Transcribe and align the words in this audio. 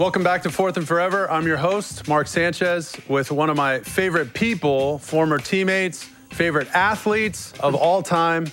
Welcome 0.00 0.22
back 0.22 0.44
to 0.44 0.50
Fourth 0.50 0.78
and 0.78 0.88
Forever. 0.88 1.30
I'm 1.30 1.46
your 1.46 1.58
host, 1.58 2.08
Mark 2.08 2.26
Sanchez, 2.26 2.96
with 3.06 3.30
one 3.30 3.50
of 3.50 3.56
my 3.58 3.80
favorite 3.80 4.32
people, 4.32 4.98
former 4.98 5.36
teammates, 5.36 6.04
favorite 6.30 6.68
athletes 6.74 7.52
of 7.60 7.74
all 7.74 8.02
time. 8.02 8.46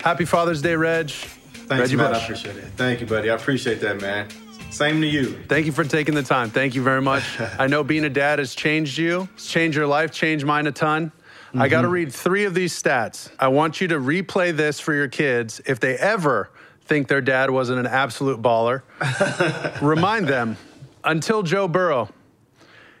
Happy 0.00 0.24
Father's 0.24 0.62
Day, 0.62 0.76
Reg. 0.76 1.10
Thanks, 1.10 1.68
Reggie 1.80 1.96
man. 1.96 2.12
Bush. 2.12 2.20
I 2.20 2.22
appreciate 2.22 2.56
it. 2.58 2.64
Thank 2.76 3.00
you, 3.00 3.08
buddy. 3.08 3.28
I 3.28 3.34
appreciate 3.34 3.80
that, 3.80 4.00
man. 4.00 4.28
Same 4.70 5.00
to 5.00 5.08
you. 5.08 5.36
Thank 5.48 5.66
you 5.66 5.72
for 5.72 5.82
taking 5.82 6.14
the 6.14 6.22
time. 6.22 6.50
Thank 6.50 6.76
you 6.76 6.82
very 6.84 7.02
much. 7.02 7.24
I 7.58 7.66
know 7.66 7.82
being 7.82 8.04
a 8.04 8.08
dad 8.08 8.38
has 8.38 8.54
changed 8.54 8.96
you, 8.96 9.28
it's 9.34 9.50
changed 9.50 9.76
your 9.76 9.88
life, 9.88 10.12
changed 10.12 10.46
mine 10.46 10.68
a 10.68 10.72
ton. 10.72 11.10
I 11.56 11.66
got 11.66 11.80
to 11.80 11.86
mm-hmm. 11.88 11.92
read 11.92 12.12
three 12.12 12.44
of 12.44 12.54
these 12.54 12.80
stats. 12.80 13.32
I 13.40 13.48
want 13.48 13.80
you 13.80 13.88
to 13.88 13.96
replay 13.98 14.56
this 14.56 14.78
for 14.78 14.94
your 14.94 15.08
kids 15.08 15.60
if 15.66 15.80
they 15.80 15.96
ever 15.96 16.50
think 16.84 17.08
their 17.08 17.20
dad 17.20 17.50
wasn't 17.50 17.80
an 17.80 17.86
absolute 17.86 18.40
baller. 18.40 18.82
Remind 19.82 20.28
them 20.28 20.56
until 21.04 21.42
Joe 21.42 21.68
Burrow, 21.68 22.08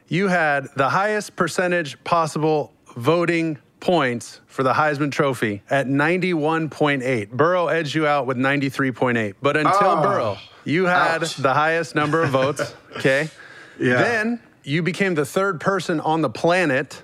you 0.08 0.28
had 0.28 0.68
the 0.76 0.88
highest 0.90 1.34
percentage 1.36 2.02
possible 2.04 2.72
voting 2.96 3.58
points 3.80 4.40
for 4.46 4.62
the 4.62 4.72
Heisman 4.72 5.10
Trophy 5.12 5.62
at 5.68 5.86
91.8. 5.86 7.30
Burrow 7.30 7.68
edged 7.68 7.94
you 7.94 8.06
out 8.06 8.26
with 8.26 8.36
93.8. 8.36 9.34
But 9.42 9.56
until 9.56 9.74
Oh. 9.90 10.02
Burrow, 10.02 10.38
you 10.64 10.84
had 10.86 11.22
Ouch. 11.22 11.36
the 11.36 11.52
highest 11.52 11.94
number 11.94 12.22
of 12.22 12.30
votes. 12.30 12.74
Okay. 12.96 13.28
Yeah. 13.76 13.94
Then 13.96 14.40
you 14.62 14.80
became 14.80 15.16
the 15.16 15.24
third 15.24 15.60
person 15.60 15.98
on 15.98 16.22
the 16.22 16.30
planet, 16.30 17.02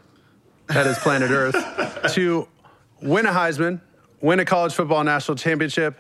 that 0.69 0.87
is 0.87 0.97
planet 1.01 1.33
Earth, 1.33 2.13
to 2.15 2.47
win 3.03 3.27
a 3.27 3.33
Heisman, 3.33 3.81
win 4.21 4.39
a 4.39 4.45
college 4.45 4.73
football 4.73 5.03
national 5.03 5.37
championship, 5.37 5.99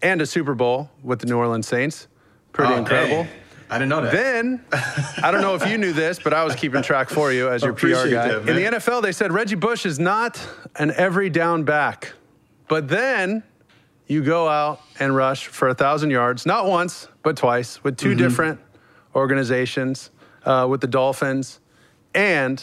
and 0.00 0.22
a 0.22 0.26
Super 0.26 0.54
Bowl 0.54 0.88
with 1.02 1.18
the 1.18 1.26
New 1.26 1.36
Orleans 1.36 1.68
Saints. 1.68 2.08
Pretty 2.52 2.72
Oh, 2.72 2.78
incredible. 2.78 3.24
dang. 3.24 3.28
I 3.70 3.78
didn't 3.78 3.88
know 3.88 4.00
that. 4.02 4.12
Then, 4.12 4.64
I 5.22 5.30
don't 5.30 5.40
know 5.42 5.54
if 5.54 5.66
you 5.66 5.78
knew 5.78 5.92
this, 5.92 6.18
but 6.18 6.34
I 6.34 6.42
was 6.44 6.54
keeping 6.56 6.82
track 6.82 7.08
for 7.08 7.32
you 7.32 7.48
as 7.48 7.62
your 7.62 7.72
PR 7.72 7.86
guy. 8.08 8.28
that, 8.28 8.48
In 8.48 8.56
the. 8.56 8.62
NFL, 8.78 9.02
they 9.02 9.12
said 9.12 9.32
Reggie 9.32 9.54
Bush 9.54 9.86
is 9.86 9.98
not 9.98 10.40
an 10.76 10.90
every 10.96 11.30
down 11.30 11.62
back. 11.64 12.12
But 12.68 12.88
then 12.88 13.42
you 14.06 14.22
go 14.24 14.48
out 14.48 14.80
and 14.98 15.14
rush 15.14 15.46
for 15.46 15.66
a 15.68 15.70
1,000 15.70 16.10
yards, 16.10 16.46
not 16.46 16.66
once, 16.66 17.06
but 17.22 17.36
twice, 17.36 17.82
with 17.84 17.96
2 17.96 18.08
Mm-hmm. 18.10 18.18
different 18.18 18.60
organizations, 19.14 20.10
uh, 20.44 20.66
with 20.68 20.80
the 20.80 20.86
Dolphins 20.86 21.60
and 22.14 22.62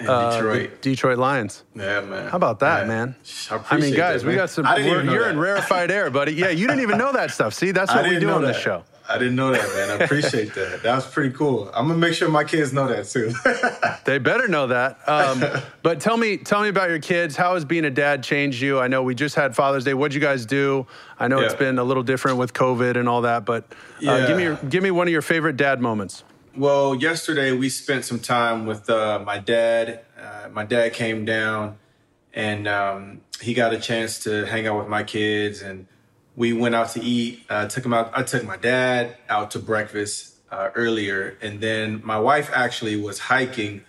uh, 0.00 0.34
Detroit. 0.34 0.82
Detroit 0.82 1.18
Lions. 1.18 1.64
yeah, 1.74 2.00
man. 2.00 2.28
How 2.28 2.36
about 2.36 2.58
that, 2.60 2.82
Yeah. 2.82 2.86
man? 2.88 3.14
I, 3.50 3.60
I 3.70 3.76
mean, 3.76 3.94
guys, 3.94 4.22
that, 4.22 4.28
we 4.28 4.34
got 4.34 4.50
some. 4.50 4.64
I 4.66 4.76
didn't 4.76 4.86
we're- 4.90 4.94
even 5.02 5.06
know 5.06 5.12
You're 5.12 5.24
that. 5.24 5.30
in 5.32 5.38
rarefied 5.38 5.90
air, 5.90 6.10
buddy. 6.10 6.32
Yeah, 6.32 6.48
you 6.48 6.66
didn't 6.66 6.82
even 6.82 6.96
know 6.98 7.12
that 7.12 7.30
stuff. 7.30 7.52
See, 7.54 7.70
that's 7.70 7.92
what 7.94 8.08
we 8.08 8.18
do 8.18 8.30
on 8.30 8.42
this 8.42 8.56
show. 8.58 8.82
I 9.10 9.18
didn't 9.18 9.34
know 9.34 9.50
that, 9.50 9.68
man. 9.74 9.90
I 9.90 10.04
appreciate 10.04 10.54
that. 10.54 10.84
That 10.84 10.94
was 10.94 11.06
pretty 11.06 11.34
cool. 11.34 11.68
I'm 11.74 11.88
gonna 11.88 11.98
make 11.98 12.14
sure 12.14 12.28
my 12.28 12.44
kids 12.44 12.72
know 12.72 12.86
that 12.86 13.06
too. 13.06 13.32
They 14.04 14.18
better 14.18 14.48
know 14.48 14.68
that. 14.68 14.98
Um, 15.08 15.44
but 15.82 16.00
tell 16.00 16.16
me, 16.16 16.36
tell 16.36 16.62
me 16.62 16.68
about 16.68 16.88
your 16.88 16.98
kids. 16.98 17.36
How 17.36 17.54
has 17.54 17.64
being 17.64 17.84
a 17.84 17.90
dad 17.90 18.22
changed 18.22 18.60
you? 18.60 18.80
I 18.80 18.88
know 18.88 19.02
we 19.02 19.14
just 19.14 19.34
had 19.34 19.54
Father's 19.54 19.84
Day. 19.84 19.94
What'd 19.94 20.14
you 20.14 20.20
guys 20.20 20.46
do? 20.46 20.86
I 21.18 21.28
know 21.28 21.40
it's 21.40 21.54
been 21.54 21.78
a 21.78 21.84
little 21.84 22.02
different 22.02 22.38
with 22.38 22.52
COVID 22.54 22.96
and 22.96 23.08
all 23.08 23.22
that, 23.22 23.44
but 23.44 23.64
uh, 24.06 24.26
give 24.26 24.36
me 24.36 24.68
give 24.68 24.82
me 24.82 24.90
one 24.90 25.06
of 25.06 25.12
your 25.12 25.22
favorite 25.22 25.56
dad 25.56 25.80
moments. 25.80 26.24
Well, 26.56 26.94
yesterday 26.94 27.52
we 27.52 27.68
spent 27.68 28.04
some 28.04 28.18
time 28.18 28.66
with 28.66 28.88
uh, 28.90 29.20
my 29.24 29.38
dad. 29.38 30.00
Uh, 30.20 30.48
my 30.50 30.64
dad 30.64 30.92
came 30.92 31.24
down, 31.24 31.78
and 32.34 32.66
um, 32.66 33.20
he 33.40 33.54
got 33.54 33.72
a 33.72 33.78
chance 33.78 34.20
to 34.24 34.46
hang 34.46 34.66
out 34.66 34.78
with 34.78 34.88
my 34.88 35.02
kids, 35.02 35.62
and 35.62 35.86
we 36.40 36.54
went 36.54 36.74
out 36.74 36.88
to 36.88 37.02
eat. 37.02 37.44
Uh, 37.50 37.68
took 37.68 37.84
him 37.84 37.92
out. 37.92 38.10
I 38.14 38.22
took 38.22 38.46
my 38.46 38.56
dad 38.56 39.18
out 39.28 39.50
to 39.50 39.58
breakfast 39.58 40.36
uh, 40.50 40.70
earlier, 40.74 41.36
and 41.42 41.60
then 41.60 42.00
my 42.02 42.18
wife 42.18 42.50
actually 42.54 42.96
was 42.96 43.18
hiking 43.18 43.82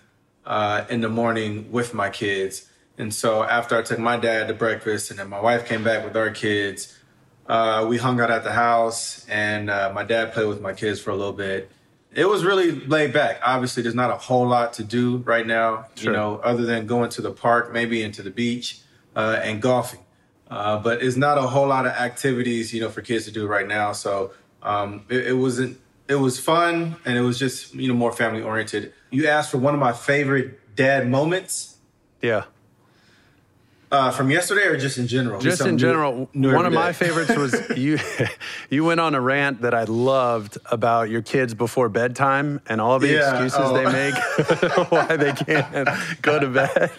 uh, 0.45 0.83
in 0.89 0.99
the 0.99 1.07
morning 1.07 1.71
with 1.71 1.93
my 1.93 2.09
kids. 2.09 2.69
And 2.97 3.13
so 3.13 3.43
after 3.43 3.77
I 3.77 3.83
took 3.83 3.99
my 3.99 4.17
dad 4.17 4.49
to 4.49 4.53
breakfast, 4.53 5.11
and 5.11 5.17
then 5.17 5.29
my 5.29 5.39
wife 5.39 5.65
came 5.65 5.81
back 5.81 6.03
with 6.03 6.17
our 6.17 6.29
kids, 6.29 6.99
uh, 7.47 7.85
we 7.87 7.97
hung 7.97 8.19
out 8.19 8.29
at 8.29 8.43
the 8.43 8.51
house, 8.51 9.25
and 9.29 9.69
uh, 9.69 9.89
my 9.95 10.03
dad 10.03 10.33
played 10.33 10.49
with 10.49 10.59
my 10.59 10.73
kids 10.73 10.99
for 10.99 11.11
a 11.11 11.15
little 11.15 11.31
bit. 11.47 11.71
It 12.13 12.25
was 12.25 12.43
really 12.43 12.71
laid 12.71 13.13
back. 13.13 13.39
Obviously, 13.45 13.81
there's 13.81 13.95
not 13.95 14.11
a 14.11 14.17
whole 14.17 14.45
lot 14.45 14.73
to 14.73 14.83
do 14.83 15.17
right 15.19 15.47
now, 15.47 15.85
Sure. 15.95 16.11
you 16.11 16.17
know, 16.17 16.35
other 16.43 16.65
than 16.65 16.85
going 16.85 17.11
to 17.11 17.21
the 17.21 17.31
park, 17.31 17.71
maybe 17.71 18.03
into 18.03 18.21
the 18.21 18.29
beach, 18.29 18.81
uh, 19.15 19.39
and 19.41 19.61
golfing. 19.61 20.01
Uh, 20.51 20.77
but 20.77 21.01
it's 21.01 21.15
not 21.15 21.37
a 21.37 21.43
whole 21.43 21.67
lot 21.67 21.85
of 21.85 21.93
activities, 21.93 22.73
you 22.73 22.81
know, 22.81 22.89
for 22.89 23.01
kids 23.01 23.23
to 23.23 23.31
do 23.31 23.47
right 23.47 23.65
now. 23.65 23.93
So 23.93 24.33
um, 24.61 25.05
it, 25.09 25.27
it 25.27 25.33
wasn't. 25.33 25.79
It 26.09 26.15
was 26.15 26.37
fun, 26.37 26.97
and 27.05 27.17
it 27.17 27.21
was 27.21 27.39
just 27.39 27.73
you 27.73 27.87
know 27.87 27.93
more 27.93 28.11
family 28.11 28.43
oriented. 28.43 28.93
You 29.11 29.27
asked 29.27 29.49
for 29.49 29.59
one 29.59 29.73
of 29.73 29.79
my 29.79 29.93
favorite 29.93 30.75
dad 30.75 31.07
moments 31.07 31.77
Yeah. 32.21 32.43
Uh, 33.91 34.09
from 34.11 34.31
yesterday, 34.31 34.63
or 34.67 34.77
just 34.77 34.97
in 34.97 35.07
general. 35.07 35.41
Just 35.41 35.55
in 35.55 35.57
Something 35.57 35.75
new- 35.75 35.79
general, 35.81 36.29
new 36.33 36.53
one 36.53 36.65
of 36.65 36.73
every 36.73 36.75
my 36.85 36.93
favorites 36.93 37.35
was 37.35 37.53
you. 37.77 37.99
You 38.69 38.85
went 38.85 39.01
on 39.01 39.15
a 39.15 39.19
rant 39.21 39.61
that 39.63 39.73
I 39.73 39.83
loved 39.83 40.57
about 40.71 41.09
your 41.09 41.21
kids 41.21 41.53
before 41.53 41.89
bedtime 41.89 42.61
and 42.67 42.79
all 42.79 42.99
the 42.99 43.09
Yeah, 43.09 43.31
excuses 43.31 43.59
oh. 43.61 43.73
they 43.73 43.83
make 43.91 44.15
why 44.91 45.17
they 45.17 45.33
can't 45.33 45.89
go 46.21 46.39
to 46.39 46.47
bed. 46.47 46.89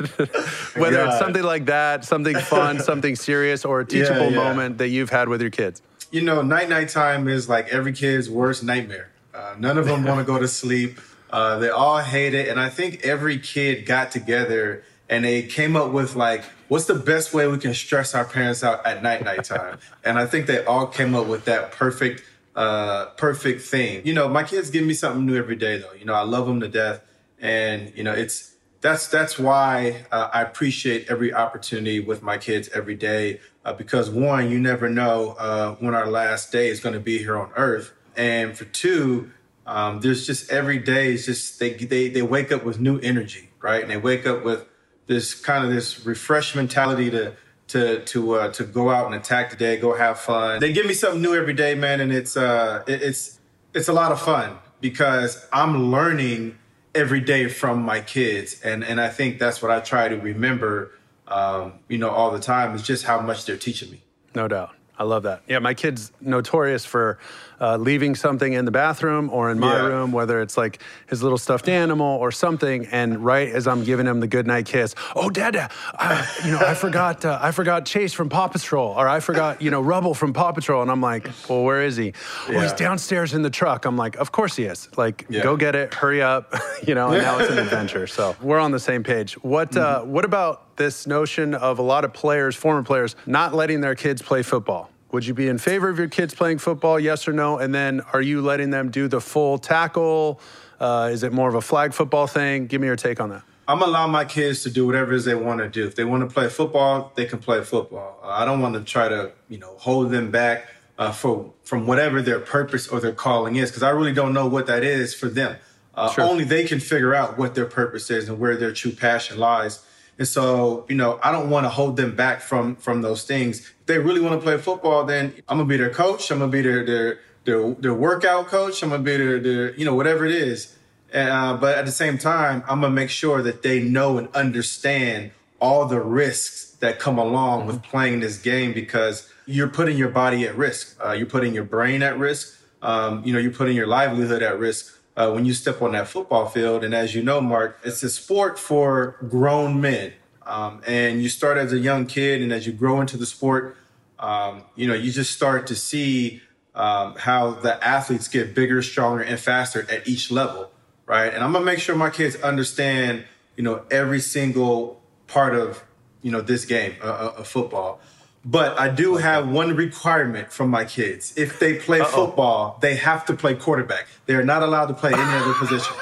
Whether 0.76 1.04
it's 1.06 1.18
something 1.18 1.42
like 1.42 1.64
that, 1.66 2.04
something 2.04 2.36
fun, 2.36 2.80
something 2.80 3.16
serious, 3.16 3.64
or 3.64 3.80
a 3.80 3.86
teachable 3.86 4.30
yeah. 4.30 4.36
moment 4.36 4.78
that 4.78 4.88
you've 4.88 5.08
had 5.10 5.28
with 5.30 5.40
your 5.40 5.50
kids. 5.50 5.80
you 6.10 6.20
know, 6.20 6.42
night 6.42 6.68
night 6.68 6.90
time 6.90 7.26
is 7.26 7.48
like 7.48 7.68
every 7.68 7.92
kid's 7.94 8.28
worst 8.28 8.62
nightmare. 8.62 9.08
Uh, 9.34 9.54
none 9.58 9.78
of 9.78 9.86
them 9.86 10.04
want 10.04 10.18
to 10.20 10.24
go 10.24 10.38
to 10.38 10.46
sleep. 10.48 11.00
Uh, 11.30 11.58
they 11.58 11.70
all 11.70 11.98
hate 12.00 12.34
it, 12.34 12.48
and 12.48 12.60
I 12.60 12.68
think 12.68 13.00
every 13.02 13.38
kid 13.38 13.86
got 13.86 14.10
together 14.10 14.84
and 15.12 15.26
they 15.26 15.42
came 15.42 15.76
up 15.76 15.92
with 15.92 16.16
like, 16.16 16.42
what's 16.68 16.86
the 16.86 16.94
best 16.94 17.34
way 17.34 17.46
we 17.46 17.58
can 17.58 17.74
stress 17.74 18.14
our 18.14 18.24
parents 18.24 18.64
out 18.64 18.84
at 18.86 19.02
night 19.02 19.22
night 19.22 19.44
time? 19.44 19.78
and 20.04 20.18
I 20.18 20.24
think 20.24 20.46
they 20.46 20.64
all 20.64 20.86
came 20.86 21.14
up 21.14 21.26
with 21.26 21.44
that 21.44 21.70
perfect, 21.70 22.22
uh, 22.56 23.06
perfect 23.18 23.60
thing. 23.60 24.06
You 24.06 24.14
know, 24.14 24.26
my 24.26 24.42
kids 24.42 24.70
give 24.70 24.86
me 24.86 24.94
something 24.94 25.26
new 25.26 25.36
every 25.36 25.54
day, 25.54 25.76
though. 25.76 25.92
You 25.92 26.06
know, 26.06 26.14
I 26.14 26.22
love 26.22 26.46
them 26.46 26.60
to 26.60 26.68
death, 26.68 27.02
and 27.38 27.92
you 27.94 28.02
know, 28.02 28.12
it's 28.14 28.54
that's 28.80 29.06
that's 29.08 29.38
why 29.38 30.06
uh, 30.10 30.30
I 30.32 30.40
appreciate 30.40 31.10
every 31.10 31.34
opportunity 31.34 32.00
with 32.00 32.22
my 32.22 32.38
kids 32.38 32.70
every 32.70 32.94
day 32.94 33.38
uh, 33.66 33.74
because 33.74 34.08
one, 34.08 34.50
you 34.50 34.58
never 34.58 34.88
know 34.88 35.36
uh, 35.38 35.74
when 35.74 35.94
our 35.94 36.06
last 36.06 36.52
day 36.52 36.68
is 36.68 36.80
going 36.80 36.94
to 36.94 37.00
be 37.00 37.18
here 37.18 37.36
on 37.36 37.50
Earth, 37.54 37.92
and 38.16 38.56
for 38.56 38.64
two, 38.64 39.30
um, 39.66 40.00
there's 40.00 40.26
just 40.26 40.50
every 40.50 40.78
day 40.78 41.12
is 41.12 41.26
just 41.26 41.58
they 41.58 41.74
they 41.74 42.08
they 42.08 42.22
wake 42.22 42.50
up 42.50 42.64
with 42.64 42.80
new 42.80 42.98
energy, 43.00 43.50
right? 43.60 43.82
And 43.82 43.90
they 43.90 43.98
wake 43.98 44.26
up 44.26 44.42
with 44.42 44.66
this 45.06 45.34
kind 45.34 45.64
of 45.64 45.72
this 45.72 46.04
refresh 46.06 46.54
mentality 46.54 47.10
to 47.10 47.34
to 47.68 48.04
to 48.04 48.34
uh, 48.34 48.52
to 48.52 48.64
go 48.64 48.90
out 48.90 49.06
and 49.06 49.14
attack 49.14 49.50
the 49.50 49.56
day, 49.56 49.76
go 49.76 49.94
have 49.94 50.18
fun. 50.18 50.60
They 50.60 50.72
give 50.72 50.86
me 50.86 50.94
something 50.94 51.22
new 51.22 51.34
every 51.34 51.54
day, 51.54 51.74
man, 51.74 52.00
and 52.00 52.12
it's 52.12 52.36
uh 52.36 52.82
it, 52.86 53.02
it's 53.02 53.40
it's 53.74 53.88
a 53.88 53.92
lot 53.92 54.12
of 54.12 54.20
fun 54.20 54.58
because 54.80 55.46
I'm 55.52 55.90
learning 55.90 56.58
every 56.94 57.20
day 57.20 57.48
from 57.48 57.82
my 57.82 58.00
kids, 58.00 58.60
and 58.62 58.84
and 58.84 59.00
I 59.00 59.08
think 59.08 59.38
that's 59.38 59.62
what 59.62 59.70
I 59.70 59.80
try 59.80 60.08
to 60.08 60.16
remember, 60.16 60.92
um, 61.28 61.74
you 61.88 61.98
know, 61.98 62.10
all 62.10 62.30
the 62.30 62.40
time 62.40 62.74
is 62.74 62.82
just 62.82 63.04
how 63.04 63.20
much 63.20 63.46
they're 63.46 63.56
teaching 63.56 63.90
me. 63.90 64.02
No 64.34 64.48
doubt. 64.48 64.74
I 64.98 65.04
love 65.04 65.22
that. 65.24 65.42
Yeah, 65.48 65.58
my 65.58 65.74
kid's 65.74 66.12
notorious 66.20 66.84
for 66.84 67.18
uh, 67.62 67.76
leaving 67.76 68.14
something 68.16 68.52
in 68.52 68.64
the 68.64 68.70
bathroom 68.72 69.30
or 69.32 69.50
in 69.52 69.58
my 69.58 69.76
Yeah. 69.76 69.86
room, 69.86 70.10
whether 70.12 70.40
it's 70.42 70.56
like 70.56 70.82
his 71.08 71.22
little 71.22 71.38
stuffed 71.38 71.68
animal 71.68 72.18
or 72.18 72.32
something. 72.32 72.86
And 72.86 73.24
right 73.24 73.48
as 73.48 73.66
I'm 73.68 73.84
giving 73.84 74.06
him 74.06 74.18
the 74.20 74.26
goodnight 74.26 74.66
kiss, 74.66 74.94
oh, 75.14 75.30
Dad, 75.30 75.56
uh, 75.56 76.26
you 76.44 76.50
know, 76.50 76.58
I 76.58 76.74
forgot, 76.74 77.24
uh, 77.24 77.38
I 77.40 77.52
forgot 77.52 77.86
Chase 77.86 78.12
from 78.12 78.28
Paw 78.28 78.48
Patrol, 78.48 78.88
or 78.98 79.08
I 79.08 79.20
forgot, 79.20 79.62
you 79.62 79.70
know, 79.70 79.80
Rubble 79.80 80.12
from 80.14 80.32
Paw 80.32 80.50
Patrol. 80.52 80.82
And 80.82 80.90
I'm 80.90 81.00
like, 81.00 81.30
well, 81.48 81.62
where 81.62 81.82
is 81.82 81.96
he? 81.96 82.12
Oh, 82.48 82.58
he's 82.60 82.72
downstairs 82.72 83.32
in 83.32 83.42
the 83.42 83.50
truck. 83.50 83.84
I'm 83.84 83.96
like, 83.96 84.16
of 84.16 84.32
course 84.32 84.56
he 84.56 84.64
is. 84.64 84.88
Like, 84.96 85.26
Yeah. 85.28 85.42
go 85.42 85.56
get 85.56 85.74
it, 85.76 85.94
hurry 85.94 86.20
up, 86.20 86.52
you 86.86 86.94
know. 86.96 87.10
And 87.12 87.22
now 87.22 87.38
it's 87.38 87.50
an 87.50 87.58
adventure. 87.66 88.06
So 88.08 88.36
we're 88.42 88.58
on 88.58 88.72
the 88.72 88.80
same 88.80 89.02
page. 89.04 89.34
What, 89.42 89.76
uh, 89.76 90.00
Mm-hmm. 90.02 90.10
what 90.10 90.24
about 90.24 90.76
this 90.76 91.06
notion 91.06 91.54
of 91.54 91.78
a 91.78 91.82
lot 91.82 92.04
of 92.04 92.12
players, 92.12 92.56
former 92.56 92.82
players, 92.82 93.14
not 93.26 93.54
letting 93.54 93.80
their 93.80 93.94
kids 93.94 94.20
play 94.22 94.42
football? 94.42 94.90
Would 95.12 95.26
you 95.26 95.34
be 95.34 95.46
in 95.48 95.58
favor 95.58 95.90
of 95.90 95.98
your 95.98 96.08
kids 96.08 96.34
playing 96.34 96.58
football? 96.58 96.98
Yes 96.98 97.28
or 97.28 97.34
no? 97.34 97.58
And 97.58 97.74
then 97.74 98.00
are 98.14 98.22
you 98.22 98.40
letting 98.40 98.70
them 98.70 98.90
do 98.90 99.08
the 99.08 99.20
full 99.20 99.58
tackle? 99.58 100.40
Uh, 100.80 101.10
is 101.12 101.22
it 101.22 101.32
more 101.34 101.48
of 101.50 101.54
a 101.54 101.60
flag 101.60 101.92
football 101.92 102.26
thing? 102.26 102.66
Give 102.66 102.80
me 102.80 102.86
your 102.86 102.96
take 102.96 103.20
on 103.20 103.28
that. 103.28 103.42
I'm 103.68 103.82
allowing 103.82 104.10
my 104.10 104.24
kids 104.24 104.62
to 104.62 104.70
do 104.70 104.86
whatever 104.86 105.12
it 105.12 105.16
is 105.16 105.24
they 105.26 105.34
want 105.34 105.60
to 105.60 105.68
do. 105.68 105.86
If 105.86 105.94
they 105.96 106.04
want 106.04 106.28
to 106.28 106.32
play 106.32 106.48
football, 106.48 107.12
they 107.14 107.26
can 107.26 107.38
play 107.38 107.62
football. 107.62 108.18
Uh, 108.24 108.28
I 108.28 108.46
don't 108.46 108.60
want 108.60 108.74
to 108.74 108.80
try 108.80 109.08
to, 109.08 109.32
you 109.50 109.58
know, 109.58 109.76
hold 109.76 110.10
them 110.10 110.30
back 110.30 110.66
uh, 110.98 111.12
for 111.12 111.52
from 111.62 111.86
whatever 111.86 112.22
their 112.22 112.40
purpose 112.40 112.88
or 112.88 112.98
their 112.98 113.12
calling 113.12 113.56
is, 113.56 113.70
because 113.70 113.82
I 113.82 113.90
really 113.90 114.12
don't 114.14 114.32
know 114.32 114.46
what 114.46 114.66
that 114.66 114.82
is 114.82 115.14
for 115.14 115.28
them. 115.28 115.56
Uh, 115.94 116.10
Sure. 116.10 116.24
Only 116.24 116.44
they 116.44 116.64
can 116.64 116.80
figure 116.80 117.14
out 117.14 117.36
what 117.36 117.54
their 117.54 117.66
purpose 117.66 118.10
is 118.10 118.30
and 118.30 118.38
where 118.38 118.56
their 118.56 118.72
true 118.72 118.92
passion 118.92 119.38
lies. 119.38 119.84
And 120.18 120.26
so, 120.26 120.86
you 120.88 120.96
know, 120.96 121.20
I 121.22 121.32
don't 121.32 121.48
want 121.50 121.64
to 121.64 121.70
hold 121.70 121.96
them 121.96 122.16
back 122.16 122.40
from 122.40 122.76
from 122.76 123.02
those 123.02 123.24
things. 123.24 123.72
They 123.92 123.98
really 123.98 124.22
want 124.22 124.40
to 124.40 124.42
play 124.42 124.56
football, 124.56 125.04
then 125.04 125.34
I'm 125.46 125.58
gonna 125.58 125.68
be 125.68 125.76
their 125.76 125.90
coach. 125.90 126.30
I'm 126.30 126.38
gonna 126.38 126.50
be 126.50 126.62
their 126.62 126.82
their 126.82 127.20
their 127.44 127.74
their 127.74 127.92
workout 127.92 128.46
coach. 128.46 128.82
I'm 128.82 128.88
gonna 128.88 129.02
be 129.02 129.18
their, 129.18 129.38
their 129.38 129.74
you 129.74 129.84
know 129.84 129.94
whatever 129.94 130.24
it 130.24 130.32
is. 130.32 130.74
Uh, 131.12 131.58
but 131.58 131.76
at 131.76 131.84
the 131.84 131.92
same 131.92 132.16
time, 132.16 132.64
I'm 132.66 132.80
gonna 132.80 132.94
make 132.94 133.10
sure 133.10 133.42
that 133.42 133.62
they 133.62 133.80
know 133.80 134.16
and 134.16 134.34
understand 134.34 135.32
all 135.60 135.84
the 135.84 136.00
risks 136.00 136.70
that 136.80 136.98
come 136.98 137.18
along 137.18 137.60
mm-hmm. 137.60 137.66
with 137.66 137.82
playing 137.82 138.20
this 138.20 138.38
game 138.38 138.72
because 138.72 139.28
you're 139.44 139.68
putting 139.68 139.98
your 139.98 140.08
body 140.08 140.46
at 140.46 140.56
risk. 140.56 140.96
Uh, 141.04 141.12
you're 141.12 141.26
putting 141.26 141.52
your 141.52 141.64
brain 141.64 142.02
at 142.02 142.18
risk. 142.18 142.58
Um, 142.80 143.22
you 143.26 143.34
know, 143.34 143.38
you're 143.38 143.52
putting 143.52 143.76
your 143.76 143.86
livelihood 143.86 144.42
at 144.42 144.58
risk 144.58 144.98
uh, 145.18 145.30
when 145.32 145.44
you 145.44 145.52
step 145.52 145.82
on 145.82 145.92
that 145.92 146.08
football 146.08 146.46
field. 146.46 146.82
And 146.82 146.94
as 146.94 147.14
you 147.14 147.22
know, 147.22 147.42
Mark, 147.42 147.78
it's 147.84 148.02
a 148.02 148.08
sport 148.08 148.58
for 148.58 149.18
grown 149.28 149.82
men. 149.82 150.14
Um, 150.46 150.80
and 150.86 151.22
you 151.22 151.28
start 151.28 151.58
as 151.58 151.72
a 151.72 151.78
young 151.78 152.06
kid, 152.06 152.42
and 152.42 152.52
as 152.52 152.66
you 152.66 152.72
grow 152.72 153.00
into 153.00 153.16
the 153.16 153.26
sport, 153.26 153.76
um, 154.22 154.62
you 154.76 154.86
know, 154.86 154.94
you 154.94 155.10
just 155.10 155.32
start 155.32 155.66
to 155.66 155.74
see 155.74 156.40
um, 156.74 157.16
how 157.16 157.50
the 157.50 157.84
athletes 157.86 158.28
get 158.28 158.54
bigger, 158.54 158.80
stronger, 158.80 159.22
and 159.22 159.38
faster 159.38 159.84
at 159.90 160.06
each 160.06 160.30
level, 160.30 160.70
right? 161.06 161.34
And 161.34 161.42
I'm 161.42 161.52
gonna 161.52 161.64
make 161.64 161.80
sure 161.80 161.96
my 161.96 162.08
kids 162.08 162.36
understand, 162.36 163.24
you 163.56 163.64
know, 163.64 163.82
every 163.90 164.20
single 164.20 165.02
part 165.26 165.54
of, 165.54 165.82
you 166.22 166.30
know, 166.30 166.40
this 166.40 166.64
game 166.64 166.94
of 167.02 167.08
uh, 167.08 167.40
uh, 167.40 167.42
football. 167.42 168.00
But 168.44 168.78
I 168.78 168.88
do 168.88 169.16
have 169.16 169.48
one 169.48 169.76
requirement 169.76 170.52
from 170.52 170.70
my 170.70 170.84
kids. 170.84 171.34
If 171.36 171.58
they 171.58 171.74
play 171.74 172.00
Uh-oh. 172.00 172.26
football, 172.26 172.78
they 172.80 172.96
have 172.96 173.26
to 173.26 173.34
play 173.34 173.54
quarterback. 173.54 174.06
They 174.26 174.34
are 174.34 174.44
not 174.44 174.62
allowed 174.62 174.86
to 174.86 174.94
play 174.94 175.12
any 175.12 175.22
other 175.22 175.54
position. 175.58 175.94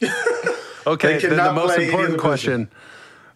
okay, 0.86 1.18
then 1.18 1.36
the 1.36 1.52
most 1.52 1.78
important 1.78 2.18
question. 2.18 2.66
Position. 2.66 2.87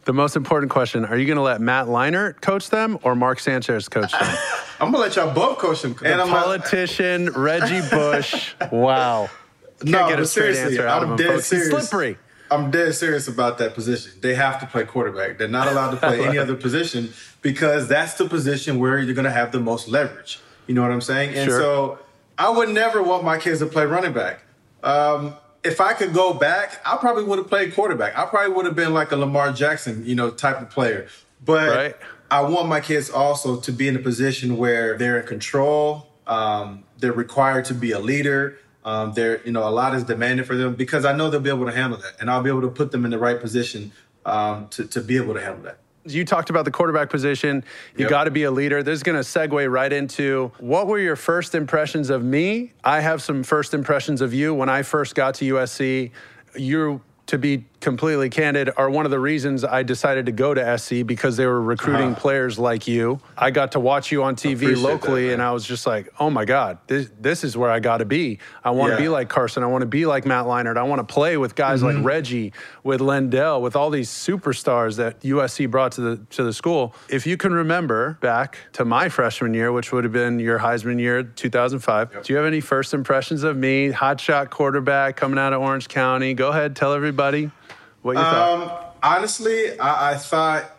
The 0.04 0.12
most 0.12 0.34
important 0.37 0.70
question: 0.70 1.04
Are 1.04 1.16
you 1.16 1.26
going 1.26 1.37
to 1.37 1.43
let 1.43 1.60
Matt 1.60 1.87
Leinart 1.87 2.40
coach 2.40 2.70
them 2.70 2.99
or 3.02 3.14
Mark 3.14 3.38
Sanchez 3.38 3.88
coach 3.88 4.12
them? 4.12 4.20
I'm 4.81 4.90
going 4.90 4.94
to 4.94 4.99
let 4.99 5.16
y'all 5.16 5.32
both 5.32 5.58
coach 5.58 5.82
them. 5.82 5.94
The 5.94 6.20
and 6.20 6.31
politician 6.31 7.26
not... 7.26 7.37
Reggie 7.37 7.88
Bush. 7.90 8.54
Wow. 8.72 9.31
Can't 9.78 9.90
no, 9.90 10.08
get 10.08 10.20
a 10.20 10.26
straight 10.26 10.56
answer 10.56 10.87
out 10.87 11.02
I'm 11.02 11.12
of 11.12 11.20
him, 11.20 11.26
folks. 11.26 11.46
Serious. 11.46 11.70
He's 11.70 11.88
slippery. 11.88 12.19
I'm 12.52 12.70
dead 12.70 12.94
serious 12.94 13.28
about 13.28 13.58
that 13.58 13.75
position. 13.75 14.12
They 14.20 14.34
have 14.34 14.60
to 14.60 14.66
play 14.66 14.84
quarterback. 14.84 15.38
They're 15.38 15.49
not 15.49 15.69
allowed 15.69 15.93
to 15.93 15.96
play 15.96 16.22
any 16.25 16.37
other 16.38 16.54
position 16.54 17.12
because 17.40 17.88
that's 17.88 18.14
the 18.14 18.28
position 18.28 18.78
where 18.78 18.99
you're 18.99 19.14
going 19.14 19.25
to 19.25 19.31
have 19.31 19.52
the 19.52 19.60
most 19.60 19.88
leverage. 19.88 20.38
You 20.66 20.75
know 20.75 20.82
what 20.82 20.90
I'm 20.90 21.00
saying? 21.00 21.34
And 21.34 21.49
sure. 21.49 21.58
so 21.58 21.99
I 22.37 22.50
would 22.50 22.69
never 22.69 23.02
want 23.02 23.25
my 23.25 23.38
kids 23.38 23.60
to 23.60 23.66
play 23.66 23.87
running 23.87 24.12
back. 24.12 24.40
Um, 24.82 25.34
if 25.64 25.81
I 25.81 25.93
could 25.93 26.12
go 26.12 26.35
back, 26.35 26.81
I 26.85 26.97
probably 26.97 27.25
would 27.25 27.38
have 27.38 27.49
played 27.49 27.75
quarterback. 27.75 28.17
I 28.19 28.25
probably 28.26 28.53
would 28.53 28.67
have 28.67 28.75
been 28.75 28.93
like 28.93 29.12
a 29.12 29.17
Lamar 29.17 29.53
Jackson, 29.53 30.05
you 30.05 30.14
know, 30.14 30.31
type 30.31 30.61
of 30.61 30.70
player. 30.70 31.06
But 31.44 31.69
right. 31.69 31.97
I 32.31 32.43
want 32.43 32.69
my 32.69 32.81
kids 32.81 33.11
also 33.11 33.61
to 33.61 33.73
be 33.73 33.88
in 33.88 33.97
a 33.97 34.00
position 34.00 34.56
where 34.56 34.97
they're 34.97 35.20
in 35.20 35.26
control. 35.26 36.09
Um, 36.26 36.85
they're 36.99 37.12
required 37.12 37.67
to 37.67 37.75
be 37.75 37.93
a 37.93 37.99
leader. 37.99 38.59
Um, 38.85 39.12
they're, 39.12 39.44
you 39.44 39.53
know, 39.53 39.69
a 39.69 39.70
lot 39.70 39.94
is 39.94 40.05
demanded 40.05 40.47
for 40.47 40.56
them 40.56 40.75
because 40.75 41.05
I 41.05 41.14
know 41.14 41.31
they'll 41.31 41.41
be 41.41 41.50
able 41.50 41.67
to 41.67 41.73
handle 41.73 41.99
that, 42.00 42.14
and 42.20 42.29
I'll 42.29 42.43
be 42.43 42.50
able 42.50 42.62
to 42.62 42.70
put 42.70 42.91
them 42.91 43.05
in 43.05 43.12
the 43.12 43.19
right 43.19 43.41
position 43.41 43.93
um, 44.25 44.69
to 44.70 44.87
to 44.87 45.00
be 45.00 45.17
able 45.17 45.35
to 45.35 45.41
handle 45.41 45.62
that. 45.64 45.79
You 46.04 46.25
talked 46.25 46.50
about 46.50 46.64
the 46.64 46.70
quarterback 46.70 47.10
position. 47.10 47.64
You 47.96 48.02
yep. 48.02 48.10
got 48.10 48.25
to 48.25 48.31
be 48.31 48.43
a 48.44 48.50
leader. 48.50 48.82
This 48.82 48.94
is 48.94 49.02
going 49.02 49.22
to 49.22 49.26
segue 49.26 49.70
right 49.70 49.93
into 49.93 50.50
what 50.58 50.87
were 50.87 50.99
your 50.99 51.16
first 51.16 51.54
impressions 51.54 52.10
of 52.10 52.25
me? 52.25 52.72
I 52.82 53.00
have 53.00 53.22
some 53.22 53.43
first 53.43 53.72
impressions 53.72 54.20
of 54.20 54.34
you 54.34 54.52
when 54.52 54.69
I 54.69 54.82
first 54.82 55.14
got 55.14 55.34
to 55.37 55.54
USC. 55.54 56.10
You're 56.56 57.00
to 57.26 57.38
be 57.38 57.64
completely 57.82 58.31
candid, 58.31 58.70
are 58.76 58.88
one 58.88 59.05
of 59.05 59.11
the 59.11 59.19
reasons 59.19 59.64
I 59.64 59.82
decided 59.82 60.26
to 60.26 60.32
go 60.32 60.55
to 60.55 60.79
SC 60.79 61.05
because 61.05 61.37
they 61.37 61.46
were 61.46 61.61
recruiting 61.61 62.12
uh-huh. 62.12 62.20
players 62.20 62.58
like 62.58 62.87
you. 62.87 63.20
I 63.37 63.50
got 63.50 63.73
to 63.73 63.81
watch 63.81 64.11
you 64.11 64.23
on 64.23 64.37
TV 64.37 64.81
locally, 64.81 65.26
that, 65.26 65.34
and 65.34 65.43
I 65.43 65.52
was 65.52 65.67
just 65.67 65.87
like, 65.87 66.08
oh 66.19 66.31
my 66.31 66.44
God, 66.44 66.79
this, 66.87 67.11
this 67.20 67.44
is 67.44 67.56
where 67.56 67.70
I 67.70 67.81
got 67.81 67.99
to 67.99 68.05
be. 68.05 68.38
I 68.64 68.70
want 68.70 68.93
to 68.93 68.94
yeah. 68.94 69.00
be 69.00 69.08
like 69.08 69.29
Carson. 69.29 69.62
I 69.62 69.67
want 69.67 69.82
to 69.82 69.87
be 69.87 70.06
like 70.06 70.25
Matt 70.25 70.46
Leinart. 70.46 70.79
I 70.79 70.84
want 70.84 71.06
to 71.06 71.12
play 71.12 71.37
with 71.37 71.55
guys 71.55 71.82
mm-hmm. 71.82 71.99
like 71.99 72.06
Reggie, 72.06 72.52
with 72.84 73.00
Lendale, 73.00 73.61
with 73.61 73.76
all 73.76 73.90
these 73.90 74.08
superstars 74.08 74.96
that 74.96 75.20
USC 75.20 75.70
brought 75.70 75.93
to 75.93 76.00
the 76.00 76.17
to 76.31 76.44
the 76.44 76.52
school. 76.52 76.94
If 77.11 77.26
you 77.26 77.37
can 77.37 77.52
remember 77.52 78.17
back 78.20 78.58
to 78.75 78.85
my 78.85 79.08
freshman 79.08 79.52
year, 79.55 79.73
which 79.73 79.93
would 79.93 80.05
have 80.05 80.12
been 80.12 80.38
your 80.38 80.61
Heisman 80.61 81.00
year, 81.00 81.25
2005, 81.25 82.12
yep. 82.14 82.23
do 82.23 82.32
you 82.32 82.37
have 82.37 82.46
any 82.46 82.61
first 82.61 82.94
impressions 82.94 83.43
of 83.43 83.56
me, 83.56 83.90
hotshot 83.90 84.50
quarterback 84.50 85.17
coming 85.17 85.38
out 85.38 85.52
of 85.52 85.61
Orange 85.61 85.88
County? 85.88 86.35
Go 86.35 86.50
ahead, 86.50 86.76
tell 86.76 86.93
everybody. 86.93 87.50
What 88.02 88.12
you 88.12 88.19
um, 88.19 88.69
thought? 88.69 88.96
Honestly, 89.02 89.78
I, 89.78 90.12
I 90.12 90.16
thought 90.16 90.70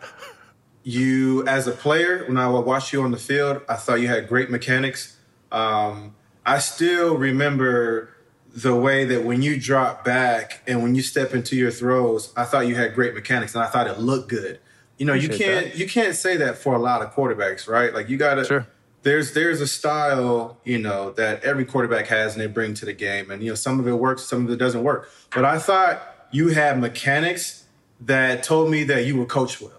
you, 0.82 1.46
as 1.46 1.66
a 1.66 1.72
player, 1.72 2.24
when 2.26 2.36
I 2.36 2.48
watched 2.48 2.92
you 2.92 3.02
on 3.02 3.10
the 3.10 3.18
field, 3.18 3.62
I 3.68 3.74
thought 3.74 4.00
you 4.00 4.08
had 4.08 4.28
great 4.28 4.50
mechanics. 4.50 5.16
Um, 5.50 6.14
I 6.46 6.58
still 6.58 7.16
remember 7.16 8.10
the 8.54 8.74
way 8.74 9.04
that 9.04 9.24
when 9.24 9.42
you 9.42 9.58
drop 9.58 10.04
back 10.04 10.62
and 10.66 10.82
when 10.82 10.94
you 10.94 11.02
step 11.02 11.34
into 11.34 11.56
your 11.56 11.70
throws, 11.70 12.32
I 12.36 12.44
thought 12.44 12.68
you 12.68 12.76
had 12.76 12.94
great 12.94 13.14
mechanics 13.14 13.54
and 13.54 13.64
I 13.64 13.66
thought 13.66 13.88
it 13.88 13.98
looked 13.98 14.28
good. 14.28 14.60
You 14.96 15.06
know, 15.06 15.12
Appreciate 15.12 15.38
you 15.38 15.44
can't 15.44 15.66
that. 15.66 15.78
you 15.78 15.88
can't 15.88 16.14
say 16.14 16.36
that 16.36 16.58
for 16.58 16.74
a 16.74 16.78
lot 16.78 17.02
of 17.02 17.12
quarterbacks, 17.12 17.66
right? 17.66 17.92
Like 17.92 18.08
you 18.08 18.16
gotta 18.16 18.44
sure. 18.44 18.66
there's 19.02 19.32
there's 19.32 19.60
a 19.60 19.66
style, 19.66 20.58
you 20.62 20.78
know, 20.78 21.10
that 21.12 21.42
every 21.42 21.64
quarterback 21.64 22.06
has 22.06 22.34
and 22.34 22.42
they 22.42 22.46
bring 22.46 22.74
to 22.74 22.84
the 22.84 22.92
game. 22.92 23.32
And 23.32 23.42
you 23.42 23.50
know, 23.50 23.56
some 23.56 23.80
of 23.80 23.88
it 23.88 23.94
works, 23.94 24.22
some 24.22 24.44
of 24.44 24.52
it 24.52 24.56
doesn't 24.56 24.84
work. 24.84 25.10
But 25.34 25.44
I 25.44 25.58
thought 25.58 26.13
you 26.34 26.48
had 26.48 26.80
mechanics 26.80 27.64
that 28.00 28.42
told 28.42 28.68
me 28.68 28.82
that 28.82 29.06
you 29.06 29.16
were 29.16 29.24
coached 29.24 29.60
well. 29.60 29.70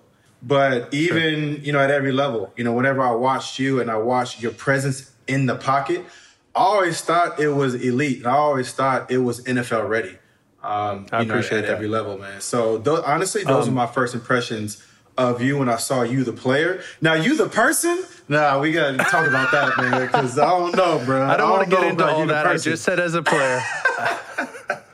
But 0.42 0.94
even, 0.94 1.56
sure. 1.56 1.64
you 1.64 1.74
know, 1.74 1.80
at 1.80 1.92
every 1.92 2.14
level, 2.14 2.54
you 2.56 2.64
know, 2.64 2.72
whenever 2.72 3.02
I 3.02 3.12
watched 3.12 3.60
you 3.60 3.82
and 3.82 3.92
I 3.92 3.98
watched 3.98 4.42
your 4.42 4.54
presence 4.54 5.12
in 5.28 5.48
the 5.48 5.56
pocket, 5.56 6.06
I 6.56 6.60
always 6.60 7.02
thought 7.02 7.42
it 7.42 7.50
was 7.50 7.76
elite. 7.76 8.20
And 8.20 8.28
I 8.28 8.36
always 8.36 8.72
thought 8.72 9.12
it 9.12 9.18
was 9.18 9.44
NFL 9.44 9.90
ready. 9.90 10.18
Um, 10.64 11.08
I 11.12 11.22
you 11.22 11.28
know, 11.28 11.36
at, 11.36 11.52
at 11.52 11.66
every 11.66 11.90
level, 11.90 12.18
man. 12.18 12.40
So 12.40 12.80
th- 12.80 13.02
honestly, 13.06 13.44
those 13.44 13.68
um, 13.68 13.74
are 13.74 13.76
my 13.76 13.88
first 13.88 14.16
impressions 14.16 14.82
of 15.18 15.42
you 15.42 15.58
when 15.58 15.68
I 15.68 15.76
saw 15.76 16.04
you, 16.04 16.24
the 16.24 16.34
player. 16.34 16.82
Now, 17.02 17.16
you, 17.16 17.36
the 17.36 17.50
person. 17.50 18.02
Nah, 18.30 18.60
we 18.60 18.72
gotta 18.72 18.98
talk 18.98 19.28
about 19.28 19.52
that, 19.52 19.78
man. 19.78 20.06
Because 20.06 20.40
I 20.40 20.50
don't 20.50 20.76
know, 20.76 21.04
bro. 21.06 21.22
I 21.22 21.36
don't, 21.36 21.40
don't 21.40 21.52
want 21.52 21.70
to 21.70 21.76
get 21.76 21.84
into 21.86 22.08
all 22.08 22.26
that. 22.28 22.48
I 22.48 22.58
just 22.58 22.84
said 22.84 23.00
as 23.00 23.14
a 23.14 23.22
player. 23.22 23.62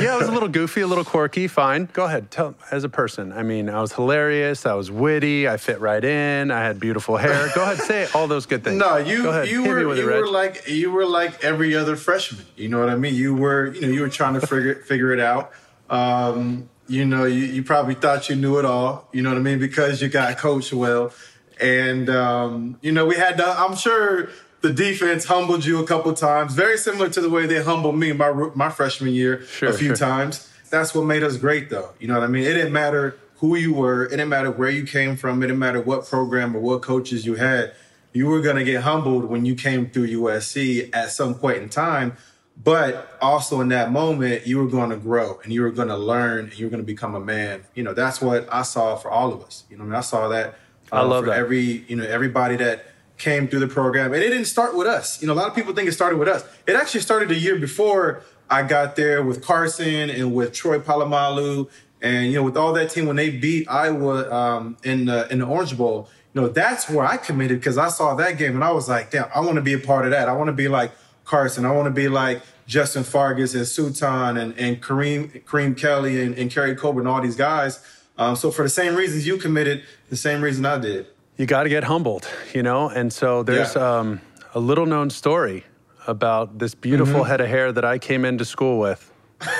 yeah, 0.00 0.14
it 0.14 0.18
was 0.18 0.28
a 0.28 0.32
little 0.32 0.48
goofy, 0.48 0.80
a 0.80 0.86
little 0.86 1.04
quirky. 1.04 1.48
Fine. 1.48 1.88
Go 1.92 2.04
ahead. 2.04 2.30
Tell 2.30 2.54
as 2.70 2.84
a 2.84 2.88
person. 2.88 3.32
I 3.32 3.42
mean, 3.42 3.68
I 3.68 3.80
was 3.80 3.92
hilarious. 3.92 4.66
I 4.66 4.74
was 4.74 4.90
witty. 4.90 5.48
I 5.48 5.56
fit 5.56 5.80
right 5.80 6.04
in. 6.04 6.50
I 6.50 6.62
had 6.62 6.80
beautiful 6.80 7.16
hair. 7.16 7.50
Go 7.54 7.62
ahead, 7.62 7.78
say 7.78 8.08
all 8.14 8.26
those 8.26 8.46
good 8.46 8.64
things. 8.64 8.76
No, 8.86 8.96
you 8.96 9.24
you 9.44 9.64
Hit 9.64 9.70
were 9.70 9.94
you 9.96 10.06
were 10.06 10.28
like 10.28 10.68
you 10.68 10.90
were 10.90 11.06
like 11.06 11.42
every 11.42 11.74
other 11.74 11.96
freshman. 11.96 12.44
You 12.56 12.68
know 12.68 12.78
what 12.78 12.90
I 12.90 12.96
mean? 12.96 13.14
You 13.14 13.34
were 13.34 13.72
you 13.74 13.82
know 13.82 13.88
you 13.88 14.00
were 14.02 14.08
trying 14.08 14.34
to 14.34 14.46
figure 14.46 14.74
figure 14.86 15.12
it 15.12 15.20
out. 15.20 15.52
Um, 15.88 16.68
you 16.88 17.04
know, 17.04 17.24
you, 17.24 17.44
you 17.44 17.62
probably 17.62 17.94
thought 17.94 18.28
you 18.28 18.36
knew 18.36 18.58
it 18.58 18.64
all. 18.64 19.08
You 19.12 19.22
know 19.22 19.30
what 19.30 19.38
I 19.38 19.42
mean? 19.42 19.58
Because 19.58 20.00
you 20.00 20.08
got 20.08 20.38
coached 20.38 20.72
well. 20.72 21.12
And, 21.60 22.08
um, 22.10 22.78
you 22.82 22.92
know, 22.92 23.06
we 23.06 23.16
had, 23.16 23.38
to, 23.38 23.46
I'm 23.46 23.76
sure 23.76 24.28
the 24.66 24.72
defense 24.72 25.24
humbled 25.24 25.64
you 25.64 25.78
a 25.78 25.86
couple 25.86 26.12
times, 26.12 26.52
very 26.54 26.76
similar 26.76 27.08
to 27.08 27.20
the 27.20 27.30
way 27.30 27.46
they 27.46 27.62
humbled 27.62 27.96
me 27.96 28.12
my 28.12 28.32
my 28.54 28.68
freshman 28.68 29.12
year 29.12 29.42
sure, 29.42 29.68
a 29.68 29.72
few 29.72 29.88
sure. 29.88 29.96
times. 29.96 30.52
That's 30.70 30.94
what 30.94 31.04
made 31.04 31.22
us 31.22 31.36
great, 31.36 31.70
though. 31.70 31.90
You 32.00 32.08
know 32.08 32.14
what 32.14 32.24
I 32.24 32.26
mean? 32.26 32.42
It 32.42 32.54
didn't 32.54 32.72
matter 32.72 33.16
who 33.36 33.54
you 33.54 33.72
were, 33.72 34.06
it 34.06 34.10
didn't 34.10 34.28
matter 34.28 34.50
where 34.50 34.70
you 34.70 34.84
came 34.84 35.16
from, 35.16 35.42
it 35.42 35.46
didn't 35.46 35.60
matter 35.60 35.80
what 35.80 36.06
program 36.06 36.56
or 36.56 36.60
what 36.60 36.82
coaches 36.82 37.24
you 37.24 37.36
had. 37.36 37.74
You 38.12 38.26
were 38.26 38.40
going 38.40 38.56
to 38.56 38.64
get 38.64 38.82
humbled 38.82 39.26
when 39.26 39.44
you 39.44 39.54
came 39.54 39.90
through 39.90 40.08
USC 40.08 40.90
at 40.94 41.10
some 41.10 41.34
point 41.34 41.58
in 41.58 41.68
time. 41.68 42.16
But 42.64 43.18
also 43.20 43.60
in 43.60 43.68
that 43.68 43.92
moment, 43.92 44.46
you 44.46 44.56
were 44.56 44.66
going 44.66 44.88
to 44.88 44.96
grow 44.96 45.38
and 45.44 45.52
you 45.52 45.60
were 45.60 45.70
going 45.70 45.88
to 45.88 45.96
learn 45.96 46.46
and 46.46 46.58
you 46.58 46.64
were 46.64 46.70
going 46.70 46.82
to 46.82 46.86
become 46.86 47.14
a 47.14 47.20
man. 47.20 47.64
You 47.74 47.82
know, 47.82 47.92
that's 47.92 48.22
what 48.22 48.48
I 48.50 48.62
saw 48.62 48.96
for 48.96 49.10
all 49.10 49.34
of 49.34 49.42
us. 49.42 49.64
You 49.68 49.76
know, 49.76 49.84
I, 49.84 49.86
mean, 49.86 49.94
I 49.94 50.00
saw 50.00 50.28
that. 50.28 50.54
Uh, 50.90 50.96
I 50.96 51.00
love 51.02 51.24
for 51.24 51.30
that. 51.30 51.38
every, 51.38 51.84
you 51.86 51.96
know, 51.96 52.04
everybody 52.04 52.56
that 52.56 52.86
came 53.18 53.48
through 53.48 53.60
the 53.60 53.68
program. 53.68 54.12
And 54.12 54.22
it 54.22 54.28
didn't 54.30 54.46
start 54.46 54.76
with 54.76 54.86
us. 54.86 55.20
You 55.20 55.28
know, 55.28 55.32
a 55.32 55.36
lot 55.36 55.48
of 55.48 55.54
people 55.54 55.74
think 55.74 55.88
it 55.88 55.92
started 55.92 56.18
with 56.18 56.28
us. 56.28 56.44
It 56.66 56.76
actually 56.76 57.00
started 57.00 57.30
a 57.30 57.34
year 57.34 57.58
before 57.58 58.22
I 58.50 58.62
got 58.62 58.96
there 58.96 59.22
with 59.22 59.42
Carson 59.42 60.10
and 60.10 60.34
with 60.34 60.52
Troy 60.52 60.78
Polamalu 60.78 61.68
and 62.02 62.26
you 62.26 62.34
know 62.34 62.42
with 62.42 62.56
all 62.56 62.72
that 62.74 62.90
team 62.90 63.06
when 63.06 63.16
they 63.16 63.30
beat 63.30 63.68
Iowa 63.68 64.30
um, 64.30 64.76
in 64.84 65.06
the 65.06 65.30
in 65.32 65.40
the 65.40 65.46
Orange 65.46 65.76
Bowl. 65.76 66.08
You 66.34 66.42
know, 66.42 66.48
that's 66.48 66.90
where 66.90 67.04
I 67.04 67.16
committed 67.16 67.60
because 67.60 67.78
I 67.78 67.88
saw 67.88 68.14
that 68.16 68.36
game 68.36 68.54
and 68.54 68.62
I 68.62 68.70
was 68.70 68.90
like, 68.90 69.10
damn, 69.10 69.28
I 69.34 69.40
want 69.40 69.54
to 69.54 69.62
be 69.62 69.72
a 69.72 69.78
part 69.78 70.04
of 70.04 70.10
that. 70.10 70.28
I 70.28 70.32
want 70.32 70.48
to 70.48 70.52
be 70.52 70.68
like 70.68 70.92
Carson. 71.24 71.64
I 71.64 71.72
want 71.72 71.86
to 71.86 71.90
be 71.90 72.08
like 72.08 72.42
Justin 72.66 73.04
Fargas 73.04 73.54
and 73.54 73.66
Sultan 73.66 74.36
and, 74.36 74.56
and 74.58 74.82
Kareem 74.82 75.42
Kareem 75.44 75.76
Kelly 75.76 76.22
and, 76.22 76.36
and 76.36 76.50
Keary 76.50 76.76
Colbert 76.76 77.00
and 77.00 77.08
all 77.08 77.22
these 77.22 77.36
guys. 77.36 77.82
Um, 78.18 78.36
so 78.36 78.50
for 78.50 78.62
the 78.62 78.68
same 78.68 78.94
reasons 78.94 79.26
you 79.26 79.38
committed, 79.38 79.82
the 80.10 80.16
same 80.16 80.42
reason 80.42 80.64
I 80.64 80.78
did 80.78 81.06
you 81.36 81.46
got 81.46 81.64
to 81.64 81.68
get 81.68 81.84
humbled, 81.84 82.28
you 82.54 82.62
know? 82.62 82.88
And 82.88 83.12
so 83.12 83.42
there's 83.42 83.74
yeah. 83.74 83.98
um, 83.98 84.20
a 84.54 84.60
little 84.60 84.86
known 84.86 85.10
story 85.10 85.64
about 86.06 86.58
this 86.58 86.74
beautiful 86.74 87.20
mm-hmm. 87.20 87.30
head 87.30 87.40
of 87.40 87.48
hair 87.48 87.72
that 87.72 87.84
I 87.84 87.98
came 87.98 88.24
into 88.24 88.44
school 88.44 88.78
with. 88.78 89.12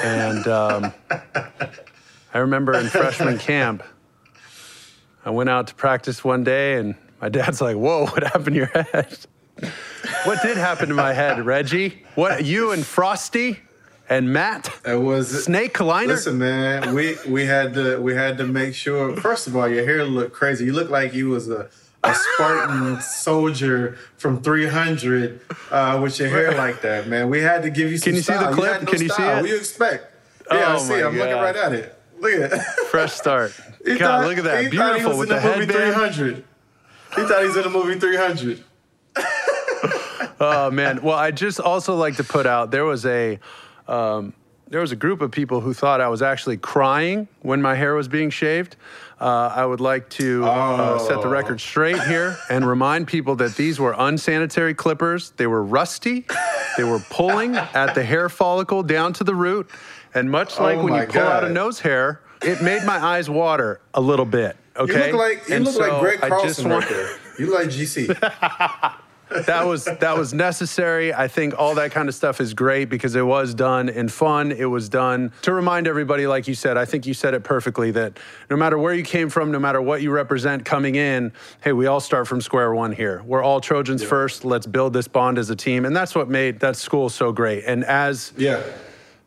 And 0.02 0.46
um, 0.48 0.92
I 2.32 2.38
remember 2.38 2.76
in 2.76 2.86
freshman 2.88 3.38
camp, 3.38 3.82
I 5.24 5.30
went 5.30 5.50
out 5.50 5.66
to 5.68 5.74
practice 5.74 6.24
one 6.24 6.44
day 6.44 6.74
and 6.74 6.94
my 7.20 7.28
dad's 7.28 7.60
like, 7.60 7.76
Whoa, 7.76 8.06
what 8.06 8.22
happened 8.22 8.46
to 8.46 8.54
your 8.54 8.66
head? 8.66 9.18
what 10.24 10.40
did 10.42 10.56
happen 10.56 10.88
to 10.88 10.94
my 10.94 11.12
head, 11.12 11.44
Reggie? 11.44 12.04
What 12.14 12.44
you 12.44 12.72
and 12.72 12.84
Frosty 12.84 13.58
and 14.08 14.32
Matt? 14.32 14.70
It 14.84 15.00
was 15.00 15.44
Snake 15.44 15.74
Kleiner. 15.74 16.08
Listen, 16.14 16.38
man, 16.38 16.94
we 16.94 17.16
we 17.28 17.46
had 17.46 17.74
to 17.74 18.00
we 18.00 18.14
had 18.14 18.38
to 18.38 18.44
make 18.46 18.74
sure. 18.74 19.16
First 19.16 19.46
of 19.46 19.56
all, 19.56 19.68
your 19.68 19.84
hair 19.84 20.04
looked 20.04 20.32
crazy. 20.34 20.64
You 20.66 20.72
looked 20.72 20.90
like 20.90 21.14
you 21.14 21.28
was 21.28 21.48
a 21.48 21.68
a 22.04 22.14
Spartan 22.14 23.00
soldier 23.00 23.96
from 24.16 24.40
300 24.40 25.40
uh, 25.72 25.98
with 26.00 26.18
your 26.20 26.28
hair 26.28 26.54
like 26.54 26.80
that, 26.82 27.08
man. 27.08 27.28
We 27.28 27.40
had 27.40 27.62
to 27.62 27.70
give 27.70 27.90
you 27.90 27.98
some 27.98 28.04
Can 28.10 28.14
you 28.16 28.22
style. 28.22 28.40
see 28.40 28.46
the 28.48 28.52
clip? 28.54 28.82
no 28.82 28.90
Can 28.92 29.02
you 29.02 29.08
style. 29.08 29.16
see 29.18 29.32
it? 29.32 29.34
What 29.36 29.42
do 29.42 29.48
you 29.48 29.56
expect? 29.56 30.14
Yeah, 30.52 30.56
I 30.58 30.74
Oh 30.74 30.78
see. 30.78 30.90
my 30.92 30.98
it. 31.00 31.04
I'm 31.06 31.16
looking 31.18 31.34
right 31.34 31.56
at 31.56 31.72
it. 31.72 31.98
Look 32.20 32.32
at 32.32 32.52
it. 32.52 32.60
Fresh 32.90 33.12
start. 33.12 33.52
God, 33.84 33.98
thought- 33.98 34.26
look 34.26 34.38
at 34.38 34.44
that. 34.44 34.64
He 34.70 34.76
thought 34.76 34.94
he 34.94 35.00
Beautiful 35.00 35.18
with 35.18 35.30
in 35.30 35.34
the 35.36 35.40
the 35.42 35.48
movie 35.58 35.72
headband. 35.72 36.14
300. 36.14 36.44
He 37.16 37.22
thought 37.26 37.40
he 37.40 37.46
was 37.48 37.56
in 37.56 37.62
the 37.64 37.70
movie 37.70 37.98
300. 37.98 38.64
Oh 40.38 40.70
man. 40.70 41.00
Well, 41.02 41.16
I 41.16 41.30
just 41.30 41.60
also 41.60 41.96
like 41.96 42.16
to 42.16 42.24
put 42.24 42.46
out 42.46 42.70
there 42.70 42.84
was 42.84 43.06
a 43.06 43.38
um, 43.88 44.32
there 44.68 44.80
was 44.80 44.90
a 44.90 44.96
group 44.96 45.20
of 45.20 45.30
people 45.30 45.60
who 45.60 45.72
thought 45.72 46.00
I 46.00 46.08
was 46.08 46.22
actually 46.22 46.56
crying 46.56 47.28
when 47.42 47.62
my 47.62 47.76
hair 47.76 47.94
was 47.94 48.08
being 48.08 48.30
shaved. 48.30 48.74
Uh, 49.20 49.52
I 49.54 49.64
would 49.64 49.80
like 49.80 50.10
to 50.10 50.44
uh, 50.44 50.98
set 50.98 51.20
the 51.22 51.28
Oh. 51.28 51.30
record 51.30 51.60
straight 51.60 52.02
here 52.02 52.36
and 52.50 52.66
remind 52.66 53.06
people 53.06 53.36
that 53.36 53.54
these 53.54 53.78
were 53.78 53.94
unsanitary 53.96 54.74
clippers. 54.74 55.30
They 55.36 55.46
were 55.46 55.62
rusty. 55.62 56.26
They 56.76 56.82
were 56.84 56.98
pulling 57.10 57.54
at 57.56 57.94
the 57.94 58.02
hair 58.02 58.28
follicle 58.28 58.82
down 58.82 59.12
to 59.14 59.24
the 59.24 59.34
root. 59.36 59.70
And 60.14 60.30
much 60.30 60.58
like 60.58 60.78
Oh 60.78 60.84
when 60.84 60.94
you 61.00 61.06
pull 61.06 61.22
out 61.22 61.44
a 61.44 61.48
nose 61.48 61.78
hair, 61.80 62.20
it 62.42 62.60
made 62.60 62.82
my 62.84 62.96
eyes 62.98 63.30
water 63.30 63.80
a 63.94 64.00
little 64.00 64.26
bit. 64.26 64.56
Okay. 64.76 64.92
You 65.10 65.12
look 65.16 65.20
like 65.20 65.48
you 65.48 65.54
And 65.54 65.64
look 65.64 65.78
like 65.78 66.00
Greg 66.00 66.20
Carlson 66.20 66.68
right 66.68 66.88
there. 66.88 67.16
You 67.38 67.46
look 67.46 67.60
like 67.60 67.68
GC. 67.68 68.92
that 69.46 69.66
was 69.66 69.84
that 69.84 70.16
was 70.16 70.32
necessary. 70.32 71.12
I 71.12 71.28
think 71.28 71.54
all 71.58 71.74
that 71.76 71.90
kind 71.90 72.08
of 72.08 72.14
stuff 72.14 72.40
is 72.40 72.54
great 72.54 72.88
because 72.88 73.14
it 73.16 73.26
was 73.26 73.54
done 73.54 73.88
in 73.88 74.08
fun. 74.08 74.52
It 74.52 74.66
was 74.66 74.88
done 74.88 75.32
to 75.42 75.52
remind 75.52 75.88
everybody, 75.88 76.26
like 76.26 76.46
you 76.46 76.54
said. 76.54 76.76
I 76.76 76.84
think 76.84 77.06
you 77.06 77.14
said 77.14 77.34
it 77.34 77.42
perfectly 77.42 77.90
that 77.92 78.18
no 78.50 78.56
matter 78.56 78.78
where 78.78 78.94
you 78.94 79.02
came 79.02 79.28
from, 79.28 79.50
no 79.50 79.58
matter 79.58 79.82
what 79.82 80.02
you 80.02 80.10
represent 80.10 80.64
coming 80.64 80.94
in, 80.94 81.32
hey, 81.62 81.72
we 81.72 81.86
all 81.86 82.00
start 82.00 82.28
from 82.28 82.40
square 82.40 82.74
one 82.74 82.92
here. 82.92 83.22
We're 83.26 83.42
all 83.42 83.60
Trojans 83.60 84.02
first. 84.02 84.44
Let's 84.44 84.66
build 84.66 84.92
this 84.92 85.08
bond 85.08 85.38
as 85.38 85.50
a 85.50 85.56
team, 85.56 85.84
and 85.84 85.96
that's 85.96 86.14
what 86.14 86.28
made 86.28 86.60
that 86.60 86.76
school 86.76 87.08
so 87.08 87.32
great. 87.32 87.64
And 87.64 87.84
as 87.84 88.32
Yeah. 88.36 88.62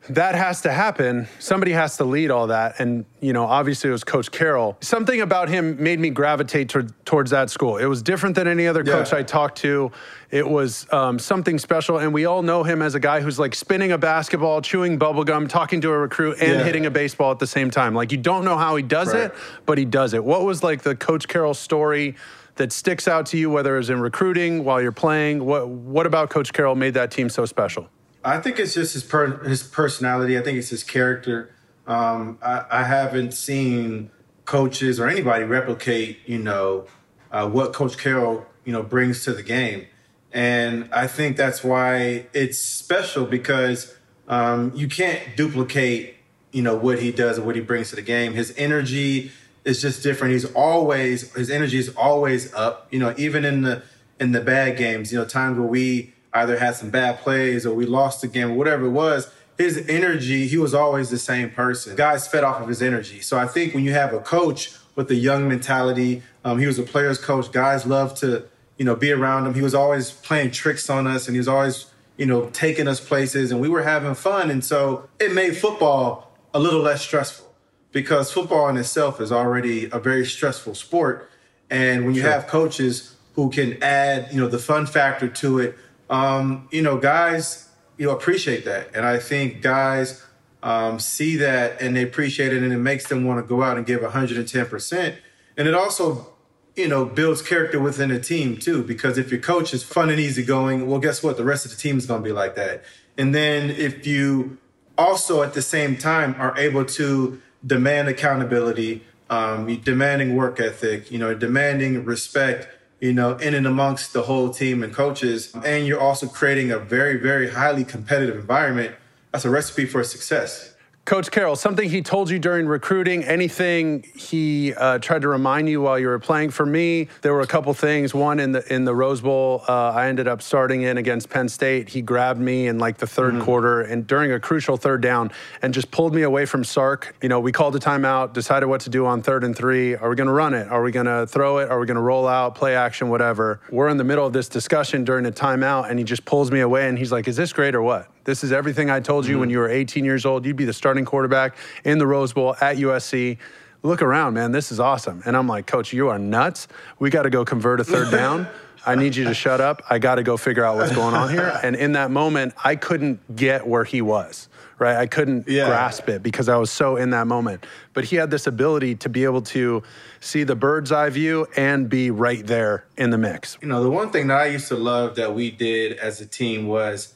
That 0.10 0.34
has 0.34 0.62
to 0.62 0.72
happen. 0.72 1.28
Somebody 1.40 1.72
has 1.74 1.98
to 1.98 2.04
lead 2.04 2.32
all 2.32 2.48
that. 2.48 2.80
And, 2.80 3.06
you 3.20 3.34
know, 3.34 3.46
obviously 3.46 3.90
it 3.90 3.94
was 3.94 4.04
Coach 4.04 4.32
Carroll. 4.32 4.78
Something 4.82 5.22
about 5.22 5.50
him 5.50 5.82
made 5.84 6.00
me 6.00 6.10
gravitate 6.10 6.70
toward, 6.70 6.94
towards 7.06 7.32
that 7.32 7.50
school. 7.50 7.78
It 7.78 7.86
was 7.86 8.02
different 8.02 8.36
than 8.36 8.48
any 8.48 8.66
other 8.66 8.84
coach 8.84 9.14
I 9.14 9.22
talked 9.24 9.58
to. 9.60 9.92
It 10.32 10.48
was 10.48 10.88
um, 10.92 11.20
something 11.20 11.60
special. 11.60 11.98
And 12.00 12.14
we 12.14 12.26
all 12.26 12.42
know 12.42 12.64
him 12.64 12.82
as 12.82 12.96
a 12.96 13.00
guy 13.00 13.20
who's 13.22 13.38
like 13.38 13.54
spinning 13.54 13.92
a 13.92 13.98
basketball, 13.98 14.62
chewing 14.62 14.98
bubblegum, 14.98 15.48
talking 15.50 15.82
to 15.82 15.92
a 15.92 15.98
recruit, 15.98 16.38
and 16.40 16.54
Yeah. 16.60 16.64
hitting 16.64 16.86
a 16.86 16.92
baseball 16.92 17.32
at 17.32 17.40
the 17.40 17.48
same 17.48 17.70
time. 17.70 17.94
Like, 17.94 18.12
you 18.12 18.18
don't 18.18 18.46
know 18.46 18.58
how 18.58 18.76
he 18.78 18.84
does 18.84 19.14
Right. 19.14 19.26
it, 19.26 19.36
but 19.66 19.78
he 19.78 19.86
does 19.86 20.14
it. 20.14 20.24
What 20.24 20.44
was 20.44 20.64
like 20.64 20.82
the 20.82 20.96
Coach 20.96 21.28
Carroll 21.28 21.54
story? 21.54 22.16
That 22.56 22.74
sticks 22.74 23.08
out 23.08 23.28
to 23.28 23.38
you, 23.38 23.50
whether 23.50 23.78
it's 23.78 23.88
in 23.88 24.02
recruiting, 24.02 24.66
while 24.66 24.82
you're 24.82 24.92
playing. 24.92 25.46
What 25.46 25.70
What 25.70 26.06
about 26.06 26.30
Coach 26.30 26.52
Carroll 26.52 26.76
made 26.76 26.94
that 26.96 27.10
team 27.10 27.30
so 27.30 27.46
special? 27.46 27.88
I 28.24 28.40
think 28.40 28.60
it's 28.60 28.74
just 28.74 28.94
his 28.94 29.04
per, 29.04 29.44
his 29.44 29.64
personality. 29.64 30.38
I 30.38 30.42
think 30.42 30.58
it's 30.58 30.70
his 30.70 30.84
character. 30.84 31.54
Um, 31.88 32.38
I, 32.42 32.66
I 32.70 32.84
haven't 32.84 33.34
seen 33.34 34.12
coaches 34.46 35.00
or 35.00 35.08
anybody 35.08 35.44
replicate, 35.44 36.20
you 36.26 36.40
know, 36.40 36.88
uh, 37.32 37.48
what 37.48 37.74
Coach 37.74 37.98
Carroll, 37.98 38.46
you 38.66 38.74
know, 38.74 38.84
brings 38.84 39.24
to 39.26 39.34
the 39.34 39.44
game, 39.44 39.88
and 40.32 40.90
I 40.92 41.08
think 41.08 41.38
that's 41.38 41.64
why 41.64 42.28
it's 42.34 42.58
special 42.58 43.26
because 43.26 43.96
um, 44.28 44.72
you 44.76 44.88
can't 44.88 45.36
duplicate, 45.36 46.16
you 46.52 46.62
know, 46.62 46.76
what 46.76 47.00
he 47.00 47.12
does 47.12 47.38
and 47.38 47.46
what 47.46 47.56
he 47.56 47.62
brings 47.62 47.90
to 47.92 47.96
the 47.96 48.02
game. 48.02 48.34
His 48.34 48.54
energy 48.58 49.32
is 49.66 49.82
just 49.82 50.04
different. 50.04 50.34
He's 50.34 50.46
always 50.54 51.34
his 51.34 51.50
energy 51.50 51.78
is 51.78 51.90
always 51.96 52.54
up. 52.54 52.88
You 52.92 53.00
know, 53.00 53.14
even 53.18 53.46
in 53.46 53.62
the 53.62 53.84
in 54.20 54.32
the 54.32 54.42
bad 54.42 54.78
games, 54.78 55.12
you 55.12 55.18
know, 55.18 55.26
times 55.26 55.58
where 55.58 55.68
we 55.68 56.14
either 56.34 56.58
had 56.58 56.76
some 56.76 56.90
bad 56.90 57.20
plays 57.20 57.66
or 57.66 57.74
we 57.74 57.86
lost 57.86 58.22
the 58.22 58.28
game, 58.28 58.52
or 58.52 58.54
whatever 58.56 58.86
it 58.86 58.92
was, 58.92 59.32
his 59.58 59.86
energy, 59.90 60.48
he 60.48 60.58
was 60.58 60.74
always 60.74 61.10
the 61.10 61.18
same 61.18 61.50
person. 61.50 61.96
Guys 61.96 62.28
fed 62.28 62.44
off 62.44 62.62
of 62.62 62.68
his 62.70 62.82
energy. 62.82 63.20
So 63.20 63.38
I 63.38 63.46
think 63.46 63.74
when 63.74 63.84
you 63.84 63.92
have 63.92 64.14
a 64.14 64.20
coach 64.20 64.74
with 64.96 65.12
a 65.12 65.16
young 65.16 65.50
mentality, 65.50 66.24
um, 66.46 66.60
he 66.60 66.66
was 66.66 66.80
a 66.80 66.84
player's 66.84 67.18
coach. 67.18 67.52
Guys 67.52 67.86
love 67.86 68.16
to, 68.20 68.46
you 68.78 68.86
know, 68.86 68.96
be 68.96 69.12
around 69.12 69.46
him. 69.46 69.54
He 69.54 69.62
was 69.62 69.76
always 69.76 70.12
playing 70.12 70.52
tricks 70.52 70.90
on 70.90 71.08
us 71.08 71.28
and 71.28 71.36
he 71.36 71.40
was 71.40 71.50
always, 71.50 71.88
you 72.16 72.26
know, 72.26 72.50
taking 72.52 72.88
us 72.88 73.02
places 73.02 73.52
and 73.52 73.60
we 73.60 73.68
were 73.68 73.84
having 73.84 74.16
fun. 74.16 74.50
And 74.50 74.64
so 74.64 75.10
it 75.20 75.34
made 75.34 75.58
football 75.58 76.32
a 76.54 76.60
little 76.60 76.82
less 76.82 77.02
stressful 77.02 77.54
because 77.92 78.32
football 78.32 78.70
in 78.70 78.78
itself 78.78 79.20
is 79.20 79.32
already 79.32 79.90
a 79.92 80.00
very 80.00 80.26
stressful 80.26 80.76
sport. 80.76 81.30
And 81.70 82.06
when 82.06 82.16
you 82.16 82.22
have 82.22 82.48
coaches 82.48 83.16
who 83.34 83.50
can 83.50 83.82
add, 83.84 84.32
you 84.32 84.40
know, 84.40 84.48
the 84.48 84.60
fun 84.60 84.86
factor 84.86 85.28
to 85.28 85.60
it, 85.60 85.78
um, 86.10 86.68
you 86.72 86.82
know, 86.82 86.98
guys, 86.98 87.70
you 87.98 88.08
know, 88.08 88.16
appreciate 88.16 88.66
that. 88.66 88.90
And 88.94 89.06
I 89.06 89.20
think 89.20 89.62
guys 89.62 90.26
um, 90.64 91.00
see 91.00 91.36
that 91.38 91.82
and 91.82 91.96
they 91.96 92.04
appreciate 92.04 92.54
it 92.54 92.64
and 92.64 92.74
it 92.74 92.78
makes 92.78 93.08
them 93.08 93.26
want 93.26 93.44
to 93.44 93.48
go 93.48 93.64
out 93.64 93.78
and 93.78 93.86
give 93.86 94.02
110%. 94.02 95.16
And 95.58 95.68
it 95.68 95.74
also, 95.74 96.34
you 96.76 96.88
know, 96.88 97.06
builds 97.06 97.42
character 97.42 97.80
within 97.80 98.12
a 98.12 98.20
team 98.20 98.58
too, 98.58 98.84
because 98.84 99.18
if 99.18 99.32
your 99.32 99.42
coach 99.42 99.74
is 99.74 99.84
fun 99.84 100.10
and 100.10 100.20
easygoing, 100.20 100.90
well, 100.90 101.00
guess 101.00 101.22
what? 101.22 101.38
The 101.38 101.44
rest 101.44 101.66
of 101.66 101.72
the 101.72 101.78
team 101.78 101.98
is 101.98 102.06
going 102.06 102.22
to 102.22 102.28
be 102.28 102.34
like 102.34 102.56
that. 102.56 102.84
And 103.18 103.36
then 103.36 103.70
if 103.70 104.08
you 104.08 104.58
also 104.98 105.44
at 105.44 105.54
the 105.54 105.62
same 105.62 105.98
time 105.98 106.36
are 106.40 106.58
able 106.58 106.86
to 106.86 107.42
demand 107.66 108.08
accountability, 108.08 109.04
um, 109.30 109.76
demanding 109.82 110.36
work 110.36 110.60
ethic, 110.60 111.12
you 111.12 111.20
know, 111.20 111.34
demanding 111.34 112.06
respect, 112.06 112.68
you 113.00 113.14
know, 113.14 113.38
in 113.38 113.54
and 113.54 113.66
amongst 113.66 114.14
the 114.14 114.24
whole 114.24 114.50
team 114.50 114.84
and 114.84 114.94
coaches, 114.94 115.54
and 115.64 115.88
you're 115.88 116.00
also 116.00 116.28
creating 116.28 116.72
a 116.72 116.80
very, 116.80 117.18
very 117.18 117.50
highly 117.50 117.84
competitive 117.84 118.36
environment. 118.36 118.96
That's 119.32 119.46
a 119.46 119.50
recipe 119.50 119.86
for 119.86 120.04
success. 120.04 120.69
Coach 121.10 121.32
Carroll, 121.32 121.56
something 121.56 121.90
he 121.90 122.04
told 122.04 122.30
you 122.30 122.38
during 122.38 122.68
recruiting, 122.68 123.24
anything 123.24 124.06
he 124.16 124.76
uh, 124.76 125.00
tried 125.00 125.24
to 125.24 125.28
remind 125.28 125.68
you 125.68 125.82
while 125.82 125.98
you 125.98 126.08
were 126.08 126.20
playing? 126.20 126.52
For 126.52 126.68
me, 126.68 127.08
there 127.24 127.34
were 127.34 127.42
a 127.42 127.48
couple 127.48 127.74
things. 127.74 128.14
One 128.14 128.40
in 128.40 128.52
the 128.52 128.72
in 128.72 128.86
the 128.86 128.94
Rose 128.94 129.20
Bowl, 129.20 129.64
uh, 129.68 129.90
I 129.90 130.08
ended 130.10 130.28
up 130.28 130.40
starting 130.44 130.84
in 130.84 131.00
against 131.00 131.32
Penn 131.32 131.50
State. 131.50 131.90
He 131.90 132.04
grabbed 132.04 132.40
me 132.40 132.68
in 132.68 132.78
like 132.78 132.98
the 132.98 133.08
3rd 133.08 133.42
quarter 133.42 133.82
and 133.82 134.06
during 134.06 134.34
a 134.34 134.40
crucial 134.40 134.78
third 134.78 135.02
down 135.02 135.32
and 135.64 135.74
just 135.74 135.90
pulled 135.90 136.14
me 136.14 136.22
away 136.22 136.46
from 136.46 136.64
Sark. 136.64 137.16
You 137.24 137.30
know, 137.30 137.40
we 137.40 137.52
called 137.52 137.76
a 137.76 137.80
timeout, 137.80 138.34
decided 138.34 138.68
what 138.68 138.82
to 138.82 138.92
do 138.92 139.08
on 139.08 139.24
third 139.24 139.44
and 139.44 139.58
three. 139.58 139.96
Are 139.96 140.12
we 140.12 140.16
going 140.16 140.28
to 140.28 140.34
run 140.34 140.54
it? 140.54 140.68
Are 140.68 140.84
we 140.84 140.92
going 140.92 141.08
to 141.08 141.26
throw 141.26 141.58
it? 141.58 141.72
Are 141.72 141.80
we 141.80 141.88
going 141.88 141.96
to 141.96 142.02
roll 142.02 142.28
out, 142.28 142.54
play 142.54 142.76
action, 142.76 143.10
whatever? 143.10 143.62
We're 143.72 143.90
in 143.90 143.98
the 143.98 144.04
middle 144.04 144.28
of 144.28 144.34
this 144.34 144.48
discussion 144.48 145.06
during 145.06 145.26
a 145.26 145.32
timeout, 145.32 145.90
and 145.90 145.98
he 145.98 146.06
just 146.06 146.24
pulls 146.26 146.52
me 146.52 146.60
away 146.60 146.88
and 146.88 147.00
he's 147.00 147.12
like, 147.12 147.28
"Is 147.28 147.36
this 147.36 147.52
great 147.52 147.74
or 147.74 147.82
what?" 147.82 148.08
This 148.30 148.44
is 148.44 148.52
everything 148.52 148.92
I 148.92 149.00
told 149.00 149.26
you 149.26 149.40
when 149.40 149.48
mm-hmm. 149.50 149.54
you 149.54 149.58
were 149.58 149.70
18 149.70 150.06
years 150.06 150.24
old. 150.24 150.46
You'd 150.46 150.56
be 150.56 150.66
the 150.66 150.72
starting 150.72 151.04
quarterback 151.04 151.58
in 151.84 151.98
the 151.98 152.06
Rose 152.06 152.32
Bowl 152.32 152.56
at 152.62 152.78
USC. 152.78 153.40
Look 153.82 154.04
around, 154.04 154.36
man. 154.36 154.52
This 154.52 154.72
is 154.72 154.80
awesome. 154.80 155.24
And 155.26 155.36
I'm 155.36 155.48
like, 155.48 155.66
Coach, 155.66 155.94
you 155.94 156.10
are 156.10 156.20
nuts. 156.20 156.68
We 157.00 157.10
got 157.10 157.24
to 157.24 157.32
go 157.32 157.44
convert 157.44 157.80
a 157.80 157.84
third 157.84 158.12
down. 158.22 158.48
I 158.86 158.94
need 158.94 159.16
you 159.16 159.24
to 159.24 159.34
shut 159.34 159.62
up. 159.62 159.82
I 159.90 159.98
got 159.98 160.16
to 160.16 160.24
go 160.24 160.38
figure 160.38 160.64
out 160.64 160.76
what's 160.76 160.94
going 160.94 161.16
on 161.16 161.32
here. 161.32 161.60
And 161.64 161.76
in 161.76 161.94
that 161.94 162.12
moment, 162.12 162.54
I 162.64 162.76
couldn't 162.76 163.36
get 163.36 163.66
where 163.66 163.84
he 163.84 164.00
was, 164.00 164.48
right? 164.78 164.96
I 164.96 165.08
couldn't 165.08 165.48
Yeah. 165.48 165.66
grasp 165.66 166.08
it 166.08 166.22
because 166.22 166.50
I 166.50 166.58
was 166.58 166.70
so 166.70 166.98
in 166.98 167.10
that 167.10 167.26
moment. 167.26 167.66
But 167.96 168.04
he 168.04 168.16
had 168.16 168.30
this 168.30 168.46
ability 168.46 168.94
to 168.98 169.10
be 169.10 169.24
able 169.24 169.42
to 169.42 169.82
see 170.20 170.44
the 170.44 170.56
bird's 170.56 170.92
eye 170.92 171.10
view 171.10 171.48
and 171.58 171.90
be 171.90 172.12
right 172.12 172.46
there 172.46 172.86
in 172.96 173.10
the 173.10 173.18
mix. 173.18 173.58
You 173.60 173.70
know, 173.70 173.82
the 173.82 173.90
one 173.90 174.12
thing 174.12 174.28
that 174.28 174.38
I 174.38 174.46
used 174.46 174.68
to 174.68 174.76
love 174.76 175.16
that 175.16 175.34
we 175.34 175.50
did 175.50 175.98
as 175.98 176.22
a 176.22 176.28
team 176.28 176.68
was, 176.68 177.16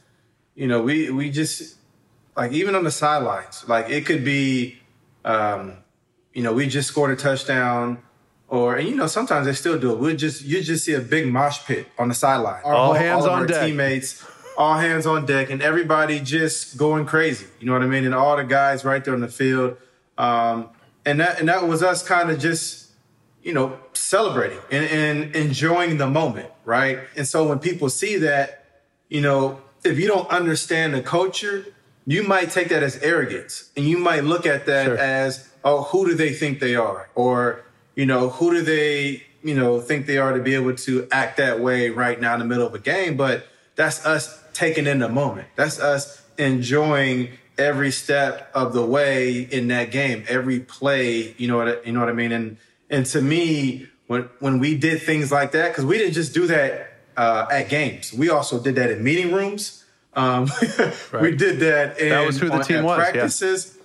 you 0.56 0.68
know, 0.68 0.82
we 0.82 1.10
we 1.10 1.30
just 1.30 1.76
like 2.36 2.52
even 2.52 2.76
on 2.76 2.84
the 2.84 2.92
sidelines, 2.92 3.66
like 3.68 3.90
it 3.90 4.06
could 4.06 4.24
be, 4.24 4.80
um, 5.26 5.78
you 6.34 6.44
know, 6.44 6.54
we 6.54 6.68
just 6.68 6.88
scored 6.88 7.12
a 7.12 7.16
touchdown, 7.16 8.00
or 8.48 8.76
and 8.76 8.88
you 8.88 8.96
know 8.96 9.08
sometimes 9.08 9.46
they 9.46 9.54
still 9.54 9.80
do 9.80 9.94
it. 9.94 10.00
We 10.00 10.16
just 10.16 10.44
you 10.44 10.62
just 10.62 10.86
see 10.86 10.94
a 10.94 11.02
big 11.02 11.28
mosh 11.28 11.66
pit 11.66 11.88
on 11.98 12.08
the 12.08 12.16
sideline. 12.16 12.62
All 12.64 12.94
hands 12.94 13.26
of 13.26 13.32
on 13.32 13.40
our 13.40 13.48
deck. 13.48 13.66
teammates, 13.66 14.26
all 14.58 14.76
hands 14.76 15.06
on 15.06 15.26
deck, 15.26 15.50
and 15.50 15.62
everybody 15.62 16.20
just 16.20 16.78
going 16.78 17.06
crazy. 17.06 17.48
You 17.60 17.68
know 17.68 17.74
what 17.74 17.84
I 17.84 17.88
mean? 17.88 18.06
And 18.06 18.14
all 18.14 18.38
the 18.38 18.44
guys 18.44 18.86
right 18.86 19.04
there 19.04 19.14
on 19.14 19.22
the 19.22 19.28
field, 19.28 19.78
um, 20.18 20.70
and 21.06 21.20
that 21.20 21.40
and 21.40 21.50
that 21.50 21.68
was 21.68 21.82
us 21.84 22.04
kind 22.08 22.30
of 22.30 22.40
just 22.40 22.84
you 23.44 23.54
know, 23.54 23.78
celebrating 23.92 24.60
and, 24.72 24.86
and 24.86 25.36
enjoying 25.36 25.98
the 25.98 26.10
moment, 26.10 26.50
right? 26.64 27.00
And 27.16 27.28
so 27.28 27.48
when 27.48 27.60
people 27.60 27.90
see 27.90 28.18
that, 28.20 28.66
you 29.10 29.22
know, 29.22 29.62
if 29.84 30.00
you 30.00 30.08
don't 30.08 30.30
understand 30.30 30.94
the 30.94 31.02
culture, 31.02 31.66
you 32.06 32.24
might 32.24 32.52
take 32.52 32.70
that 32.70 32.84
as 32.84 32.98
arrogance 32.98 33.70
and 33.78 33.86
you 33.86 33.98
might 33.98 34.24
look 34.24 34.46
at 34.46 34.66
that 34.66 34.86
Sure. 34.86 34.98
as, 34.98 35.50
oh, 35.64 35.84
who 35.84 36.06
do 36.08 36.16
they 36.16 36.34
think 36.34 36.60
they 36.60 36.76
are? 36.76 37.10
Or, 37.16 37.64
you 37.96 38.06
know, 38.06 38.30
who 38.30 38.52
do 38.52 38.62
they, 38.62 39.24
you 39.44 39.56
know, 39.56 39.80
think 39.80 40.06
they 40.06 40.18
are 40.18 40.34
to 40.34 40.42
be 40.42 40.56
able 40.56 40.76
to 40.76 41.08
act 41.12 41.38
that 41.38 41.60
way 41.60 41.90
right 41.90 42.20
now 42.20 42.34
in 42.34 42.40
the 42.40 42.46
middle 42.46 42.68
of 42.68 42.74
a 42.74 42.80
game. 42.80 43.16
But 43.18 43.48
that's 43.76 44.06
us 44.06 44.40
taking 44.54 44.88
in 44.88 45.00
the 45.00 45.10
moment. 45.10 45.48
That's 45.56 45.80
us 45.80 46.22
enjoying 46.38 47.30
every 47.58 47.92
step 47.92 48.50
of 48.54 48.74
the 48.74 48.86
way 48.86 49.40
in 49.40 49.68
that 49.68 49.92
game, 49.92 50.24
every 50.28 50.60
play. 50.60 51.36
You 51.38 51.48
know 51.48 51.58
what 51.58 51.86
you 51.86 51.94
know 51.94 52.00
what 52.00 52.10
I 52.10 52.14
mean? 52.14 52.32
And 52.32 52.58
and 52.90 53.06
to 53.08 53.22
me, 53.22 53.88
when 54.08 54.30
when 54.40 54.60
we 54.60 54.76
did 54.76 55.02
things 55.02 55.32
like 55.32 55.52
that, 55.52 55.70
because 55.70 55.86
we 55.86 55.98
didn't 55.98 56.14
just 56.14 56.34
do 56.34 56.48
that 56.48 56.93
uh, 57.18 57.48
at 57.52 57.70
games, 57.70 58.14
we 58.14 58.30
also 58.30 58.62
did 58.62 58.76
that 58.76 58.92
in 58.92 59.04
meeting 59.04 59.32
rooms. 59.32 59.84
Um, 60.14 60.46
right. 61.12 61.22
We 61.22 61.36
did 61.36 61.60
that. 61.60 62.00
In, 62.00 62.10
that 62.10 62.26
was 62.26 62.40
who 62.40 62.50
the 62.50 62.60
team 62.60 62.84
was. 62.84 62.98
Practices. 62.98 63.78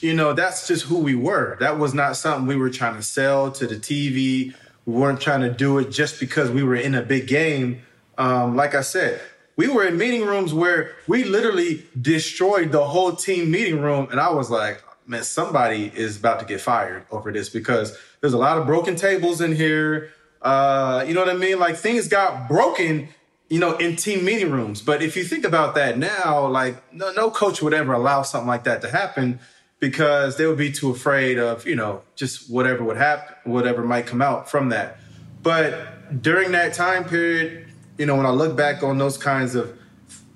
Yeah. 0.00 0.10
You 0.10 0.14
know, 0.14 0.32
that's 0.32 0.66
just 0.66 0.84
who 0.84 0.98
we 0.98 1.14
were. 1.14 1.56
That 1.60 1.78
was 1.78 1.94
not 1.94 2.16
something 2.16 2.46
we 2.46 2.56
were 2.56 2.70
trying 2.70 2.96
to 2.96 3.02
sell 3.02 3.52
to 3.52 3.66
the 3.66 3.76
TV. 3.76 4.54
We 4.84 4.92
weren't 4.92 5.20
trying 5.20 5.42
to 5.42 5.50
do 5.50 5.78
it 5.78 5.90
just 5.90 6.18
because 6.18 6.50
we 6.50 6.62
were 6.62 6.74
in 6.74 6.94
a 6.94 7.02
big 7.02 7.28
game. 7.28 7.82
Um, 8.18 8.56
like 8.56 8.74
I 8.74 8.80
said, 8.80 9.20
we 9.56 9.68
were 9.68 9.84
in 9.84 9.96
meeting 9.96 10.22
rooms 10.22 10.52
where 10.52 10.92
we 11.06 11.24
literally 11.24 11.86
destroyed 12.00 12.72
the 12.72 12.84
whole 12.84 13.14
team 13.14 13.50
meeting 13.50 13.80
room. 13.80 14.08
And 14.10 14.18
I 14.18 14.30
was 14.32 14.50
like, 14.50 14.82
man, 15.06 15.22
somebody 15.22 15.92
is 15.94 16.16
about 16.16 16.40
to 16.40 16.46
get 16.46 16.60
fired 16.60 17.04
over 17.10 17.30
this 17.32 17.48
because 17.48 17.96
there's 18.20 18.32
a 18.32 18.38
lot 18.38 18.58
of 18.58 18.66
broken 18.66 18.96
tables 18.96 19.40
in 19.40 19.54
here. 19.54 20.10
Uh, 20.42 21.04
you 21.06 21.14
know 21.14 21.20
what 21.20 21.30
I 21.30 21.34
mean? 21.34 21.58
Like 21.58 21.76
things 21.76 22.08
got 22.08 22.48
broken, 22.48 23.08
you 23.48 23.60
know, 23.60 23.76
in 23.76 23.96
team 23.96 24.24
meeting 24.24 24.50
rooms. 24.50 24.82
But 24.82 25.02
if 25.02 25.16
you 25.16 25.24
think 25.24 25.44
about 25.44 25.74
that 25.76 25.98
now, 25.98 26.46
like 26.48 26.92
no, 26.92 27.12
no 27.12 27.30
coach 27.30 27.62
would 27.62 27.74
ever 27.74 27.92
allow 27.92 28.22
something 28.22 28.48
like 28.48 28.64
that 28.64 28.82
to 28.82 28.90
happen 28.90 29.38
because 29.78 30.36
they 30.36 30.46
would 30.46 30.58
be 30.58 30.70
too 30.70 30.90
afraid 30.90 31.38
of, 31.38 31.66
you 31.66 31.74
know, 31.74 32.02
just 32.16 32.50
whatever 32.50 32.84
would 32.84 32.96
happen, 32.96 33.52
whatever 33.52 33.82
might 33.82 34.06
come 34.06 34.22
out 34.22 34.50
from 34.50 34.68
that. 34.68 34.98
But 35.42 36.22
during 36.22 36.52
that 36.52 36.74
time 36.74 37.04
period, 37.04 37.68
you 37.98 38.06
know, 38.06 38.16
when 38.16 38.26
I 38.26 38.30
look 38.30 38.56
back 38.56 38.82
on 38.82 38.98
those 38.98 39.18
kinds 39.18 39.54
of 39.54 39.76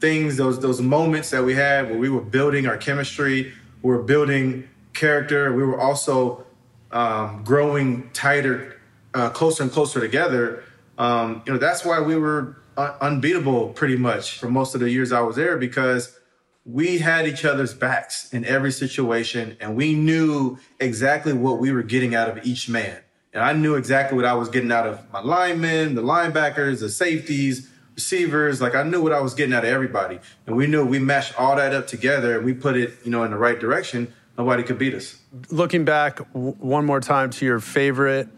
things, 0.01 0.37
those 0.37 0.61
those 0.61 0.81
moments 0.81 1.31
that 1.31 1.45
we 1.45 1.55
had 1.55 1.89
where 1.91 1.99
we 1.99 2.09
were 2.09 2.21
building 2.21 2.67
our 2.67 2.77
chemistry, 2.77 3.53
we 3.83 3.91
were 3.91 4.03
building 4.03 4.69
character, 4.93 5.53
we 5.53 5.63
were 5.65 5.81
also 5.81 6.45
um, 6.93 7.43
growing 7.45 8.11
tighter, 8.11 8.76
uh, 9.17 9.31
closer 9.31 9.63
and 9.63 9.73
closer 9.73 9.99
together. 9.99 10.63
Um, 10.99 11.43
you 11.47 11.53
know, 11.53 11.59
that's 11.59 11.85
why 11.85 12.01
we 12.01 12.17
were 12.17 12.59
un- 12.77 12.95
unbeatable 13.01 13.71
pretty 13.71 13.97
much 13.97 14.39
for 14.39 14.51
most 14.51 14.75
of 14.75 14.81
the 14.81 14.91
years 14.91 15.11
I 15.11 15.21
was 15.21 15.37
there 15.37 15.57
because 15.57 16.19
we 16.67 16.99
had 16.99 17.27
each 17.27 17.45
other's 17.45 17.73
backs 17.73 18.33
in 18.33 18.45
every 18.45 18.73
situation 18.73 19.57
and 19.61 19.75
we 19.75 19.95
knew 19.95 20.59
exactly 20.81 21.33
what 21.33 21.59
we 21.59 21.73
were 21.73 21.83
getting 21.83 22.15
out 22.15 22.29
of 22.29 22.45
each 22.45 22.69
man. 22.69 22.99
And 23.33 23.43
I 23.43 23.53
knew 23.53 23.75
exactly 23.75 24.17
what 24.17 24.25
I 24.27 24.35
was 24.35 24.49
getting 24.49 24.73
out 24.73 24.87
of 24.87 25.01
my 25.13 25.21
linemen, 25.21 25.95
the 25.95 26.03
linebackers, 26.03 26.81
the 26.81 26.89
safeties, 26.89 27.71
receivers. 27.95 28.61
Like 28.61 28.75
I 28.75 28.83
knew 28.83 29.01
what 29.01 29.13
I 29.13 29.21
was 29.21 29.33
getting 29.33 29.55
out 29.55 29.65
of 29.65 29.71
everybody. 29.71 30.19
And 30.47 30.57
we 30.57 30.67
knew 30.67 30.85
we 30.85 30.99
mashed 30.99 31.39
all 31.39 31.57
that 31.57 31.75
up 31.75 31.87
together 31.87 32.37
and 32.37 32.45
we 32.45 32.53
put 32.53 32.77
it, 32.77 32.95
you 33.05 33.11
know, 33.11 33.25
in 33.25 33.31
the 33.31 33.39
right 33.39 33.59
direction. 33.59 34.13
Nobody 34.37 34.63
could 34.63 34.77
beat 34.79 34.93
us. 34.93 35.19
Looking 35.51 35.87
back 35.87 36.19
w- 36.35 36.57
one 36.59 36.85
more 36.85 37.01
time 37.01 37.31
to 37.31 37.47
your 37.47 37.61
favorite 37.61 38.29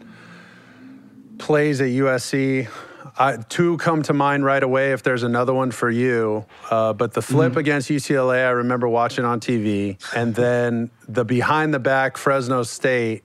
plays 1.39 1.81
at 1.81 1.87
USC, 1.87 2.69
uh, 3.17 3.37
two 3.49 3.77
come 3.77 4.03
to 4.03 4.13
mind 4.13 4.45
right 4.45 4.61
away 4.61 4.91
if 4.91 5.03
there's 5.03 5.23
another 5.23 5.53
one 5.53 5.71
for 5.71 5.89
you. 5.89 6.45
Uh, 6.69 6.93
but 6.93 7.13
the 7.13 7.21
flip 7.21 7.51
mm-hmm. 7.51 7.59
against 7.59 7.89
UCLA, 7.89 8.45
I 8.45 8.51
remember 8.51 8.87
watching 8.87 9.25
on 9.25 9.39
TV. 9.39 9.97
And 10.15 10.35
then 10.35 10.91
the 11.07 11.25
behind 11.25 11.73
the 11.73 11.79
back 11.79 12.17
Fresno 12.17 12.63
State, 12.63 13.23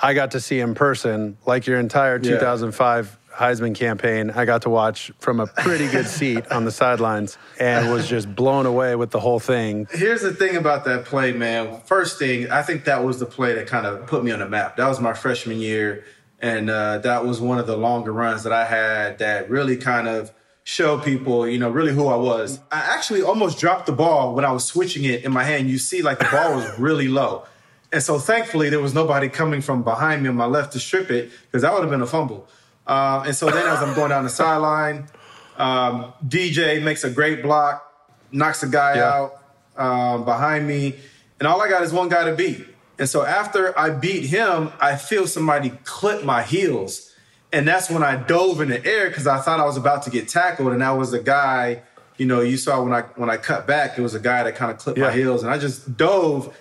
I 0.00 0.14
got 0.14 0.32
to 0.32 0.40
see 0.40 0.60
in 0.60 0.74
person, 0.74 1.36
like 1.46 1.66
your 1.66 1.78
entire 1.78 2.18
2005 2.18 3.06
yeah. 3.06 3.36
Heisman 3.36 3.74
campaign. 3.74 4.30
I 4.30 4.46
got 4.46 4.62
to 4.62 4.70
watch 4.70 5.12
from 5.18 5.40
a 5.40 5.46
pretty 5.46 5.88
good 5.88 6.06
seat 6.18 6.50
on 6.50 6.64
the 6.64 6.70
sidelines 6.70 7.36
and 7.60 7.90
was 7.90 8.08
just 8.08 8.34
blown 8.34 8.64
away 8.66 8.96
with 8.96 9.10
the 9.10 9.20
whole 9.20 9.40
thing. 9.40 9.86
Here's 9.90 10.22
the 10.22 10.34
thing 10.34 10.56
about 10.56 10.84
that 10.86 11.04
play, 11.04 11.32
man. 11.32 11.80
First 11.80 12.18
thing, 12.18 12.50
I 12.50 12.62
think 12.62 12.84
that 12.84 13.04
was 13.04 13.18
the 13.18 13.26
play 13.26 13.54
that 13.54 13.66
kind 13.66 13.86
of 13.86 14.06
put 14.06 14.24
me 14.24 14.32
on 14.32 14.38
the 14.38 14.48
map. 14.48 14.76
That 14.76 14.88
was 14.88 15.00
my 15.00 15.12
freshman 15.12 15.60
year 15.60 16.04
and 16.40 16.68
uh, 16.68 16.98
that 16.98 17.24
was 17.24 17.40
one 17.40 17.58
of 17.58 17.66
the 17.66 17.76
longer 17.76 18.12
runs 18.12 18.42
that 18.44 18.52
I 18.52 18.64
had 18.64 19.18
that 19.18 19.48
really 19.48 19.76
kind 19.76 20.06
of 20.06 20.32
showed 20.64 21.04
people, 21.04 21.46
you 21.46 21.58
know, 21.58 21.70
really 21.70 21.92
who 21.92 22.08
I 22.08 22.16
was. 22.16 22.58
I 22.70 22.80
actually 22.80 23.22
almost 23.22 23.58
dropped 23.58 23.86
the 23.86 23.92
ball 23.92 24.34
when 24.34 24.44
I 24.44 24.50
was 24.52 24.64
switching 24.64 25.04
it 25.04 25.24
in 25.24 25.32
my 25.32 25.44
hand. 25.44 25.70
You 25.70 25.78
see, 25.78 26.02
like 26.02 26.18
the 26.18 26.28
ball 26.30 26.56
was 26.56 26.78
really 26.78 27.08
low. 27.08 27.44
And 27.92 28.02
so 28.02 28.18
thankfully, 28.18 28.68
there 28.68 28.80
was 28.80 28.92
nobody 28.92 29.28
coming 29.28 29.60
from 29.60 29.82
behind 29.82 30.22
me 30.22 30.28
on 30.28 30.34
my 30.34 30.44
left 30.44 30.72
to 30.72 30.80
strip 30.80 31.10
it 31.10 31.30
because 31.46 31.62
that 31.62 31.72
would 31.72 31.82
have 31.82 31.90
been 31.90 32.02
a 32.02 32.06
fumble. 32.06 32.48
Uh, 32.86 33.22
and 33.26 33.34
so 33.34 33.46
then 33.46 33.66
as 33.66 33.82
I'm 33.82 33.94
going 33.94 34.10
down 34.10 34.24
the 34.24 34.30
sideline, 34.30 35.06
um, 35.56 36.12
DJ 36.26 36.82
makes 36.82 37.04
a 37.04 37.10
great 37.10 37.42
block, 37.42 38.10
knocks 38.32 38.60
the 38.60 38.66
guy 38.66 38.96
yeah. 38.96 39.12
out 39.12 39.42
um, 39.76 40.24
behind 40.24 40.66
me. 40.66 40.96
And 41.38 41.46
all 41.46 41.62
I 41.62 41.68
got 41.68 41.82
is 41.82 41.92
one 41.92 42.08
guy 42.08 42.24
to 42.24 42.34
beat. 42.34 42.66
And 42.98 43.08
so 43.08 43.24
after 43.24 43.78
I 43.78 43.90
beat 43.90 44.26
him, 44.26 44.72
I 44.80 44.96
feel 44.96 45.26
somebody 45.26 45.70
clip 45.84 46.24
my 46.24 46.42
heels. 46.42 47.12
And 47.52 47.66
that's 47.66 47.90
when 47.90 48.02
I 48.02 48.16
dove 48.16 48.60
in 48.60 48.68
the 48.68 48.84
air 48.84 49.08
because 49.08 49.26
I 49.26 49.38
thought 49.38 49.60
I 49.60 49.64
was 49.64 49.76
about 49.76 50.02
to 50.04 50.10
get 50.10 50.28
tackled. 50.28 50.72
And 50.72 50.82
that 50.82 50.90
was 50.90 51.12
a 51.12 51.22
guy, 51.22 51.82
you 52.16 52.26
know, 52.26 52.40
you 52.40 52.56
saw 52.56 52.82
when 52.82 52.92
I 52.92 53.02
when 53.16 53.30
I 53.30 53.36
cut 53.36 53.66
back, 53.66 53.98
it 53.98 54.02
was 54.02 54.14
a 54.14 54.20
guy 54.20 54.42
that 54.42 54.56
kind 54.56 54.70
of 54.70 54.78
clipped 54.78 54.98
yeah. 54.98 55.06
my 55.06 55.12
heels. 55.12 55.42
And 55.42 55.52
I 55.52 55.58
just 55.58 55.96
dove. 55.96 56.56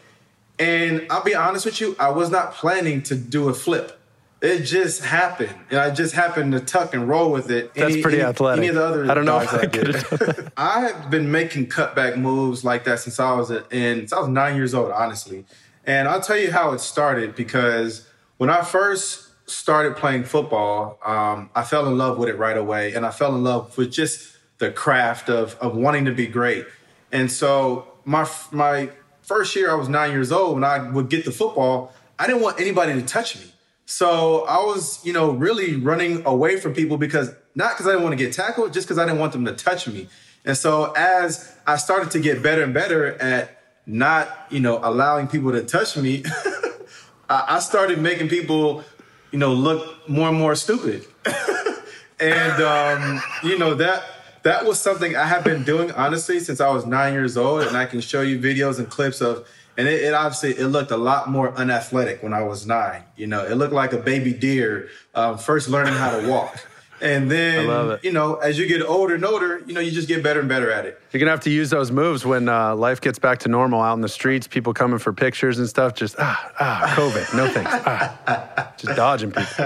And 0.59 1.05
I'll 1.09 1.23
be 1.23 1.35
honest 1.35 1.65
with 1.65 1.81
you, 1.81 1.95
I 1.99 2.09
was 2.09 2.29
not 2.29 2.53
planning 2.53 3.01
to 3.03 3.15
do 3.15 3.49
a 3.49 3.53
flip. 3.53 3.99
It 4.41 4.59
just 4.59 5.03
happened. 5.03 5.55
And 5.69 5.79
I 5.79 5.89
just 5.91 6.13
happened 6.13 6.51
to 6.51 6.59
tuck 6.59 6.93
and 6.93 7.09
roll 7.09 7.31
with 7.31 7.49
it. 7.49 7.73
That's 7.73 7.93
any, 7.93 8.01
pretty 8.01 8.19
any, 8.19 8.29
athletic. 8.29 8.59
Any 8.59 8.67
of 8.67 8.75
the 8.75 8.85
other 8.85 9.09
I 9.09 9.13
don't 9.13 9.25
know 9.25 9.39
if 9.39 9.53
I 9.53 9.65
did. 9.65 10.51
I 10.57 10.81
have 10.81 11.09
been 11.09 11.31
making 11.31 11.67
cutback 11.67 12.17
moves 12.17 12.63
like 12.63 12.83
that 12.83 12.99
since 12.99 13.19
I 13.19 13.33
was 13.33 13.49
in, 13.49 13.63
since 13.71 14.13
I 14.13 14.19
was 14.19 14.29
nine 14.29 14.55
years 14.55 14.73
old, 14.73 14.91
honestly. 14.91 15.45
And 15.85 16.07
I'll 16.07 16.21
tell 16.21 16.37
you 16.37 16.51
how 16.51 16.71
it 16.73 16.79
started 16.79 17.35
because 17.35 18.07
when 18.37 18.49
I 18.49 18.63
first 18.63 19.29
started 19.49 19.95
playing 19.95 20.23
football, 20.23 20.99
um, 21.05 21.49
I 21.55 21.63
fell 21.63 21.87
in 21.87 21.97
love 21.97 22.17
with 22.17 22.29
it 22.29 22.37
right 22.37 22.57
away. 22.57 22.93
And 22.93 23.05
I 23.05 23.11
fell 23.11 23.35
in 23.35 23.43
love 23.43 23.77
with 23.77 23.91
just 23.91 24.35
the 24.57 24.71
craft 24.71 25.29
of, 25.29 25.55
of 25.59 25.75
wanting 25.75 26.05
to 26.05 26.11
be 26.11 26.27
great. 26.27 26.65
And 27.11 27.31
so 27.31 27.87
my, 28.03 28.27
my 28.51 28.89
first 29.21 29.55
year, 29.55 29.71
I 29.71 29.75
was 29.75 29.89
nine 29.89 30.11
years 30.11 30.31
old, 30.31 30.55
when 30.55 30.63
I 30.63 30.89
would 30.89 31.09
get 31.09 31.25
the 31.25 31.31
football, 31.31 31.93
I 32.17 32.27
didn't 32.27 32.41
want 32.41 32.59
anybody 32.59 32.93
to 32.93 33.01
touch 33.01 33.37
me. 33.37 33.51
So 33.85 34.45
I 34.45 34.57
was, 34.57 35.05
you 35.05 35.13
know, 35.13 35.31
really 35.31 35.75
running 35.75 36.25
away 36.25 36.59
from 36.59 36.73
people 36.73 36.97
because 36.97 37.31
not 37.53 37.73
because 37.73 37.87
I 37.87 37.91
didn't 37.91 38.03
want 38.03 38.17
to 38.17 38.23
get 38.23 38.33
tackled, 38.33 38.73
just 38.73 38.87
because 38.87 38.97
I 38.97 39.05
didn't 39.05 39.19
want 39.19 39.31
them 39.31 39.45
to 39.45 39.53
touch 39.53 39.87
me. 39.87 40.07
And 40.43 40.57
so 40.57 40.91
as 40.93 41.55
I 41.67 41.77
started 41.77 42.11
to 42.11 42.19
get 42.19 42.41
better 42.41 42.63
and 42.63 42.73
better 42.73 43.13
at 43.21 43.55
not, 43.85 44.47
you 44.49 44.59
know, 44.59 44.79
allowing 44.83 45.27
people 45.27 45.51
to 45.51 45.63
touch 45.63 45.97
me, 45.97 46.23
I 47.29 47.59
started 47.59 47.99
making 47.99 48.29
people, 48.29 48.83
you 49.31 49.39
know, 49.39 49.53
look 49.53 50.07
more 50.07 50.29
and 50.29 50.37
more 50.37 50.55
stupid. 50.55 51.05
and 52.19 52.61
um, 52.61 53.21
you 53.43 53.57
know 53.57 53.73
that 53.73 54.03
that 54.43 54.65
was 54.65 54.79
something 54.79 55.15
I 55.15 55.25
have 55.25 55.43
been 55.43 55.63
doing 55.63 55.91
honestly 55.91 56.39
since 56.39 56.61
I 56.61 56.69
was 56.69 56.85
nine 56.85 57.13
years 57.13 57.35
old, 57.37 57.63
and 57.63 57.75
I 57.75 57.85
can 57.85 58.01
show 58.01 58.21
you 58.21 58.39
videos 58.39 58.79
and 58.79 58.89
clips 58.89 59.21
of. 59.21 59.47
And 59.77 59.89
it, 59.89 60.03
it 60.03 60.13
obviously 60.13 60.51
it 60.51 60.67
looked 60.67 60.91
a 60.91 60.97
lot 60.97 61.29
more 61.29 61.53
unathletic 61.55 62.23
when 62.23 62.33
I 62.33 62.43
was 62.43 62.65
nine. 62.65 63.03
You 63.17 63.27
know, 63.27 63.43
it 63.43 63.55
looked 63.55 63.73
like 63.73 63.91
a 63.91 63.97
baby 63.97 64.31
deer 64.31 64.87
um, 65.13 65.37
first 65.37 65.67
learning 65.67 65.95
how 65.95 66.17
to 66.17 66.29
walk. 66.29 66.65
And 67.01 67.29
then, 67.29 67.99
you 68.03 68.11
know, 68.11 68.35
as 68.35 68.57
you 68.57 68.67
get 68.67 68.81
older 68.81 69.15
and 69.15 69.25
older, 69.25 69.61
you 69.65 69.73
know, 69.73 69.81
you 69.81 69.91
just 69.91 70.07
get 70.07 70.23
better 70.23 70.39
and 70.39 70.47
better 70.47 70.71
at 70.71 70.85
it. 70.85 70.99
You're 71.11 71.19
going 71.19 71.27
to 71.27 71.31
have 71.31 71.41
to 71.41 71.49
use 71.49 71.69
those 71.69 71.91
moves 71.91 72.25
when 72.25 72.47
uh, 72.47 72.75
life 72.75 73.01
gets 73.01 73.19
back 73.19 73.39
to 73.39 73.49
normal 73.49 73.81
out 73.81 73.95
in 73.95 74.01
the 74.01 74.09
streets, 74.09 74.47
people 74.47 74.73
coming 74.73 74.97
for 74.97 75.11
pictures 75.11 75.59
and 75.59 75.67
stuff. 75.67 75.93
Just, 75.93 76.15
ah, 76.19 76.51
ah, 76.59 76.93
COVID, 76.95 77.35
no 77.35 77.47
thanks. 77.49 77.71
Ah, 77.73 78.73
just 78.77 78.95
dodging 78.95 79.31
people. 79.31 79.65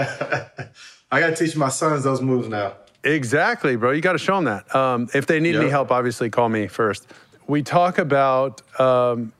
I 1.12 1.20
got 1.20 1.36
to 1.36 1.36
teach 1.36 1.56
my 1.56 1.68
sons 1.68 2.04
those 2.04 2.20
moves 2.20 2.48
now. 2.48 2.74
Exactly, 3.04 3.76
bro. 3.76 3.92
You 3.92 4.00
got 4.00 4.12
to 4.12 4.18
show 4.18 4.36
them 4.36 4.44
that. 4.44 4.74
Um, 4.74 5.08
if 5.14 5.26
they 5.26 5.40
need 5.40 5.54
yep. 5.54 5.62
any 5.62 5.70
help, 5.70 5.90
obviously 5.90 6.30
call 6.30 6.48
me 6.48 6.66
first. 6.66 7.06
We 7.46 7.62
talk 7.62 7.98
about 7.98 8.62
um, 8.80 9.32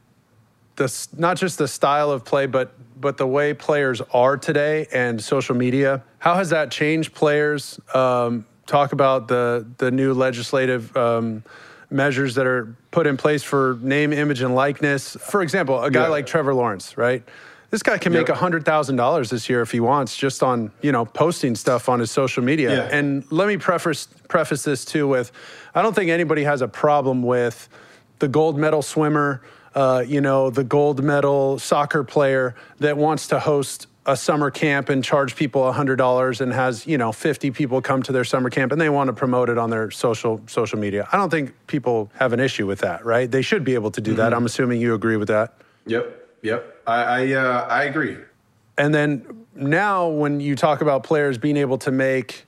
the, 0.76 1.09
not 1.16 1.37
just 1.37 1.59
the 1.59 1.68
style 1.68 2.11
of 2.11 2.24
play, 2.24 2.46
but 2.46 2.72
but 3.00 3.16
the 3.16 3.26
way 3.26 3.54
players 3.54 4.00
are 4.12 4.36
today 4.36 4.86
and 4.92 5.22
social 5.22 5.54
media, 5.54 6.02
how 6.18 6.34
has 6.34 6.50
that 6.50 6.70
changed 6.70 7.14
players? 7.14 7.80
Um, 7.94 8.46
talk 8.66 8.92
about 8.92 9.28
the 9.28 9.66
the 9.78 9.90
new 9.90 10.14
legislative 10.14 10.96
um, 10.96 11.42
measures 11.90 12.34
that 12.36 12.46
are 12.46 12.76
put 12.90 13.06
in 13.06 13.16
place 13.16 13.42
for 13.42 13.78
name, 13.82 14.12
image, 14.12 14.42
and 14.42 14.54
likeness. 14.54 15.16
For 15.20 15.42
example, 15.42 15.82
a 15.82 15.90
guy 15.90 16.04
yeah. 16.04 16.08
like 16.08 16.26
Trevor 16.26 16.54
Lawrence, 16.54 16.96
right? 16.96 17.22
This 17.70 17.84
guy 17.84 17.98
can 17.98 18.12
make 18.12 18.28
a 18.28 18.34
hundred 18.34 18.64
thousand 18.64 18.96
dollars 18.96 19.30
this 19.30 19.48
year 19.48 19.62
if 19.62 19.70
he 19.70 19.78
wants, 19.78 20.16
just 20.16 20.42
on 20.42 20.72
you 20.82 20.92
know 20.92 21.04
posting 21.04 21.54
stuff 21.54 21.88
on 21.88 22.00
his 22.00 22.10
social 22.10 22.42
media. 22.42 22.88
Yeah. 22.88 22.96
And 22.96 23.24
let 23.30 23.46
me 23.46 23.56
preface 23.56 24.08
preface 24.28 24.64
this 24.64 24.84
too 24.84 25.06
with, 25.06 25.30
I 25.74 25.82
don't 25.82 25.94
think 25.94 26.10
anybody 26.10 26.44
has 26.44 26.62
a 26.62 26.68
problem 26.68 27.22
with 27.22 27.68
the 28.18 28.28
gold 28.28 28.58
medal 28.58 28.82
swimmer 28.82 29.42
uh, 29.74 30.04
you 30.06 30.20
know, 30.20 30.50
the 30.50 30.64
gold 30.64 31.02
medal 31.02 31.59
soccer 31.59 32.04
player 32.04 32.54
that 32.78 32.96
wants 32.96 33.28
to 33.28 33.38
host 33.38 33.87
a 34.06 34.16
summer 34.16 34.50
camp 34.50 34.88
and 34.88 35.04
charge 35.04 35.37
people 35.37 35.62
$100 35.62 36.40
and 36.40 36.52
has 36.52 36.87
you 36.87 36.96
know 36.96 37.12
50 37.12 37.50
people 37.50 37.83
come 37.83 38.02
to 38.02 38.12
their 38.12 38.24
summer 38.24 38.48
camp 38.48 38.72
and 38.72 38.80
they 38.80 38.88
want 38.88 39.09
to 39.09 39.12
promote 39.12 39.48
it 39.48 39.59
on 39.59 39.70
their 39.70 39.90
social 39.90 40.40
social 40.46 40.78
media. 40.78 41.09
I 41.12 41.16
don't 41.16 41.30
think 41.30 41.54
people 41.66 42.11
have 42.14 42.33
an 42.33 42.40
issue 42.40 42.66
with 42.66 42.80
that 42.80 43.04
right? 43.04 43.30
They 43.30 43.42
should 43.42 43.62
be 43.62 43.74
able 43.74 43.90
to 43.92 44.00
do 44.00 44.12
mm-hmm. 44.12 44.18
that 44.18 44.35
i'm 44.35 44.46
assuming 44.46 44.80
you 44.80 44.94
agree 44.94 45.16
with 45.16 45.28
that. 45.28 45.54
Yep 45.87 46.38
yep. 46.42 46.83
I 46.87 47.02
i, 47.02 47.33
uh, 47.33 47.66
I 47.68 47.85
agree. 47.85 48.16
And 48.78 48.94
then 48.94 49.46
now 49.54 50.09
when 50.09 50.40
you 50.40 50.56
talk 50.56 50.80
about 50.80 51.02
players 51.02 51.37
being 51.37 51.59
able 51.59 51.78
to 51.78 51.90
make 51.90 52.46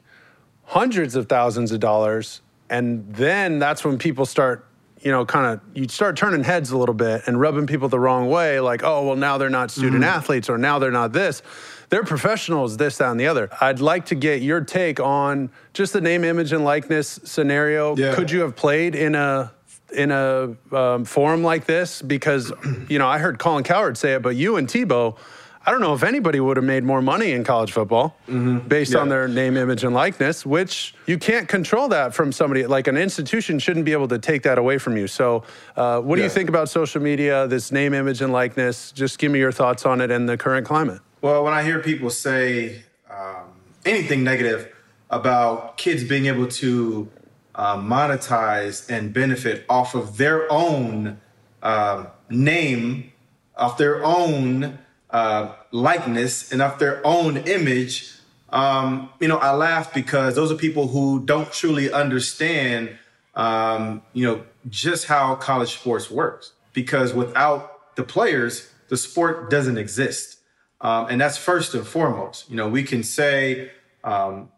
hundreds 0.65 1.15
of 1.17 1.29
thousands 1.29 1.71
of 1.71 1.81
dollars 1.81 2.41
and 2.71 3.15
then 3.15 3.59
that's 3.59 3.85
when 3.85 3.99
people 3.99 4.25
start 4.25 4.67
you 5.03 5.11
know, 5.11 5.27
kind 5.27 5.47
of 5.47 5.61
you 5.77 5.89
start 5.89 6.17
turning 6.17 6.45
heads 6.45 6.71
a 6.71 6.79
little 6.79 6.95
bit 6.95 7.23
and 7.27 7.41
rubbing 7.41 7.67
people 7.67 7.89
the 7.89 7.99
wrong 7.99 8.29
way, 8.29 8.61
like, 8.61 8.83
oh, 8.85 9.07
well, 9.07 9.17
now 9.17 9.37
they're 9.37 9.51
not 9.51 9.71
student 9.71 9.95
mm-hmm. 9.95 10.05
athletes 10.05 10.49
or 10.49 10.59
now 10.59 10.79
they're 10.79 10.93
not 10.93 11.13
this. 11.13 11.43
They're 11.89 12.05
professionals, 12.05 12.77
this, 12.77 12.99
that, 12.99 13.11
and 13.11 13.21
the 13.21 13.27
other. 13.27 13.51
I'd 13.61 13.81
like 13.81 14.07
to 14.07 14.15
get 14.15 14.41
your 14.41 14.63
take 14.63 15.01
on 15.01 15.51
just 15.75 15.93
the 15.93 16.01
name, 16.01 16.25
image, 16.25 16.53
and 16.53 16.65
likeness 16.65 17.21
scenario. 17.25 17.97
Yeah. 17.97 18.15
Could 18.15 18.31
you 18.31 18.41
have 18.41 18.57
played 18.57 18.95
in 18.95 19.15
a 19.15 19.53
in 19.95 20.11
a 20.11 20.57
um, 20.73 21.05
forum 21.05 21.43
like 21.43 21.67
this? 21.67 22.01
Because, 22.01 22.51
you 22.89 22.99
know, 22.99 23.07
I 23.07 23.19
heard 23.19 23.39
Colin 23.39 23.65
Cowherd 23.65 23.99
say 23.99 24.15
it, 24.15 24.23
but 24.23 24.37
you 24.37 24.57
and 24.57 24.67
Tebow 24.67 25.19
I 25.65 25.71
don't 25.71 25.81
know 25.81 25.95
if 25.95 26.03
anybody 26.03 26.41
would 26.41 26.57
have 26.57 26.65
made 26.65 26.83
more 26.83 27.01
money 27.01 27.33
in 27.33 27.45
college 27.45 27.71
football 27.71 28.17
mm-hmm. 28.27 28.67
based 28.67 28.95
yeah. 28.95 28.99
on 28.99 29.09
their 29.09 29.29
name, 29.29 29.57
image, 29.57 29.85
and 29.85 29.95
likeness, 29.95 30.45
which 30.45 30.95
you 31.07 31.19
can't 31.19 31.49
control 31.49 31.89
that 31.89 32.15
from 32.15 32.33
somebody. 32.33 32.67
Like 32.67 32.89
an 32.89 32.97
institution 32.97 33.61
shouldn't 33.61 33.85
be 33.85 33.93
able 33.93 34.09
to 34.09 34.19
take 34.19 34.43
that 34.43 34.59
away 34.59 34.79
from 34.79 34.97
you. 34.97 35.07
So, 35.07 35.45
uh, 35.77 36.01
what 36.01 36.17
do 36.17 36.23
you 36.23 36.29
think 36.29 36.49
about 36.49 36.69
social 36.69 37.01
media, 37.01 37.47
this 37.47 37.71
name, 37.71 37.95
image, 37.95 38.23
and 38.23 38.33
likeness? 38.33 38.91
Just 38.91 39.19
give 39.19 39.31
me 39.31 39.39
your 39.39 39.53
thoughts 39.53 39.87
on 39.87 40.01
it 40.01 40.11
and 40.11 40.29
the 40.29 40.37
current 40.37 40.67
climate. 40.67 41.01
Well, 41.21 41.45
when 41.45 41.53
I 41.53 41.63
hear 41.63 41.79
people 41.79 42.11
say 42.11 42.83
um, 43.09 43.53
anything 43.85 44.25
negative 44.25 44.73
about 45.11 45.77
kids 45.77 46.03
being 46.03 46.27
able 46.27 46.49
to 46.49 47.09
uh, 47.55 47.77
monetize 47.77 48.91
and 48.91 49.13
benefit 49.13 49.65
off 49.69 49.95
of 49.95 50.17
their 50.17 50.51
own 50.51 51.21
uh, 51.63 52.07
name, 52.29 53.13
off 53.57 53.79
their 53.79 54.05
own 54.05 54.79
uh, 55.13 55.55
likeness 55.71 56.53
and 56.53 56.63
of 56.63 56.79
their 56.79 57.07
own 57.07 57.37
image, 57.37 58.13
um, 58.49 59.11
you 59.21 59.29
know, 59.29 59.37
I 59.37 59.55
laugh 59.55 59.93
because 59.95 60.35
those 60.35 60.51
are 60.51 60.57
people 60.57 60.89
who 60.89 61.25
don't 61.25 61.51
truly 61.53 61.93
understand, 61.93 62.97
um, 63.35 64.03
you 64.13 64.27
know, 64.27 64.45
just 64.69 65.07
how 65.07 65.35
college 65.37 65.75
sports 65.75 66.11
works. 66.11 66.53
Because 66.73 67.13
without 67.13 67.95
the 67.97 68.03
players, 68.03 68.71
the 68.89 68.97
sport 68.97 69.51
doesn't 69.51 69.77
exist. 69.77 70.39
Um, 70.81 71.07
and 71.11 71.21
that's 71.21 71.37
first 71.37 71.75
and 71.75 71.87
foremost. 71.87 72.51
You 72.51 72.57
know, 72.57 72.69
we 72.69 72.83
can 72.83 73.03
say, 73.03 73.71
um, 74.05 74.51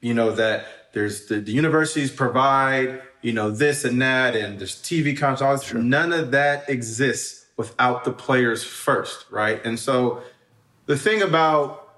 you 0.00 0.14
know, 0.14 0.32
that 0.32 0.66
there's 0.92 1.26
the, 1.26 1.40
the, 1.40 1.52
universities 1.52 2.10
provide, 2.10 3.00
you 3.22 3.32
know, 3.32 3.50
this 3.50 3.84
and 3.84 4.02
that, 4.02 4.34
and 4.34 4.58
there's 4.58 4.76
TV 4.76 5.16
contracts. 5.16 5.64
Sure. 5.64 5.80
None 5.80 6.12
of 6.12 6.32
that 6.32 6.68
exists 6.68 7.39
without 7.60 8.04
the 8.04 8.10
players 8.10 8.64
first, 8.64 9.26
right? 9.30 9.60
And 9.66 9.78
so 9.78 10.22
the 10.86 10.96
thing 10.96 11.20
about 11.20 11.90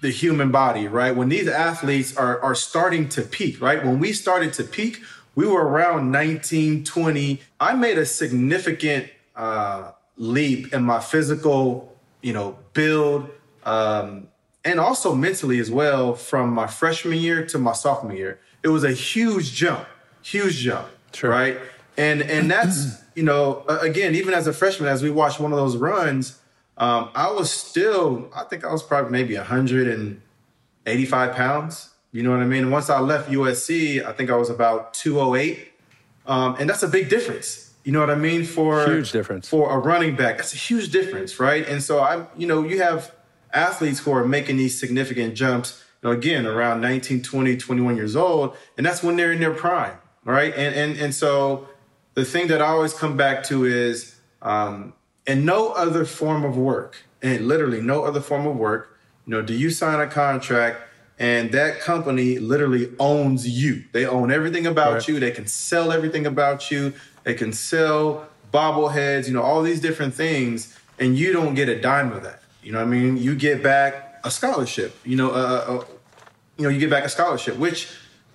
the 0.00 0.08
human 0.08 0.50
body, 0.50 0.88
right? 0.88 1.14
When 1.14 1.28
these 1.28 1.46
athletes 1.46 2.16
are, 2.16 2.40
are 2.40 2.54
starting 2.54 3.06
to 3.10 3.20
peak, 3.20 3.60
right? 3.60 3.84
When 3.84 3.98
we 3.98 4.14
started 4.14 4.54
to 4.54 4.64
peak, 4.64 5.02
we 5.34 5.46
were 5.46 5.62
around 5.62 6.10
19, 6.10 6.84
20. 6.84 7.42
I 7.60 7.74
made 7.74 7.98
a 7.98 8.06
significant 8.06 9.10
uh, 9.36 9.92
leap 10.16 10.72
in 10.72 10.84
my 10.84 11.00
physical, 11.00 11.94
you 12.22 12.32
know, 12.32 12.56
build, 12.72 13.28
um, 13.64 14.28
and 14.64 14.80
also 14.80 15.14
mentally 15.14 15.58
as 15.58 15.70
well 15.70 16.14
from 16.14 16.48
my 16.48 16.66
freshman 16.66 17.18
year 17.18 17.44
to 17.44 17.58
my 17.58 17.74
sophomore 17.74 18.14
year. 18.14 18.40
It 18.62 18.68
was 18.68 18.84
a 18.84 18.92
huge 18.92 19.52
jump, 19.52 19.86
huge 20.22 20.56
jump, 20.56 20.88
right? 21.22 21.58
And 21.98 22.22
and 22.22 22.50
that's 22.50 23.02
you 23.14 23.24
know, 23.24 23.64
again, 23.68 24.14
even 24.14 24.32
as 24.32 24.46
a 24.46 24.52
freshman, 24.52 24.88
as 24.88 25.02
we 25.02 25.10
watched 25.10 25.40
one 25.40 25.52
of 25.52 25.58
those 25.58 25.76
runs, 25.76 26.38
um, 26.78 27.10
I 27.14 27.30
was 27.30 27.50
still, 27.50 28.30
I 28.34 28.44
think 28.44 28.64
I 28.64 28.72
was 28.72 28.82
probably 28.82 29.10
maybe 29.10 29.36
185 29.36 31.34
pounds. 31.34 31.90
You 32.12 32.22
know 32.22 32.30
what 32.30 32.40
I 32.40 32.44
mean? 32.46 32.70
Once 32.70 32.88
I 32.88 33.00
left 33.00 33.28
USC, 33.30 34.04
I 34.04 34.12
think 34.12 34.30
I 34.30 34.36
was 34.36 34.48
about 34.48 34.94
208. 34.94 35.72
Um, 36.26 36.56
and 36.58 36.70
that's 36.70 36.84
a 36.84 36.88
big 36.88 37.08
difference. 37.08 37.74
You 37.84 37.92
know 37.92 38.00
what 38.00 38.10
I 38.10 38.14
mean? 38.14 38.44
For 38.44 38.84
huge 38.86 39.12
difference 39.12 39.48
for 39.48 39.70
a 39.70 39.78
running 39.78 40.14
back. 40.14 40.36
That's 40.36 40.54
a 40.54 40.58
huge 40.58 40.90
difference, 40.90 41.40
right? 41.40 41.66
And 41.66 41.82
so 41.82 42.00
I, 42.00 42.26
you 42.36 42.46
know, 42.46 42.62
you 42.62 42.80
have 42.80 43.12
athletes 43.52 43.98
who 44.00 44.12
are 44.12 44.24
making 44.24 44.56
these 44.58 44.78
significant 44.78 45.34
jumps. 45.34 45.82
You 46.02 46.10
know, 46.10 46.16
again, 46.16 46.46
around 46.46 46.80
19, 46.80 47.22
20, 47.22 47.56
21 47.56 47.96
years 47.96 48.14
old, 48.14 48.56
and 48.76 48.86
that's 48.86 49.02
when 49.02 49.16
they're 49.16 49.32
in 49.32 49.40
their 49.40 49.54
prime, 49.54 49.96
right? 50.22 50.54
And 50.54 50.74
and 50.74 50.96
and 50.98 51.14
so 51.14 51.66
the 52.18 52.24
thing 52.24 52.48
that 52.48 52.60
I 52.60 52.66
always 52.66 52.92
come 52.92 53.16
back 53.16 53.44
to 53.44 53.64
is 53.64 54.16
um, 54.42 54.92
in 55.24 55.44
no 55.44 55.70
other 55.70 56.04
form 56.04 56.44
of 56.44 56.56
work, 56.56 56.96
and 57.22 57.46
literally 57.46 57.80
no 57.80 58.04
other 58.04 58.20
form 58.20 58.44
of 58.44 58.56
work, 58.56 58.98
you 59.24 59.30
know, 59.32 59.40
do 59.40 59.54
you 59.54 59.70
sign 59.70 60.00
a 60.00 60.06
contract 60.06 60.80
and 61.20 61.52
that 61.52 61.80
company 61.80 62.38
literally 62.38 62.92
owns 62.98 63.48
you? 63.48 63.84
They 63.92 64.04
own 64.04 64.32
everything 64.32 64.66
about 64.66 64.94
right. 64.94 65.08
you. 65.08 65.20
They 65.20 65.30
can 65.30 65.46
sell 65.46 65.92
everything 65.92 66.26
about 66.26 66.70
you. 66.72 66.92
They 67.22 67.34
can 67.34 67.52
sell 67.52 68.28
bobbleheads, 68.52 69.28
you 69.28 69.34
know, 69.34 69.42
all 69.42 69.62
these 69.62 69.80
different 69.80 70.14
things, 70.14 70.76
and 70.98 71.16
you 71.16 71.32
don't 71.32 71.54
get 71.54 71.68
a 71.68 71.80
dime 71.80 72.12
of 72.12 72.24
that. 72.24 72.42
You 72.62 72.72
know 72.72 72.78
what 72.78 72.88
I 72.88 72.90
mean? 72.90 73.16
You 73.16 73.36
get 73.36 73.62
back 73.62 74.20
a 74.24 74.30
scholarship. 74.30 74.96
You 75.04 75.16
know, 75.16 75.30
uh, 75.30 75.64
uh, 75.68 75.84
you 76.56 76.64
know, 76.64 76.68
you 76.68 76.80
get 76.80 76.90
back 76.90 77.04
a 77.04 77.08
scholarship. 77.08 77.56
Which, 77.56 77.88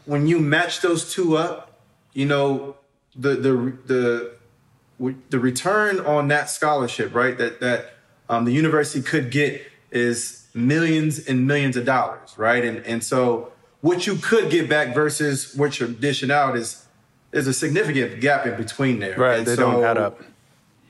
when 0.05 0.27
you 0.27 0.39
match 0.39 0.81
those 0.81 1.13
two 1.13 1.35
up, 1.35 1.81
you 2.13 2.25
know, 2.25 2.75
the 3.15 3.35
the 3.35 3.73
the 3.85 4.33
the 5.29 5.39
return 5.39 5.99
on 5.99 6.27
that 6.29 6.49
scholarship, 6.49 7.13
right? 7.13 7.37
That 7.37 7.59
that 7.59 7.95
um, 8.29 8.45
the 8.45 8.53
university 8.53 9.01
could 9.01 9.31
get 9.31 9.61
is 9.91 10.47
millions 10.53 11.27
and 11.27 11.47
millions 11.47 11.77
of 11.77 11.85
dollars, 11.85 12.33
right? 12.37 12.63
And 12.63 12.77
and 12.85 13.03
so 13.03 13.51
what 13.81 14.07
you 14.07 14.15
could 14.15 14.49
get 14.49 14.69
back 14.69 14.93
versus 14.93 15.55
what 15.55 15.79
you're 15.79 15.89
dishing 15.89 16.31
out 16.31 16.55
is 16.55 16.85
is 17.31 17.47
a 17.47 17.53
significant 17.53 18.21
gap 18.21 18.45
in 18.45 18.55
between 18.55 18.99
there. 18.99 19.17
Right, 19.17 19.39
and 19.39 19.47
they 19.47 19.55
so 19.55 19.71
don't 19.71 19.83
add 19.83 19.97
up. 19.97 20.21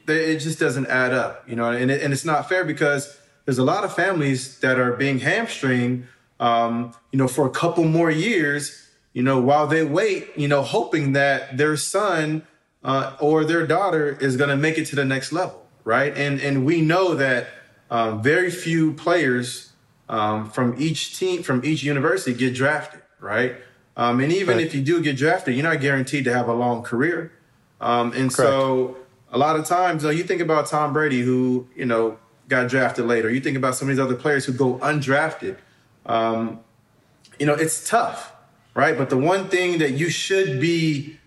They, 0.06 0.34
it 0.34 0.40
just 0.40 0.60
doesn't 0.60 0.88
add 0.88 1.14
up, 1.14 1.48
you 1.48 1.56
know, 1.56 1.72
and 1.72 1.90
it, 1.90 2.02
and 2.02 2.12
it's 2.12 2.26
not 2.26 2.50
fair 2.50 2.66
because 2.66 3.18
there's 3.46 3.58
a 3.58 3.64
lot 3.64 3.84
of 3.84 3.96
families 3.96 4.60
that 4.60 4.78
are 4.78 4.94
being 4.94 5.20
hamstringed, 5.20 6.06
um, 6.42 6.94
you 7.12 7.18
know, 7.18 7.28
for 7.28 7.48
a 7.48 7.50
couple 7.50 7.86
more 7.86 8.12
years 8.12 8.83
you 9.14 9.22
know, 9.22 9.40
while 9.40 9.68
they 9.68 9.84
wait, 9.84 10.30
you 10.36 10.48
know, 10.48 10.64
hoping 10.64 11.14
that 11.14 11.58
their 11.58 11.78
son 11.78 12.44
uh, 12.84 13.16
or 13.20 13.46
their 13.46 13.66
daughter 13.66 14.18
is 14.20 14.36
going 14.36 14.50
to 14.50 14.58
make 14.58 14.78
it 14.78 14.86
to 14.88 14.96
the 14.96 15.06
next 15.06 15.32
level, 15.32 15.66
right? 15.84 16.16
And 16.18 16.42
and 16.42 16.66
we 16.66 16.82
know 16.82 17.14
that 17.16 17.48
um, 17.92 18.22
very 18.24 18.50
few 18.50 18.94
players 18.94 19.72
um, 20.10 20.50
from 20.50 20.76
each 20.80 21.18
team 21.18 21.44
from 21.44 21.64
each 21.64 21.84
university 21.84 22.34
get 22.34 22.56
drafted, 22.56 23.02
right? 23.20 23.56
Um, 23.96 24.20
and 24.20 24.34
even 24.34 24.58
right. 24.58 24.66
if 24.66 24.74
you 24.74 24.82
do 24.82 25.02
get 25.02 25.16
drafted, 25.16 25.54
you're 25.54 25.64
not 25.64 25.80
guaranteed 25.80 26.26
to 26.26 26.34
have 26.34 26.48
a 26.48 26.54
long 26.54 26.82
career. 26.82 27.32
Um, 27.80 28.08
and 28.14 28.34
Correct. 28.34 28.36
so 28.36 28.98
a 29.32 29.38
lot 29.38 29.56
of 29.56 29.66
times, 29.66 30.02
you, 30.02 30.10
know, 30.10 30.16
you 30.16 30.24
think 30.24 30.42
about 30.42 30.66
Tom 30.66 30.92
Brady, 30.92 31.22
who 31.22 31.68
you 31.76 31.86
know 31.86 32.18
got 32.50 32.68
drafted 32.68 33.06
later. 33.06 33.30
You 33.30 33.42
think 33.42 33.58
about 33.58 33.76
some 33.76 33.90
of 33.90 33.96
these 33.96 34.04
other 34.04 34.16
players 34.16 34.46
who 34.46 34.54
go 34.54 34.80
undrafted. 34.80 35.58
Um, 36.08 36.62
you 37.40 37.46
know, 37.46 37.54
it's 37.54 37.88
tough 37.88 38.33
right? 38.74 38.98
But 38.98 39.10
the 39.10 39.18
one 39.18 39.48
thing 39.48 39.80
that 39.80 39.92
you 39.92 40.10
should 40.10 40.60
be, 40.60 41.18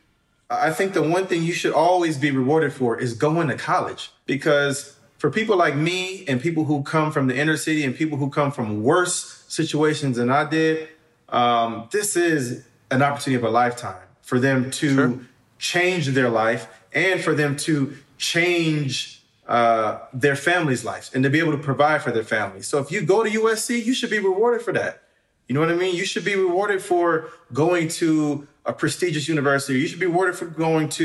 I 0.51 0.71
think 0.71 0.93
the 0.93 1.03
one 1.03 1.27
thing 1.27 1.43
you 1.43 1.53
should 1.53 1.73
always 1.73 2.19
be 2.19 2.31
rewarded 2.31 2.73
for 2.73 2.99
is 2.99 3.15
going 3.15 3.49
to 3.49 3.57
college 3.57 4.11
because 4.27 4.97
for 5.19 5.31
people 5.31 5.57
like 5.57 5.77
me 5.77 6.25
and 6.29 6.41
people 6.41 6.65
who 6.65 6.83
come 6.83 7.11
from 7.11 7.27
the 7.27 7.37
inner 7.37 7.57
city 7.57 7.85
and 7.85 7.95
people 7.95 8.19
who 8.19 8.31
come 8.31 8.53
from 8.53 8.83
worse 8.83 9.45
situations 9.49 10.17
than 10.17 10.31
I 10.31 10.49
did, 10.49 10.89
um, 11.29 11.89
this 11.91 12.17
is 12.17 12.65
an 12.91 13.03
opportunity 13.03 13.37
of 13.37 13.45
a 13.45 13.51
lifetime 13.51 14.03
for 14.23 14.39
them 14.39 14.71
to 14.73 14.95
sure. 14.95 15.21
change 15.59 16.09
their 16.09 16.29
life 16.29 16.69
and 16.93 17.21
for 17.21 17.35
them 17.35 17.57
to 17.57 17.97
change 18.19 19.23
uh, 19.49 20.01
their 20.13 20.37
family's 20.37 20.85
lives 20.85 21.11
and 21.15 21.23
to 21.25 21.31
be 21.31 21.39
able 21.39 21.53
to 21.53 21.59
provide 21.59 22.03
for 22.03 22.11
their 22.11 22.25
families. 22.25 22.67
So 22.67 22.79
if 22.79 22.91
you 22.91 23.03
go 23.03 23.23
to 23.23 23.31
USC, 23.31 23.85
you 23.85 23.95
should 23.95 24.11
be 24.11 24.19
rewarded 24.19 24.63
for 24.63 24.73
that. 24.73 25.03
You 25.49 25.55
know 25.55 25.61
what 25.61 25.71
I 25.71 25.75
mean? 25.75 25.95
You 25.95 26.05
should 26.05 26.25
be 26.25 26.35
rewarded 26.35 26.83
for 26.83 27.31
going 27.53 27.89
to 27.89 28.47
a 28.65 28.73
prestigious 28.73 29.29
university. 29.29 29.79
You 29.79 29.87
should 29.87 30.01
be 30.01 30.07
rewarded 30.07 30.37
for 30.37 30.47
going 30.47 30.89
to 30.91 31.05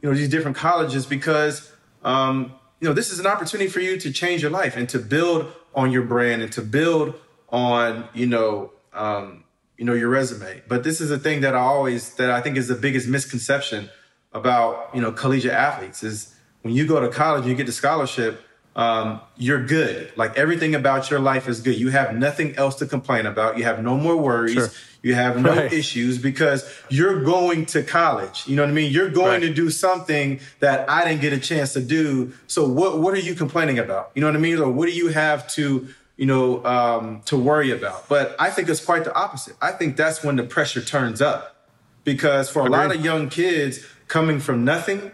you 0.00 0.08
know 0.08 0.14
these 0.14 0.28
different 0.28 0.56
colleges 0.56 1.06
because 1.06 1.70
um, 2.02 2.52
you 2.80 2.88
know 2.88 2.94
this 2.94 3.12
is 3.12 3.18
an 3.18 3.26
opportunity 3.26 3.68
for 3.68 3.80
you 3.80 3.98
to 3.98 4.12
change 4.12 4.42
your 4.42 4.50
life 4.50 4.76
and 4.76 4.88
to 4.88 4.98
build 4.98 5.52
on 5.74 5.92
your 5.92 6.02
brand 6.02 6.42
and 6.42 6.52
to 6.52 6.62
build 6.62 7.14
on 7.50 8.08
you 8.14 8.26
know 8.26 8.72
um, 8.94 9.44
you 9.76 9.84
know 9.84 9.92
your 9.92 10.08
resume. 10.08 10.62
But 10.68 10.84
this 10.84 11.00
is 11.00 11.10
a 11.10 11.18
thing 11.18 11.42
that 11.42 11.54
I 11.54 11.60
always 11.60 12.14
that 12.14 12.30
I 12.30 12.40
think 12.40 12.56
is 12.56 12.68
the 12.68 12.74
biggest 12.74 13.08
misconception 13.08 13.90
about 14.32 14.90
you 14.94 15.00
know 15.02 15.12
collegiate 15.12 15.52
athletes 15.52 16.02
is 16.02 16.34
when 16.62 16.74
you 16.74 16.86
go 16.86 17.00
to 17.00 17.08
college, 17.08 17.46
you 17.46 17.54
get 17.54 17.66
the 17.66 17.72
scholarship. 17.72 18.40
Um, 18.74 19.20
you're 19.36 19.64
good. 19.64 20.12
Like 20.16 20.38
everything 20.38 20.74
about 20.74 21.10
your 21.10 21.20
life 21.20 21.48
is 21.48 21.60
good. 21.60 21.76
You 21.76 21.90
have 21.90 22.14
nothing 22.14 22.56
else 22.56 22.76
to 22.76 22.86
complain 22.86 23.26
about. 23.26 23.58
You 23.58 23.64
have 23.64 23.82
no 23.82 23.96
more 23.96 24.16
worries. 24.16 24.54
Sure. 24.54 24.68
You 25.02 25.14
have 25.14 25.40
no 25.40 25.54
right. 25.54 25.72
issues 25.72 26.18
because 26.18 26.64
you're 26.88 27.22
going 27.22 27.66
to 27.66 27.82
college. 27.82 28.44
You 28.46 28.56
know 28.56 28.62
what 28.62 28.70
I 28.70 28.72
mean? 28.72 28.92
You're 28.92 29.10
going 29.10 29.42
right. 29.42 29.48
to 29.48 29.52
do 29.52 29.68
something 29.68 30.40
that 30.60 30.88
I 30.88 31.04
didn't 31.04 31.20
get 31.20 31.32
a 31.32 31.40
chance 31.40 31.72
to 31.72 31.80
do. 31.80 32.32
So 32.46 32.66
what 32.66 33.00
what 33.00 33.12
are 33.12 33.20
you 33.20 33.34
complaining 33.34 33.78
about? 33.78 34.12
You 34.14 34.20
know 34.20 34.28
what 34.28 34.36
I 34.36 34.40
mean? 34.40 34.58
Or 34.58 34.70
what 34.70 34.86
do 34.86 34.92
you 34.92 35.08
have 35.08 35.48
to 35.48 35.88
you 36.16 36.26
know 36.26 36.64
um, 36.64 37.20
to 37.26 37.36
worry 37.36 37.72
about? 37.72 38.08
But 38.08 38.36
I 38.38 38.50
think 38.50 38.68
it's 38.68 38.84
quite 38.84 39.04
the 39.04 39.14
opposite. 39.14 39.56
I 39.60 39.72
think 39.72 39.96
that's 39.96 40.22
when 40.22 40.36
the 40.36 40.44
pressure 40.44 40.80
turns 40.80 41.20
up 41.20 41.56
because 42.04 42.48
for 42.48 42.60
Agreed. 42.60 42.76
a 42.76 42.80
lot 42.80 42.96
of 42.96 43.04
young 43.04 43.28
kids 43.28 43.84
coming 44.06 44.38
from 44.38 44.64
nothing 44.64 45.10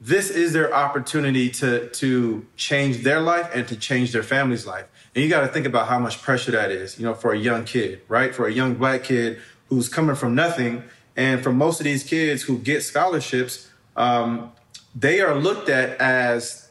this 0.00 0.30
is 0.30 0.52
their 0.52 0.72
opportunity 0.72 1.50
to 1.50 1.88
to 1.90 2.46
change 2.56 3.02
their 3.02 3.20
life 3.20 3.50
and 3.54 3.68
to 3.68 3.76
change 3.76 4.12
their 4.12 4.22
family's 4.22 4.66
life. 4.66 4.86
And 5.14 5.22
you 5.22 5.28
got 5.28 5.40
to 5.40 5.48
think 5.48 5.66
about 5.66 5.88
how 5.88 5.98
much 5.98 6.22
pressure 6.22 6.52
that 6.52 6.70
is, 6.70 6.98
you 6.98 7.04
know, 7.04 7.14
for 7.14 7.32
a 7.32 7.38
young 7.38 7.64
kid, 7.64 8.00
right? 8.08 8.34
For 8.34 8.46
a 8.46 8.52
young 8.52 8.74
black 8.74 9.04
kid 9.04 9.40
who's 9.68 9.88
coming 9.88 10.16
from 10.16 10.34
nothing. 10.34 10.84
And 11.16 11.42
for 11.42 11.52
most 11.52 11.80
of 11.80 11.84
these 11.84 12.04
kids 12.04 12.42
who 12.42 12.58
get 12.58 12.82
scholarships, 12.82 13.68
um, 13.96 14.52
they 14.94 15.20
are 15.20 15.34
looked 15.34 15.68
at 15.68 16.00
as 16.00 16.70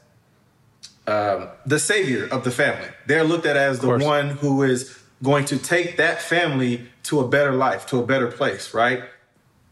um, 1.06 1.50
the 1.66 1.80
savior 1.80 2.28
of 2.32 2.44
the 2.44 2.52
family. 2.52 2.88
They're 3.06 3.24
looked 3.24 3.46
at 3.46 3.58
as 3.58 3.80
the 3.80 3.98
one 3.98 4.30
who 4.30 4.64
is 4.64 4.98
going 5.22 5.46
to 5.46 5.58
take 5.58 5.98
that 5.98 6.22
family 6.22 6.88
to 7.04 7.20
a 7.20 7.28
better 7.28 7.52
life, 7.52 7.86
to 7.88 8.00
a 8.00 8.06
better 8.06 8.28
place, 8.28 8.74
right? 8.74 9.04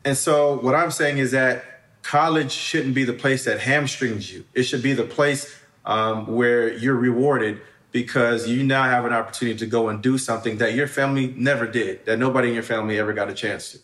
And 0.04 0.17
so 0.17 0.60
what 0.60 0.76
I'm 0.76 0.91
saying 0.91 1.17
is 1.17 1.32
that 1.32 1.77
college 2.08 2.54
shouldn't 2.54 2.96
be 2.96 3.04
the 3.04 3.12
place 3.12 3.43
that 3.43 3.60
hamstrings 3.60 4.32
you. 4.34 4.46
It 4.54 4.63
should 4.63 4.82
be 4.82 4.93
the 4.93 5.04
place 5.04 5.54
um, 5.86 6.26
where 6.26 6.72
you're 6.72 6.96
rewarded 6.96 7.60
because 7.91 8.48
you 8.48 8.63
now 8.63 8.84
have 8.84 9.04
an 9.04 9.12
opportunity 9.12 9.60
to 9.60 9.65
go 9.65 9.89
and 9.89 10.02
do 10.02 10.17
something 10.17 10.58
that 10.60 10.74
your 10.74 10.88
family 10.88 11.34
never 11.36 11.67
did, 11.67 12.06
that 12.06 12.17
nobody 12.17 12.48
in 12.48 12.54
your 12.54 12.63
family 12.63 12.98
ever 12.98 13.12
got 13.12 13.30
a 13.30 13.34
chance 13.34 13.74
to. 13.74 13.80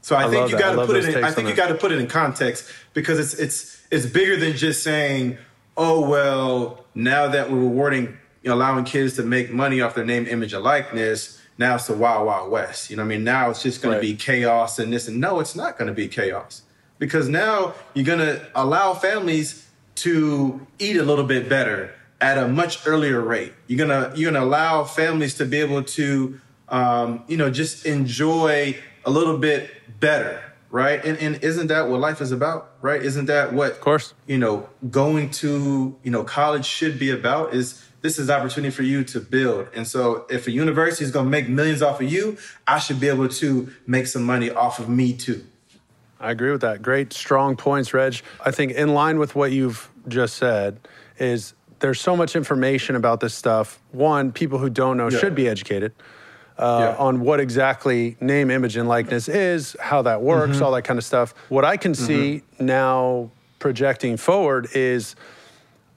So 0.00 0.16
I, 0.16 0.26
I 0.26 0.30
think 0.30 0.50
you 0.50 0.58
got 0.58 0.72
to 0.72 0.86
put 0.86 0.96
it. 0.96 1.14
In, 1.14 1.22
I 1.22 1.30
think 1.30 1.48
you 1.48 1.54
got 1.54 1.68
to 1.68 1.76
put 1.76 1.92
it 1.92 2.00
in 2.00 2.08
context 2.08 2.68
because 2.94 3.20
it's 3.20 3.34
it's 3.34 3.80
it's 3.92 4.06
bigger 4.06 4.36
than 4.36 4.56
just 4.56 4.82
saying, 4.82 5.38
"Oh 5.76 6.08
well, 6.08 6.84
now 6.96 7.28
that 7.28 7.50
we're 7.50 7.58
rewarding, 7.58 8.18
you 8.42 8.48
know, 8.48 8.54
allowing 8.54 8.84
kids 8.84 9.14
to 9.16 9.22
make 9.22 9.52
money 9.52 9.80
off 9.82 9.94
their 9.94 10.06
name, 10.06 10.26
image, 10.26 10.52
and 10.52 10.64
likeness." 10.64 11.40
Now 11.58 11.74
it's 11.74 11.86
the 11.86 11.94
wild, 11.94 12.26
wild 12.26 12.50
west. 12.50 12.88
You 12.90 12.96
know, 12.96 13.02
what 13.02 13.12
I 13.12 13.16
mean, 13.16 13.24
now 13.24 13.50
it's 13.50 13.62
just 13.62 13.82
going 13.82 13.94
right. 13.94 14.02
to 14.02 14.08
be 14.08 14.16
chaos 14.16 14.78
and 14.78 14.92
this 14.92 15.06
and 15.06 15.20
no, 15.20 15.38
it's 15.38 15.54
not 15.54 15.76
going 15.76 15.88
to 15.88 15.94
be 15.94 16.08
chaos 16.08 16.62
because 17.00 17.28
now 17.28 17.74
you're 17.94 18.06
going 18.06 18.20
to 18.20 18.46
allow 18.54 18.94
families 18.94 19.66
to 19.96 20.64
eat 20.78 20.96
a 20.96 21.02
little 21.02 21.24
bit 21.24 21.48
better 21.48 21.92
at 22.20 22.38
a 22.38 22.46
much 22.46 22.86
earlier 22.86 23.20
rate. 23.20 23.52
You're 23.66 23.78
gonna 23.78 24.12
you're 24.14 24.30
gonna 24.30 24.44
allow 24.44 24.84
families 24.84 25.34
to 25.34 25.44
be 25.44 25.58
able 25.58 25.82
to 25.82 26.40
um, 26.68 27.24
you 27.28 27.36
know 27.36 27.50
just 27.50 27.86
enjoy 27.86 28.76
a 29.04 29.10
little 29.10 29.38
bit 29.38 29.70
better, 30.00 30.42
right? 30.70 31.04
And 31.04 31.18
and 31.18 31.42
isn't 31.42 31.68
that 31.68 31.88
what 31.88 32.00
life 32.00 32.20
is 32.20 32.32
about, 32.32 32.72
right? 32.82 33.02
Isn't 33.02 33.26
that 33.26 33.52
what 33.52 33.72
of 33.72 33.80
course 33.80 34.14
you 34.26 34.38
know 34.38 34.68
going 34.90 35.30
to 35.30 35.96
you 36.02 36.10
know 36.10 36.24
college 36.24 36.66
should 36.66 36.98
be 36.98 37.10
about? 37.10 37.54
Is 37.54 37.84
this 38.02 38.18
is 38.18 38.30
opportunity 38.30 38.74
for 38.74 38.82
you 38.82 39.04
to 39.04 39.20
build. 39.20 39.68
And 39.74 39.86
so 39.86 40.24
if 40.30 40.46
a 40.46 40.50
university 40.50 41.04
is 41.04 41.10
going 41.10 41.26
to 41.26 41.30
make 41.30 41.50
millions 41.50 41.82
off 41.82 42.00
of 42.00 42.10
you, 42.10 42.38
I 42.66 42.78
should 42.78 42.98
be 42.98 43.08
able 43.08 43.28
to 43.28 43.70
make 43.86 44.06
some 44.06 44.22
money 44.22 44.50
off 44.50 44.78
of 44.78 44.88
me 44.88 45.12
too. 45.12 45.44
I 46.20 46.30
agree 46.30 46.50
with 46.52 46.60
that. 46.60 46.82
Great, 46.82 47.12
strong 47.12 47.56
points, 47.56 47.94
Reg. 47.94 48.20
I 48.44 48.50
think 48.50 48.72
in 48.72 48.92
line 48.92 49.18
with 49.18 49.34
what 49.34 49.52
you've 49.52 49.90
just 50.06 50.36
said 50.36 50.78
is 51.18 51.54
there's 51.80 52.00
so 52.00 52.14
much 52.14 52.36
information 52.36 52.94
about 52.94 53.20
this 53.20 53.34
stuff. 53.34 53.80
One, 53.92 54.30
people 54.30 54.58
who 54.58 54.68
don't 54.68 54.98
know 54.98 55.08
yeah. 55.08 55.18
should 55.18 55.34
be 55.34 55.48
educated 55.48 55.92
uh, 56.58 56.92
yeah. 56.92 57.02
on 57.02 57.20
what 57.20 57.40
exactly 57.40 58.18
name, 58.20 58.50
image, 58.50 58.76
and 58.76 58.86
likeness 58.86 59.28
is, 59.28 59.74
how 59.80 60.02
that 60.02 60.20
works, 60.20 60.56
mm-hmm. 60.56 60.64
all 60.64 60.72
that 60.72 60.82
kind 60.82 60.98
of 60.98 61.04
stuff. 61.04 61.34
What 61.48 61.64
I 61.64 61.78
can 61.78 61.92
mm-hmm. 61.92 62.06
see 62.06 62.42
now 62.58 63.30
projecting 63.58 64.18
forward 64.18 64.68
is 64.74 65.16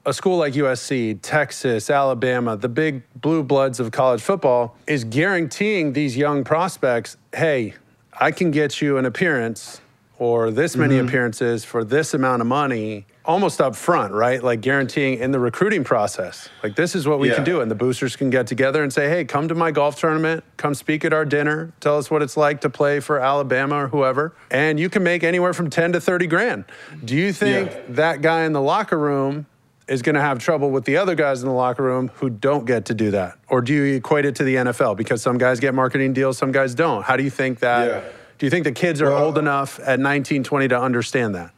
a 0.06 0.12
school 0.12 0.38
like 0.38 0.54
USC, 0.54 1.18
Texas, 1.20 1.90
Alabama, 1.90 2.56
the 2.56 2.68
big 2.68 3.02
blue 3.14 3.42
bloods 3.42 3.78
of 3.78 3.90
college 3.90 4.22
football 4.22 4.76
is 4.86 5.04
guaranteeing 5.04 5.92
these 5.92 6.16
young 6.16 6.44
prospects, 6.44 7.16
hey, 7.34 7.74
I 8.18 8.30
can 8.30 8.50
get 8.50 8.80
you 8.80 8.96
an 8.96 9.06
appearance 9.06 9.80
or 10.18 10.50
this 10.50 10.76
many 10.76 10.96
mm-hmm. 10.96 11.08
appearances 11.08 11.64
for 11.64 11.84
this 11.84 12.14
amount 12.14 12.40
of 12.40 12.46
money 12.46 13.06
almost 13.24 13.60
up 13.60 13.74
front, 13.74 14.12
right? 14.12 14.42
Like 14.42 14.60
guaranteeing 14.60 15.18
in 15.18 15.32
the 15.32 15.40
recruiting 15.40 15.82
process. 15.82 16.48
Like 16.62 16.76
this 16.76 16.94
is 16.94 17.08
what 17.08 17.18
we 17.18 17.28
yeah. 17.28 17.36
can 17.36 17.44
do. 17.44 17.60
And 17.60 17.70
the 17.70 17.74
boosters 17.74 18.16
can 18.16 18.30
get 18.30 18.46
together 18.46 18.82
and 18.82 18.92
say, 18.92 19.08
hey, 19.08 19.24
come 19.24 19.48
to 19.48 19.54
my 19.54 19.70
golf 19.70 19.98
tournament, 19.98 20.44
come 20.56 20.74
speak 20.74 21.04
at 21.04 21.12
our 21.12 21.24
dinner, 21.24 21.72
tell 21.80 21.98
us 21.98 22.10
what 22.10 22.22
it's 22.22 22.36
like 22.36 22.60
to 22.62 22.70
play 22.70 23.00
for 23.00 23.18
Alabama 23.18 23.84
or 23.84 23.88
whoever. 23.88 24.34
And 24.50 24.78
you 24.78 24.88
can 24.88 25.02
make 25.02 25.24
anywhere 25.24 25.54
from 25.54 25.70
10 25.70 25.92
to 25.92 26.00
30 26.00 26.26
grand. 26.26 26.64
Do 27.04 27.16
you 27.16 27.32
think 27.32 27.70
yeah. 27.70 27.80
that 27.90 28.22
guy 28.22 28.44
in 28.44 28.52
the 28.52 28.62
locker 28.62 28.98
room 28.98 29.46
is 29.88 30.00
going 30.00 30.14
to 30.14 30.20
have 30.20 30.38
trouble 30.38 30.70
with 30.70 30.84
the 30.84 30.96
other 30.96 31.14
guys 31.14 31.42
in 31.42 31.48
the 31.48 31.54
locker 31.54 31.82
room 31.82 32.10
who 32.14 32.30
don't 32.30 32.66
get 32.66 32.86
to 32.86 32.94
do 32.94 33.10
that? 33.10 33.38
Or 33.48 33.60
do 33.60 33.72
you 33.72 33.96
equate 33.96 34.24
it 34.26 34.34
to 34.36 34.44
the 34.44 34.54
NFL? 34.56 34.96
Because 34.96 35.22
some 35.22 35.38
guys 35.38 35.60
get 35.60 35.74
marketing 35.74 36.12
deals, 36.12 36.38
some 36.38 36.52
guys 36.52 36.74
don't. 36.74 37.04
How 37.04 37.16
do 37.16 37.22
you 37.22 37.30
think 37.30 37.60
that? 37.60 37.88
Yeah 37.88 38.10
do 38.44 38.46
you 38.46 38.50
think 38.50 38.64
the 38.64 38.72
kids 38.72 39.00
are 39.00 39.08
well, 39.08 39.24
old 39.24 39.38
enough 39.38 39.80
at 39.80 39.98
19, 39.98 40.44
20 40.44 40.68
to 40.68 40.78
understand 40.78 41.34
that? 41.34 41.54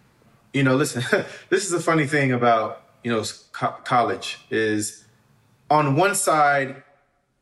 You 0.52 0.62
know, 0.62 0.76
listen, 0.76 1.02
this 1.48 1.64
is 1.64 1.70
the 1.70 1.80
funny 1.80 2.06
thing 2.06 2.30
about, 2.30 2.80
you 3.02 3.10
know, 3.10 3.24
co- 3.50 3.74
college 3.82 4.38
is 4.50 5.04
on 5.68 5.96
one 5.96 6.14
side, 6.14 6.84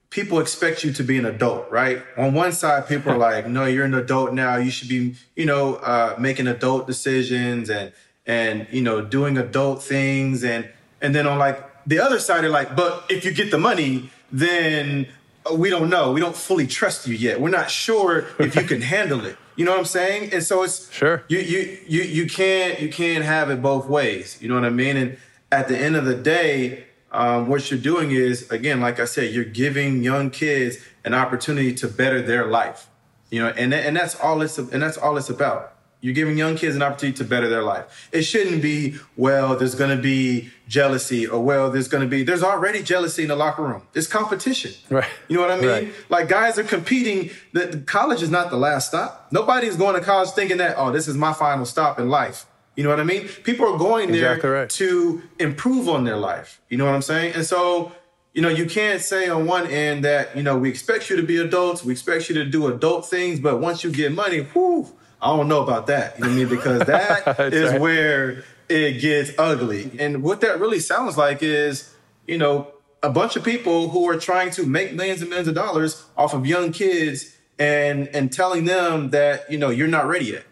people 0.09 0.41
expect 0.41 0.83
you 0.83 0.95
to 0.95 1.03
be 1.03 1.19
an 1.19 1.27
adult, 1.27 1.71
right? 1.71 2.03
On 2.17 2.33
one 2.33 2.53
side, 2.53 2.89
people 2.89 3.13
are 3.13 3.19
like, 3.19 3.47
no, 3.47 3.67
you're 3.67 3.85
an 3.85 3.93
adult 3.93 4.33
now. 4.33 4.57
You 4.57 4.71
should 4.71 4.89
be, 4.89 5.15
you 5.37 5.45
know, 5.45 5.75
uh, 5.75 6.17
making 6.19 6.47
adult 6.47 6.87
decisions 6.87 7.69
and, 7.69 7.93
and, 8.25 8.67
you 8.71 8.81
know, 8.81 9.03
doing 9.03 9.37
adult 9.37 9.83
things. 9.83 10.43
And, 10.43 10.71
and 11.03 11.15
then 11.15 11.27
on 11.27 11.39
like 11.39 11.63
the 11.87 11.99
other 11.99 12.19
side, 12.19 12.45
they're 12.45 12.49
like, 12.51 12.75
but 12.75 13.05
if 13.11 13.27
you 13.27 13.35
get 13.35 13.51
the 13.51 13.59
money, 13.59 14.09
then 14.33 15.07
we 15.53 15.71
don't 15.71 15.91
know. 15.91 16.13
We 16.13 16.21
don't 16.21 16.37
fully 16.37 16.67
trust 16.67 17.07
you 17.07 17.15
yet. 17.15 17.41
We're 17.41 17.51
not 17.51 17.71
sure 17.71 18.27
if 18.39 18.55
you 18.57 18.63
can 18.63 18.81
handle 18.95 19.25
it. 19.25 19.37
You 19.57 19.65
know 19.65 19.73
what 19.73 19.81
I'm 19.81 19.87
saying? 19.87 20.33
And 20.33 20.43
so 20.43 20.63
it's 20.63 20.91
sure 20.93 21.23
you 21.29 21.39
you 21.39 21.79
you 21.87 22.03
you 22.03 22.27
can't 22.27 22.81
you 22.81 22.89
can't 22.89 23.25
have 23.25 23.51
it 23.51 23.63
both 23.63 23.87
ways. 23.87 24.39
You 24.41 24.49
know 24.49 24.55
what 24.55 24.65
I 24.65 24.71
mean? 24.71 24.97
And 24.97 25.19
at 25.53 25.69
the 25.69 25.79
end 25.79 25.97
of 25.97 26.05
the 26.05 26.17
day, 26.17 26.87
um, 27.13 27.47
what 27.47 27.71
you're 27.71 27.79
doing 27.79 28.11
is 28.11 28.51
again, 28.51 28.81
like 28.81 28.99
I 28.99 29.05
said, 29.05 29.33
you're 29.33 29.45
giving 29.45 30.03
young 30.03 30.31
kids 30.31 30.79
an 31.05 31.15
opportunity 31.15 31.73
to 31.75 31.89
better 31.89 32.21
their 32.21 32.47
life. 32.47 32.89
You 33.31 33.43
know, 33.43 33.49
and 33.51 33.73
and 33.73 33.97
that's 33.97 34.19
all 34.19 34.43
it's 34.43 34.59
and 34.59 34.83
that's 34.83 34.97
all 34.97 35.17
it's 35.17 35.31
about. 35.31 35.74
You're 36.05 36.13
giving 36.13 36.37
young 36.37 36.55
kids 36.55 36.77
an 36.77 36.83
opportunity 36.83 37.17
to 37.17 37.25
better 37.25 37.49
their 37.49 37.63
life. 37.63 38.11
It 38.13 38.25
shouldn't 38.25 38.61
be, 38.61 38.97
well, 39.17 39.57
there's 39.57 39.75
going 39.75 39.97
to 39.97 40.03
be 40.03 40.51
jealousy 40.69 41.27
or, 41.27 41.43
well, 41.43 41.71
there's 41.71 41.89
going 41.89 42.03
to 42.03 42.07
be, 42.07 42.23
there's 42.23 42.43
already 42.43 42.83
jealousy 42.83 43.23
in 43.23 43.29
the 43.29 43.37
locker 43.37 43.63
room. 43.63 43.81
It's 43.95 44.07
competition. 44.07 44.73
Right. 44.91 45.09
You 45.29 45.37
know 45.37 45.41
what 45.41 45.51
I 45.53 45.57
mean? 45.57 45.67
Right. 45.67 45.95
Like 46.11 46.29
guys 46.29 46.59
are 46.59 46.63
competing. 46.63 47.31
The, 47.53 47.83
college 47.87 48.21
is 48.21 48.29
not 48.29 48.51
the 48.51 48.59
last 48.59 48.89
stop. 48.89 49.29
Nobody's 49.31 49.77
going 49.77 49.95
to 49.95 50.03
college 50.03 50.29
thinking 50.33 50.59
that, 50.59 50.75
oh, 50.77 50.93
this 50.93 51.09
is 51.09 51.17
my 51.17 51.33
final 51.33 51.65
stop 51.65 51.99
in 51.99 52.11
life. 52.11 52.45
You 52.77 52.85
know 52.85 52.91
what 52.91 53.01
I 53.01 53.05
mean? 53.05 53.27
People 53.43 53.73
are 53.75 53.79
going 53.79 54.13
there 54.13 54.35
exactly 54.35 54.51
right. 54.51 54.69
to 54.69 55.23
improve 55.39 55.89
on 55.89 56.05
their 56.05 56.19
life. 56.19 56.61
You 56.69 56.77
know 56.77 56.85
what 56.85 56.95
I'm 56.95 57.01
saying? 57.01 57.33
And 57.35 57.47
so, 57.47 57.93
you 58.35 58.43
know, 58.43 58.51
you 58.51 58.67
can't 58.67 59.01
say 59.01 59.31
on 59.31 59.47
one 59.47 59.69
end 59.69 60.05
that, 60.05 60.37
you 60.37 60.43
know, 60.43 60.59
we 60.59 60.69
expect 60.69 61.09
you 61.09 61.17
to 61.17 61.23
be 61.23 61.39
adults, 61.39 61.83
we 61.83 61.93
expect 61.93 62.29
you 62.29 62.35
to 62.35 62.45
do 62.45 62.67
adult 62.67 63.07
things, 63.07 63.41
but 63.41 63.59
once 63.59 63.83
you 63.83 63.91
get 63.91 64.13
money, 64.13 64.41
whoo, 64.55 64.87
I 65.25 65.35
don't 65.35 65.49
know 65.49 65.63
about 65.63 65.87
that. 65.87 66.19
You 66.19 66.25
know 66.25 66.29
what 66.29 66.35
I 66.35 66.39
mean? 66.39 66.49
Because 66.49 66.81
that 66.81 67.41
is 67.53 67.73
right. 67.73 67.81
where 67.81 68.45
it 68.69 69.01
gets 69.01 69.31
ugly. 69.39 69.91
And 69.99 70.23
what 70.23 70.43
that 70.43 70.61
really 70.61 70.81
sounds 70.81 71.17
like 71.17 71.43
is, 71.43 71.95
you 72.27 72.37
know, 72.37 72.73
a 73.03 73.09
bunch 73.09 73.35
of 73.35 73.43
people 73.43 73.89
who 73.89 74.07
are 74.09 74.19
trying 74.19 74.51
to 74.53 74.67
make 74.67 74.93
millions 74.93 75.23
and 75.23 75.31
millions 75.31 75.49
of 75.49 75.55
dollars 75.55 76.05
off 76.17 76.35
of 76.35 76.47
young 76.47 76.73
kids 76.73 77.35
and 77.59 78.09
and 78.09 78.33
telling 78.33 78.67
them 78.67 79.11
that, 79.11 79.51
you 79.51 79.57
know, 79.57 79.71
you're 79.71 79.89
not 79.89 80.07
ready 80.07 80.27
yet. 80.27 80.45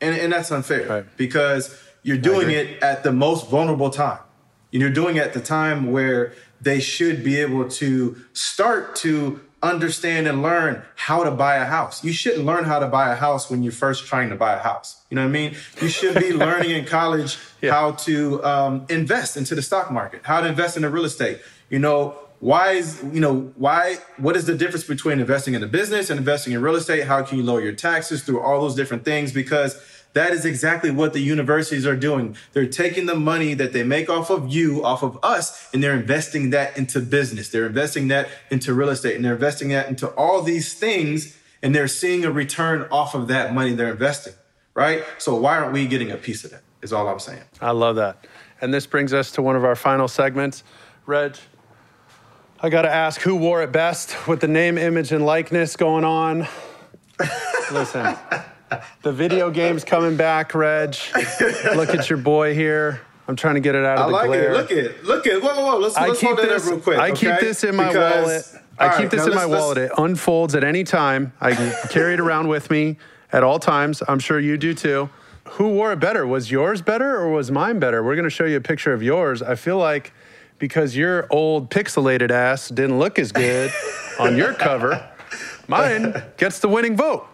And 0.00 0.16
and 0.16 0.32
that's 0.32 0.50
unfair 0.50 0.88
right. 0.88 1.16
because 1.16 1.80
you're 2.02 2.18
doing 2.18 2.50
it 2.50 2.82
at 2.82 3.04
the 3.04 3.12
most 3.12 3.48
vulnerable 3.48 3.90
time. 3.90 4.18
And 4.72 4.80
you're 4.80 4.90
doing 4.90 5.16
it 5.16 5.22
at 5.22 5.34
the 5.34 5.40
time 5.40 5.92
where 5.92 6.34
they 6.60 6.80
should 6.80 7.22
be 7.22 7.36
able 7.36 7.68
to 7.68 8.16
start 8.32 8.96
to 8.96 9.40
understand 9.62 10.28
and 10.28 10.42
learn 10.42 10.82
how 10.94 11.24
to 11.24 11.30
buy 11.30 11.56
a 11.56 11.64
house. 11.64 12.04
You 12.04 12.12
shouldn't 12.12 12.44
learn 12.44 12.64
how 12.64 12.78
to 12.78 12.86
buy 12.86 13.10
a 13.10 13.16
house 13.16 13.50
when 13.50 13.62
you're 13.62 13.72
first 13.72 14.06
trying 14.06 14.28
to 14.28 14.36
buy 14.36 14.54
a 14.54 14.58
house. 14.58 15.02
You 15.10 15.16
know 15.16 15.22
what 15.22 15.28
I 15.28 15.32
mean? 15.32 15.56
You 15.80 15.88
should 15.88 16.14
be 16.18 16.32
learning 16.44 16.70
in 16.70 16.84
college 16.84 17.38
yeah. 17.62 17.72
how 17.72 17.92
to 17.92 18.44
um, 18.44 18.86
invest 18.88 19.36
into 19.36 19.54
the 19.54 19.62
stock 19.62 19.90
market, 19.90 20.20
how 20.24 20.40
to 20.40 20.46
invest 20.46 20.76
in 20.76 20.82
the 20.82 20.90
real 20.90 21.04
estate. 21.04 21.40
You 21.70 21.78
know, 21.78 22.16
why 22.40 22.72
is, 22.72 23.02
you 23.12 23.20
know, 23.20 23.52
why, 23.56 23.96
what 24.18 24.36
is 24.36 24.44
the 24.44 24.54
difference 24.54 24.84
between 24.84 25.20
investing 25.20 25.54
in 25.54 25.62
a 25.62 25.66
business 25.66 26.10
and 26.10 26.18
investing 26.18 26.52
in 26.52 26.60
real 26.60 26.76
estate? 26.76 27.04
How 27.04 27.22
can 27.22 27.38
you 27.38 27.44
lower 27.44 27.62
your 27.62 27.72
taxes 27.72 28.22
through 28.22 28.40
all 28.40 28.60
those 28.60 28.74
different 28.74 29.04
things? 29.04 29.32
Because 29.32 29.80
that 30.16 30.32
is 30.32 30.46
exactly 30.46 30.90
what 30.90 31.12
the 31.12 31.20
universities 31.20 31.86
are 31.86 31.94
doing. 31.94 32.36
They're 32.54 32.66
taking 32.66 33.04
the 33.04 33.14
money 33.14 33.52
that 33.52 33.74
they 33.74 33.82
make 33.82 34.08
off 34.08 34.30
of 34.30 34.48
you, 34.48 34.82
off 34.82 35.02
of 35.02 35.18
us, 35.22 35.68
and 35.74 35.82
they're 35.82 35.94
investing 35.94 36.50
that 36.50 36.76
into 36.78 37.00
business. 37.00 37.50
They're 37.50 37.66
investing 37.66 38.08
that 38.08 38.28
into 38.50 38.72
real 38.72 38.88
estate 38.88 39.14
and 39.14 39.24
they're 39.24 39.34
investing 39.34 39.68
that 39.68 39.88
into 39.88 40.08
all 40.08 40.40
these 40.40 40.72
things 40.72 41.36
and 41.62 41.74
they're 41.74 41.86
seeing 41.86 42.24
a 42.24 42.30
return 42.30 42.88
off 42.90 43.14
of 43.14 43.28
that 43.28 43.52
money 43.52 43.74
they're 43.74 43.90
investing, 43.90 44.32
right? 44.72 45.04
So 45.18 45.36
why 45.36 45.58
aren't 45.58 45.74
we 45.74 45.86
getting 45.86 46.10
a 46.10 46.16
piece 46.16 46.44
of 46.44 46.50
that? 46.50 46.62
Is 46.80 46.94
all 46.94 47.06
I'm 47.08 47.18
saying. 47.18 47.42
I 47.60 47.72
love 47.72 47.96
that. 47.96 48.26
And 48.62 48.72
this 48.72 48.86
brings 48.86 49.12
us 49.12 49.30
to 49.32 49.42
one 49.42 49.54
of 49.54 49.64
our 49.64 49.76
final 49.76 50.08
segments. 50.08 50.64
Reg, 51.04 51.36
I 52.60 52.70
got 52.70 52.82
to 52.82 52.90
ask 52.90 53.20
who 53.20 53.36
wore 53.36 53.62
it 53.62 53.70
best 53.70 54.26
with 54.26 54.40
the 54.40 54.48
name, 54.48 54.78
image, 54.78 55.12
and 55.12 55.26
likeness 55.26 55.76
going 55.76 56.04
on. 56.04 56.48
Listen, 57.70 58.16
the 59.02 59.12
video 59.12 59.50
game's 59.50 59.84
coming 59.84 60.16
back, 60.16 60.54
Reg. 60.54 60.96
Look 61.74 61.90
at 61.90 62.08
your 62.08 62.18
boy 62.18 62.54
here. 62.54 63.00
I'm 63.28 63.36
trying 63.36 63.54
to 63.54 63.60
get 63.60 63.74
it 63.74 63.84
out 63.84 63.98
of 63.98 64.10
the. 64.10 64.16
I 64.16 64.22
the 64.24 64.28
like 64.30 64.38
glare. 64.40 64.52
it. 64.52 64.56
Look 64.56 64.70
at, 64.70 64.78
it. 64.78 65.04
look 65.04 65.26
at. 65.26 65.42
Whoa, 65.42 65.54
whoa, 65.54 65.72
whoa. 65.72 65.78
Let's, 65.78 65.96
I 65.96 66.06
let's 66.08 66.20
keep 66.20 66.28
hold 66.28 66.38
that 66.38 66.48
this. 66.48 66.66
up 66.66 66.70
real 66.72 66.80
quick. 66.80 66.98
I 66.98 67.10
keep 67.10 67.40
this 67.40 67.64
in 67.64 67.74
my 67.76 67.88
Because- 67.88 68.24
wallet. 68.24 68.62
all 68.78 68.88
I 68.88 69.00
keep 69.00 69.10
this 69.10 69.26
in 69.26 69.34
my 69.34 69.46
wallet. 69.46 69.78
It 69.78 69.92
unfolds 69.98 70.54
at 70.54 70.62
any 70.62 70.84
time. 70.84 71.32
I 71.40 71.52
can 71.54 71.74
carry 71.90 72.14
it 72.14 72.20
around 72.20 72.48
with 72.48 72.70
me 72.70 72.98
at 73.32 73.42
all 73.42 73.58
times. 73.58 74.02
I'm 74.06 74.18
sure 74.18 74.38
you 74.38 74.56
do 74.56 74.74
too. 74.74 75.10
Who 75.50 75.68
wore 75.70 75.92
it 75.92 76.00
better? 76.00 76.26
Was 76.26 76.50
yours 76.50 76.82
better 76.82 77.16
or 77.16 77.30
was 77.30 77.50
mine 77.50 77.78
better? 77.78 78.02
We're 78.02 78.16
going 78.16 78.24
to 78.24 78.30
show 78.30 78.44
you 78.44 78.56
a 78.56 78.60
picture 78.60 78.92
of 78.92 79.02
yours. 79.02 79.42
I 79.42 79.54
feel 79.54 79.78
like 79.78 80.12
because 80.58 80.96
your 80.96 81.26
old 81.30 81.70
pixelated 81.70 82.30
ass 82.30 82.68
didn't 82.68 82.98
look 82.98 83.18
as 83.18 83.32
good 83.32 83.70
on 84.18 84.36
your 84.36 84.54
cover, 84.54 85.08
mine 85.68 86.22
gets 86.36 86.58
the 86.60 86.68
winning 86.68 86.96
vote. 86.96 87.26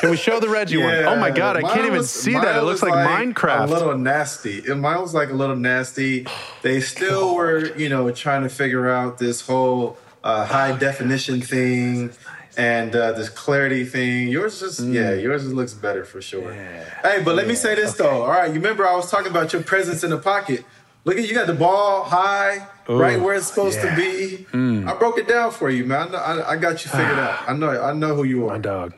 Can 0.00 0.10
we 0.10 0.16
show 0.16 0.40
the 0.40 0.48
Reggie 0.48 0.76
one? 0.78 0.92
Oh 1.04 1.16
my 1.16 1.30
God, 1.30 1.56
I 1.56 1.60
mine 1.60 1.72
can't 1.74 1.86
even 1.86 1.98
was- 1.98 2.10
see 2.10 2.32
that. 2.32 2.56
It 2.56 2.62
looks 2.62 2.82
like, 2.82 2.92
A 2.92 3.08
Minecraft. 3.08 3.64
A 3.68 3.72
little 3.72 3.96
nasty. 3.96 4.64
And 4.70 4.80
Mine 4.82 5.00
was 5.00 5.14
like 5.14 5.30
a 5.30 5.34
little 5.34 5.56
nasty. 5.56 6.26
They 6.62 6.80
still 6.80 7.34
were, 7.36 7.74
you 7.76 7.88
know, 7.88 8.10
trying 8.10 8.42
to 8.42 8.48
figure 8.48 8.90
out 8.90 9.18
this 9.18 9.40
whole 9.46 9.96
uh, 10.24 10.44
high 10.46 10.76
definition 10.76 11.40
thing 11.40 12.10
and 12.56 12.94
uh, 12.96 13.12
this 13.12 13.28
clarity 13.28 13.84
thing. 13.84 14.28
Yours 14.28 14.60
just, 14.60 14.80
Mm. 14.80 14.92
yeah, 14.94 15.12
yours 15.14 15.42
just 15.44 15.54
looks 15.54 15.74
better 15.74 16.04
for 16.04 16.20
sure. 16.20 16.52
Hey, 16.52 17.20
but 17.24 17.34
let 17.36 17.46
me 17.46 17.54
say 17.54 17.74
this 17.74 17.94
though. 17.94 18.22
All 18.22 18.30
right, 18.30 18.48
you 18.48 18.54
remember 18.54 18.86
I 18.86 18.94
was 18.96 19.10
talking 19.10 19.30
about 19.30 19.52
your 19.52 19.62
presence 19.62 20.02
in 20.04 20.10
the 20.10 20.18
pocket. 20.18 20.64
Look 21.04 21.18
at 21.18 21.28
you 21.28 21.34
got 21.34 21.46
the 21.46 21.52
ball 21.54 22.04
high, 22.04 22.66
right 22.88 23.20
where 23.20 23.34
it's 23.34 23.46
supposed 23.46 23.78
yeah. 23.82 23.90
to 23.94 23.96
be. 23.96 24.46
Mm. 24.52 24.88
I 24.88 24.96
broke 24.98 25.18
it 25.18 25.28
down 25.28 25.50
for 25.50 25.68
you, 25.68 25.84
man. 25.84 26.08
I, 26.08 26.10
know, 26.10 26.18
I, 26.18 26.52
I 26.52 26.56
got 26.56 26.84
you 26.84 26.90
figured 26.90 27.18
out. 27.18 27.48
I 27.48 27.52
know, 27.54 27.82
I 27.82 27.92
know 27.92 28.14
who 28.14 28.24
you 28.24 28.46
are. 28.46 28.52
My 28.52 28.58
dog. 28.58 28.94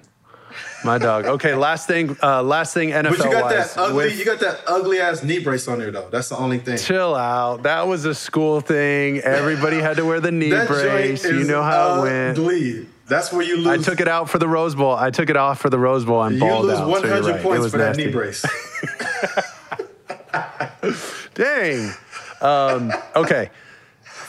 My 0.85 0.99
dog. 0.99 1.27
Okay, 1.27 1.55
last 1.55 1.87
thing. 1.87 2.17
Uh, 2.23 2.43
last 2.43 2.75
thing. 2.75 2.91
NFL 2.91 3.17
But 3.17 3.25
you 3.27 3.33
got 3.33 3.45
wise. 3.45 3.75
that 3.75 3.81
ugly, 3.81 3.97
with- 3.97 4.19
you 4.19 4.25
got 4.25 4.41
that 4.41 4.61
ugly 4.67 5.01
ass 5.01 5.23
knee 5.23 5.39
brace 5.41 5.67
on 5.69 5.79
there 5.79 5.91
though. 5.91 6.09
That's 6.11 6.29
the 6.29 6.37
only 6.37 6.59
thing. 6.59 6.79
chill 6.79 7.15
out. 7.15 7.63
That 7.65 7.87
was 7.89 8.05
a 8.05 8.15
school 8.15 8.61
thing. 8.61 9.19
Everybody 9.21 9.79
had 9.81 9.97
to 9.97 10.05
wear 10.05 10.21
the 10.21 10.33
knee 10.33 10.51
brace. 10.51 11.25
You 11.25 11.45
know 11.45 11.63
how 11.63 12.01
it 12.01 12.03
went. 12.03 12.39
ugly. 12.39 12.87
That's 13.09 13.33
where 13.33 13.43
you 13.43 13.57
lose. 13.59 13.67
I 13.69 13.77
took 13.79 14.01
it 14.01 14.09
out 14.09 14.29
for 14.29 14.39
the 14.39 14.49
Rose 14.49 14.75
Bowl. 14.75 14.93
I 14.95 15.11
took 15.11 15.31
it 15.31 15.37
off 15.37 15.61
for 15.61 15.71
the 15.71 15.79
Rose 15.79 16.05
Bowl 16.05 16.23
and 16.25 16.35
You 16.35 16.41
balled 16.41 16.67
lose 16.67 16.79
out. 16.81 16.89
100 16.89 17.25
so 17.25 17.31
right. 17.31 17.43
Points 17.43 17.71
for 17.71 17.79
that 17.79 17.97
knee 17.97 18.09
brace. 18.09 18.45
Dang. 21.35 21.91
Um, 22.41 22.93
okay. 23.15 23.51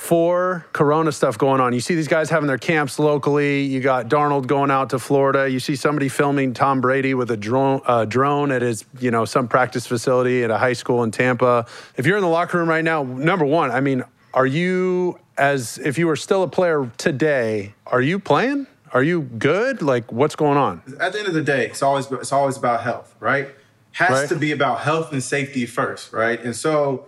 For 0.08 0.66
Corona 0.72 1.12
stuff 1.12 1.38
going 1.38 1.60
on, 1.60 1.74
you 1.74 1.82
see 1.82 1.94
these 1.94 2.08
guys 2.08 2.30
having 2.30 2.48
their 2.48 2.58
camps 2.58 2.98
locally. 2.98 3.64
You 3.64 3.82
got 3.82 4.08
Darnold 4.08 4.48
going 4.48 4.72
out 4.72 4.92
to 4.92 5.00
Florida. 5.00 5.50
You 5.50 5.60
see 5.60 5.76
somebody 5.76 6.08
filming 6.08 6.54
Tom 6.54 6.80
Brady 6.80 7.14
with 7.14 7.30
a 7.30 7.36
drone, 7.36 7.82
uh, 7.86 8.06
drone 8.06 8.54
at 8.54 8.62
his, 8.62 8.86
you 9.02 9.12
know, 9.12 9.26
some 9.26 9.50
practice 9.50 9.86
facility 9.86 10.46
at 10.46 10.50
a 10.50 10.58
high 10.58 10.72
school 10.72 11.04
in 11.04 11.12
Tampa. 11.12 11.66
If 11.98 12.06
you're 12.06 12.16
in 12.16 12.24
the 12.24 12.30
locker 12.30 12.58
room 12.58 12.70
right 12.70 12.86
now, 12.86 13.04
number 13.04 13.44
one, 13.44 13.70
I 13.70 13.82
mean, 13.82 14.02
are 14.34 14.46
you 14.46 15.20
as 15.38 15.78
if 15.78 15.98
you 15.98 16.08
were 16.08 16.16
still 16.16 16.42
a 16.42 16.48
player 16.48 16.90
today? 16.98 17.74
Are 17.86 18.02
you 18.02 18.18
playing? 18.18 18.66
Are 18.94 19.04
you 19.04 19.24
good? 19.24 19.82
Like, 19.82 20.10
what's 20.10 20.38
going 20.38 20.58
on? 20.58 20.84
At 21.02 21.12
the 21.12 21.20
end 21.20 21.28
of 21.28 21.34
the 21.34 21.44
day, 21.44 21.66
it's 21.66 21.84
always 21.84 22.10
it's 22.14 22.32
always 22.32 22.56
about 22.56 22.82
health, 22.82 23.14
right? 23.20 23.50
Has 23.92 24.12
Right. 24.12 24.30
to 24.30 24.38
be 24.38 24.54
about 24.54 24.80
health 24.80 25.12
and 25.12 25.22
safety 25.22 25.66
first, 25.66 26.14
right? 26.14 26.42
And 26.42 26.56
so, 26.56 27.08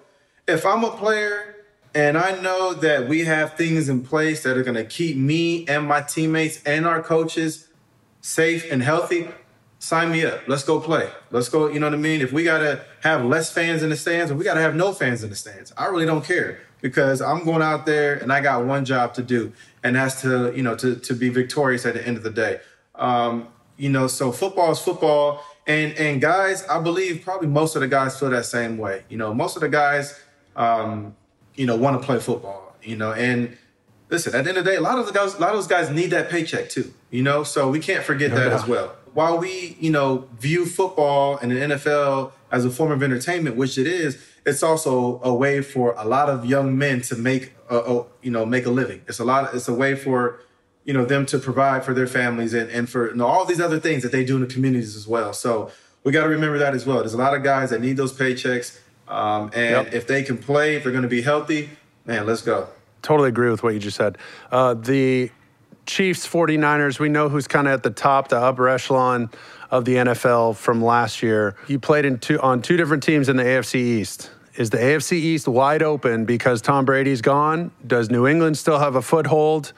if 0.49 0.65
I'm 0.65 0.83
a 0.83 0.91
player 0.91 1.55
and 1.93 2.17
I 2.17 2.39
know 2.41 2.73
that 2.73 3.07
we 3.07 3.25
have 3.25 3.55
things 3.55 3.89
in 3.89 4.03
place 4.03 4.43
that 4.43 4.57
are 4.57 4.63
going 4.63 4.75
to 4.75 4.85
keep 4.85 5.17
me 5.17 5.67
and 5.67 5.87
my 5.87 6.01
teammates 6.01 6.63
and 6.63 6.85
our 6.85 7.01
coaches 7.01 7.67
safe 8.21 8.71
and 8.71 8.83
healthy, 8.83 9.27
sign 9.79 10.11
me 10.11 10.25
up. 10.25 10.41
Let's 10.47 10.63
go 10.63 10.79
play. 10.79 11.09
Let's 11.31 11.49
go. 11.49 11.67
You 11.67 11.79
know 11.79 11.87
what 11.87 11.93
I 11.93 11.97
mean? 11.97 12.21
If 12.21 12.31
we 12.31 12.43
got 12.43 12.59
to 12.59 12.83
have 13.01 13.25
less 13.25 13.51
fans 13.51 13.81
in 13.81 13.89
the 13.89 13.95
stands, 13.95 14.31
or 14.31 14.35
we 14.35 14.43
got 14.43 14.55
to 14.55 14.61
have 14.61 14.75
no 14.75 14.93
fans 14.93 15.23
in 15.23 15.29
the 15.29 15.35
stands, 15.35 15.73
I 15.77 15.85
really 15.85 16.05
don't 16.05 16.23
care 16.23 16.59
because 16.81 17.21
I'm 17.21 17.43
going 17.43 17.61
out 17.61 17.85
there 17.85 18.15
and 18.15 18.31
I 18.31 18.41
got 18.41 18.65
one 18.65 18.85
job 18.85 19.13
to 19.15 19.23
do, 19.23 19.53
and 19.83 19.95
that's 19.95 20.21
to 20.21 20.53
you 20.55 20.63
know 20.63 20.75
to 20.75 20.95
to 20.95 21.13
be 21.13 21.29
victorious 21.29 21.85
at 21.85 21.93
the 21.93 22.05
end 22.05 22.17
of 22.17 22.23
the 22.23 22.29
day. 22.29 22.59
Um, 22.95 23.47
you 23.77 23.89
know, 23.89 24.07
so 24.07 24.31
football 24.31 24.71
is 24.71 24.79
football, 24.79 25.43
and 25.65 25.93
and 25.93 26.21
guys, 26.21 26.65
I 26.67 26.79
believe 26.79 27.23
probably 27.23 27.47
most 27.47 27.75
of 27.75 27.81
the 27.81 27.87
guys 27.87 28.19
feel 28.19 28.29
that 28.29 28.45
same 28.45 28.77
way. 28.77 29.03
You 29.09 29.17
know, 29.17 29.33
most 29.33 29.55
of 29.55 29.61
the 29.61 29.69
guys, 29.69 30.19
um, 30.55 31.15
you 31.59 31.65
know, 31.65 31.75
want 31.75 32.01
to 32.01 32.05
play 32.05 32.19
football. 32.19 32.75
You 32.81 32.95
know, 32.95 33.11
and 33.11 33.57
listen, 34.09 34.33
at 34.33 34.45
the 34.45 34.49
end 34.49 34.57
of 34.57 34.63
the 34.63 34.71
day, 34.71 34.77
a 34.77 34.81
lot 34.81 34.97
of 34.97 35.05
the 35.05 35.11
guys, 35.11 35.35
a 35.35 35.39
lot 35.39 35.49
of 35.49 35.57
those 35.57 35.67
guys 35.67 35.89
need 35.89 36.11
that 36.11 36.29
paycheck 36.29 36.69
too. 36.69 36.93
You 37.11 37.21
know, 37.21 37.43
so 37.43 37.69
we 37.69 37.79
can't 37.79 38.03
forget 38.03 38.31
that 38.31 38.53
as 38.53 38.65
well. 38.65 38.95
While 39.13 39.39
we, 39.39 39.75
you 39.79 39.91
know, 39.91 40.29
view 40.39 40.65
football 40.65 41.37
and 41.37 41.51
the 41.51 41.55
NFL 41.55 42.31
as 42.51 42.63
a 42.63 42.69
form 42.69 42.91
of 42.91 43.03
entertainment, 43.03 43.57
which 43.57 43.77
it 43.77 43.87
is, 43.87 44.23
it's 44.45 44.63
also 44.63 45.19
a 45.23 45.33
way 45.33 45.61
for 45.61 45.93
a 45.97 46.05
lot 46.05 46.29
of 46.29 46.45
young 46.45 46.77
men 46.77 47.01
to 47.01 47.15
make, 47.15 47.53
a, 47.69 47.77
a, 47.77 48.05
you 48.21 48.31
know, 48.31 48.45
make 48.45 48.65
a 48.65 48.69
living. 48.69 49.01
It's 49.07 49.19
a 49.19 49.25
lot. 49.25 49.53
It's 49.53 49.67
a 49.67 49.73
way 49.73 49.95
for, 49.95 50.39
you 50.85 50.93
know, 50.93 51.05
them 51.05 51.25
to 51.27 51.39
provide 51.39 51.83
for 51.83 51.93
their 51.93 52.07
families 52.07 52.53
and, 52.53 52.69
and 52.69 52.89
for 52.89 53.09
you 53.09 53.15
know, 53.15 53.25
all 53.25 53.45
these 53.45 53.59
other 53.59 53.79
things 53.79 54.03
that 54.03 54.11
they 54.11 54.23
do 54.23 54.35
in 54.35 54.41
the 54.41 54.47
communities 54.47 54.95
as 54.95 55.07
well. 55.07 55.33
So 55.33 55.71
we 56.03 56.11
got 56.11 56.23
to 56.23 56.29
remember 56.29 56.57
that 56.59 56.73
as 56.73 56.85
well. 56.85 56.99
There's 56.99 57.13
a 57.13 57.17
lot 57.17 57.33
of 57.33 57.43
guys 57.43 57.71
that 57.71 57.81
need 57.81 57.97
those 57.97 58.13
paychecks, 58.13 58.79
um, 59.09 59.51
and 59.53 59.85
Yep. 59.87 59.93
if 59.93 60.07
they 60.07 60.23
can 60.23 60.37
play, 60.37 60.75
if 60.75 60.83
they're 60.83 60.91
going 60.91 61.03
to 61.03 61.09
be 61.09 61.21
healthy, 61.21 61.69
man, 62.05 62.25
let's 62.25 62.41
go. 62.41 62.67
Totally 63.01 63.29
agree 63.29 63.49
with 63.49 63.63
what 63.63 63.73
you 63.73 63.79
just 63.79 63.97
said. 63.97 64.17
Uh, 64.51 64.73
the 64.73 65.31
Chiefs, 65.85 66.27
49ers, 66.27 66.99
we 66.99 67.09
know 67.09 67.29
who's 67.29 67.47
kind 67.47 67.67
of 67.67 67.73
at 67.73 67.83
the 67.83 67.89
top, 67.89 68.27
the 68.27 68.37
upper 68.37 68.69
echelon 68.69 69.29
of 69.71 69.85
the 69.85 69.95
NFL 69.95 70.55
from 70.55 70.83
last 70.83 71.23
year. 71.23 71.55
You 71.67 71.79
played 71.79 72.05
in 72.05 72.19
two, 72.19 72.39
on 72.41 72.61
two 72.61 72.77
different 72.77 73.01
teams 73.03 73.27
in 73.29 73.37
the 73.37 73.43
AFC 73.43 73.75
East. 73.75 74.31
Is 74.55 74.69
the 74.71 74.77
AFC 74.77 75.13
East 75.13 75.47
wide 75.47 75.81
open 75.81 76.25
because 76.25 76.61
Tom 76.61 76.83
Brady's 76.85 77.21
gone? 77.21 77.71
Does 77.87 78.09
New 78.09 78.27
England 78.27 78.57
still 78.57 78.77
have 78.79 78.95
a 78.95 79.01
foothold? 79.01 79.71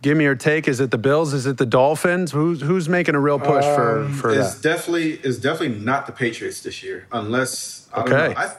Give 0.00 0.16
me 0.16 0.24
your 0.24 0.34
take. 0.36 0.68
Is 0.68 0.80
it 0.80 0.90
the 0.90 0.98
Bills? 0.98 1.32
Is 1.34 1.46
it 1.46 1.58
the 1.58 1.66
Dolphins? 1.66 2.30
Who's 2.32 2.60
who's 2.62 2.88
making 2.88 3.14
a 3.14 3.20
real 3.20 3.38
push 3.38 3.64
for 3.64 4.08
for 4.08 4.30
it's 4.32 4.54
that? 4.54 4.62
definitely 4.62 5.12
it's 5.14 5.38
definitely 5.38 5.78
not 5.80 6.06
the 6.06 6.12
Patriots 6.12 6.62
this 6.62 6.82
year, 6.82 7.06
unless 7.12 7.85
I 7.96 8.00
Okay. 8.02 8.34
I, 8.36 8.52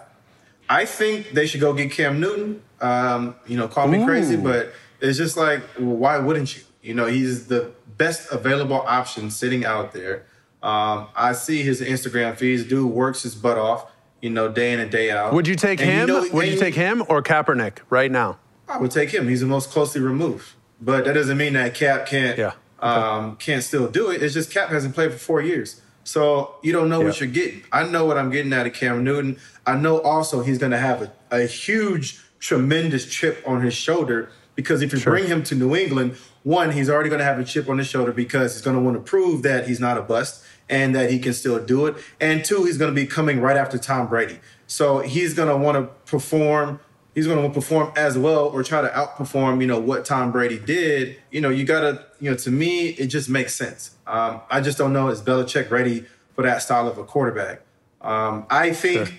I 0.70 0.86
think 0.86 1.32
they 1.32 1.48
should 1.48 1.62
go 1.62 1.74
get 1.74 1.92
Cam 1.92 2.20
Newton. 2.20 2.62
Um, 2.82 3.36
you 3.48 3.58
know, 3.58 3.68
call 3.68 3.88
me 3.88 4.04
crazy, 4.04 4.36
but 4.36 4.74
it's 5.00 5.18
just 5.18 5.38
like, 5.38 5.62
well, 5.80 5.96
why 5.96 6.18
wouldn't 6.20 6.56
you? 6.58 6.64
You 6.82 6.94
know, 6.94 7.06
he's 7.06 7.48
the 7.48 7.72
best 7.98 8.32
available 8.32 8.76
option 8.82 9.30
sitting 9.32 9.66
out 9.66 9.94
there. 9.94 10.26
Um, 10.64 11.08
I 11.16 11.34
see 11.34 11.64
his 11.64 11.82
Instagram 11.82 12.36
feeds. 12.38 12.64
Dude 12.64 12.92
works 12.92 13.24
his 13.24 13.36
butt 13.36 13.58
off. 13.58 13.92
You 14.22 14.32
know, 14.32 14.50
day 14.50 14.74
in 14.74 14.80
and 14.80 14.90
day 14.92 15.12
out. 15.12 15.32
Would 15.34 15.48
you 15.48 15.56
take 15.56 15.80
And 15.80 15.90
him? 15.90 16.08
know- 16.08 16.28
Would 16.34 16.48
you 16.48 16.58
take 16.58 16.74
him 16.76 17.04
or 17.08 17.22
Kaepernick 17.22 17.78
right 17.92 18.12
now? 18.12 18.40
I 18.68 18.78
would 18.80 18.90
take 18.92 19.12
him. 19.12 19.28
He's 19.28 19.42
the 19.42 19.46
most 19.48 19.70
closely 19.70 20.02
removed. 20.02 20.54
But 20.82 21.06
that 21.06 21.14
doesn't 21.14 21.38
mean 21.38 21.54
that 21.54 21.74
Cap 21.76 22.08
can't 22.08 22.38
Yeah. 22.38 22.54
um, 22.80 23.36
can't 23.38 23.64
still 23.64 23.88
do 23.88 24.10
it. 24.10 24.22
It's 24.24 24.34
just 24.34 24.52
Cap 24.52 24.70
hasn't 24.70 24.94
played 24.96 25.12
for 25.14 25.18
four 25.20 25.42
years. 25.42 25.82
So 26.08 26.56
you 26.62 26.72
don't 26.72 26.88
know 26.88 27.02
what 27.02 27.20
you're 27.20 27.28
getting. 27.28 27.64
I 27.70 27.84
know 27.84 28.06
what 28.06 28.18
I'm 28.18 28.30
getting 28.30 28.54
out 28.54 28.66
of 28.66 28.72
Cam 28.74 29.04
Newton. 29.04 29.38
I 29.66 29.76
know 29.76 30.00
also 30.00 30.42
he's 30.42 30.58
going 30.58 30.72
to 30.72 30.78
have 30.78 31.02
a, 31.02 31.12
a 31.32 31.46
huge, 31.46 32.18
tremendous 32.40 33.06
chip 33.06 33.44
on 33.46 33.62
his 33.62 33.74
shoulder 33.74 34.30
because 34.56 34.82
if 34.82 34.94
you 34.94 35.00
Sure. 35.00 35.12
bring 35.12 35.28
him 35.28 35.44
to 35.44 35.54
New 35.54 35.76
England, 35.76 36.16
one, 36.44 36.72
he's 36.72 36.90
already 36.90 37.10
going 37.10 37.20
to 37.20 37.26
have 37.26 37.38
a 37.40 37.44
chip 37.44 37.68
on 37.68 37.78
his 37.78 37.88
shoulder 37.88 38.14
because 38.14 38.54
he's 38.54 38.62
going 38.62 38.78
to 38.78 38.82
want 38.82 38.96
to 38.96 39.04
prove 39.04 39.44
that 39.44 39.68
he's 39.68 39.82
not 39.82 39.98
a 39.98 40.02
bust 40.02 40.46
and 40.70 40.96
that 40.96 41.12
he 41.12 41.20
can 41.20 41.34
still 41.34 41.60
do 41.64 41.88
it. 41.88 41.96
And 42.22 42.46
two, 42.46 42.64
he's 42.64 42.78
going 42.78 42.96
to 42.96 42.96
be 42.96 43.06
coming 43.06 43.42
right 43.42 43.58
after 43.58 43.78
Tom 43.78 44.08
Brady. 44.08 44.40
So 44.66 45.00
he's 45.00 45.34
going 45.34 45.50
to 45.50 45.58
want 45.58 45.76
to 45.76 45.94
perform 46.10 46.80
he's 47.18 47.26
going 47.26 47.42
to 47.42 47.52
perform 47.52 47.92
as 47.96 48.16
well 48.16 48.46
or 48.46 48.62
try 48.62 48.80
to 48.80 48.88
outperform, 48.90 49.60
you 49.60 49.66
know, 49.66 49.80
what 49.80 50.06
Tom 50.06 50.32
Brady 50.32 50.60
did. 50.60 51.18
You 51.32 51.42
know, 51.42 51.50
you 51.50 51.64
got 51.66 51.80
to, 51.82 52.06
you 52.20 52.30
know, 52.30 52.38
to 52.38 52.52
me, 52.52 52.90
it 52.90 53.08
just 53.08 53.28
makes 53.28 53.56
sense. 53.56 53.96
Um, 54.06 54.42
I 54.52 54.62
just 54.62 54.78
don't 54.78 54.94
know 54.94 55.08
is 55.08 55.20
Belichick 55.20 55.72
ready 55.72 56.06
for 56.36 56.44
that 56.44 56.62
style 56.62 56.88
of 56.88 57.00
a 57.00 57.04
quarterback. 57.04 57.62
Um, 58.02 58.46
I 58.52 58.72
think 58.72 59.08
Sure. 59.08 59.16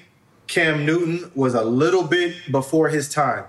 Cam 0.46 0.86
Newton 0.86 1.32
was 1.34 1.54
a 1.54 1.64
little 1.64 2.04
bit 2.04 2.36
before 2.52 2.88
his 2.88 3.08
time 3.12 3.46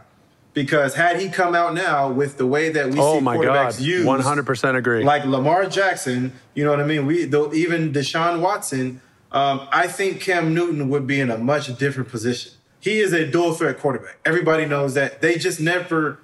because 0.56 0.96
had 0.96 1.22
he 1.22 1.30
come 1.30 1.54
out 1.54 1.76
now 1.76 2.10
with 2.12 2.40
the 2.40 2.48
way 2.48 2.70
that 2.70 2.90
we 2.90 3.00
Oh 3.00 3.20
see 3.20 3.24
my 3.24 3.38
quarterbacks 3.38 3.78
God. 3.78 3.82
used, 3.82 4.08
100% 4.08 4.76
agree. 4.76 5.04
like 5.04 5.26
Lamar 5.26 5.68
Jackson, 5.68 6.34
you 6.56 6.64
know 6.64 6.72
what 6.72 6.80
I 6.80 6.86
mean? 6.86 7.06
We 7.06 7.26
though 7.26 7.54
even 7.54 7.94
Deshaun 7.94 8.42
Watson, 8.42 9.00
Um, 9.32 9.68
I 9.72 9.86
think 9.86 10.22
Cam 10.22 10.56
Newton 10.56 10.90
would 10.90 11.06
be 11.06 11.20
in 11.20 11.30
a 11.30 11.38
much 11.38 11.78
different 11.78 12.10
position. 12.10 12.54
He 12.80 13.00
is 13.00 13.14
a 13.14 13.26
dual 13.26 13.54
threat 13.54 13.80
quarterback. 13.80 14.18
Everybody 14.26 14.66
knows 14.66 14.94
that. 14.94 15.22
They 15.22 15.36
just 15.36 15.60
never, 15.60 16.20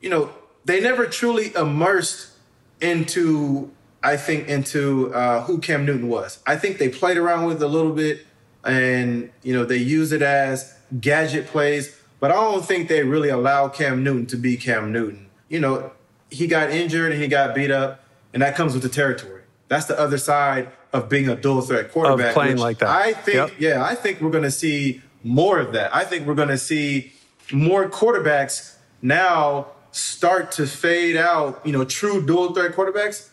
you 0.00 0.08
know, 0.08 0.30
they 0.64 0.80
never 0.80 1.06
truly 1.06 1.54
immersed 1.54 2.32
into, 2.80 3.70
I 4.02 4.16
think, 4.16 4.48
into 4.48 5.12
uh, 5.14 5.42
who 5.42 5.58
Cam 5.58 5.84
Newton 5.84 6.08
was. 6.08 6.40
I 6.46 6.56
think 6.56 6.78
they 6.78 6.88
played 6.88 7.16
around 7.16 7.46
with 7.46 7.62
it 7.62 7.64
a 7.64 7.68
little 7.68 7.92
bit 7.92 8.26
and, 8.64 9.30
you 9.42 9.52
know, 9.52 9.64
they 9.64 9.76
use 9.76 10.12
it 10.12 10.22
as 10.22 10.76
gadget 11.00 11.46
plays, 11.46 11.96
but 12.20 12.30
I 12.30 12.34
don't 12.34 12.64
think 12.64 12.88
they 12.88 13.02
really 13.02 13.28
allow 13.28 13.68
Cam 13.68 14.02
Newton 14.02 14.26
to 14.26 14.36
be 14.36 14.56
Cam 14.56 14.92
Newton. 14.92 15.28
You 15.48 15.60
know, 15.60 15.92
he 16.30 16.46
got 16.46 16.70
injured 16.70 17.12
and 17.12 17.22
he 17.22 17.28
got 17.28 17.54
beat 17.54 17.70
up, 17.70 18.02
and 18.32 18.42
that 18.42 18.56
comes 18.56 18.74
with 18.74 18.82
the 18.82 18.88
territory. 18.88 19.42
That's 19.68 19.86
the 19.86 19.98
other 19.98 20.18
side 20.18 20.70
of 20.92 21.08
being 21.08 21.28
a 21.28 21.36
dual 21.36 21.60
threat 21.60 21.92
quarterback. 21.92 22.28
Of 22.28 22.34
playing 22.34 22.58
like 22.58 22.78
that. 22.78 22.88
I 22.88 23.12
think, 23.12 23.36
yep. 23.36 23.50
yeah, 23.58 23.84
I 23.84 23.94
think 23.94 24.20
we're 24.20 24.30
going 24.30 24.44
to 24.44 24.50
see 24.50 25.02
more 25.26 25.58
of 25.58 25.72
that. 25.72 25.94
I 25.94 26.04
think 26.04 26.26
we're 26.26 26.34
going 26.34 26.48
to 26.48 26.58
see 26.58 27.12
more 27.52 27.88
quarterbacks 27.90 28.76
now 29.02 29.66
start 29.90 30.52
to 30.52 30.66
fade 30.66 31.16
out. 31.16 31.60
You 31.66 31.72
know, 31.72 31.84
true 31.84 32.24
dual 32.24 32.54
threat 32.54 32.72
quarterbacks 32.72 33.30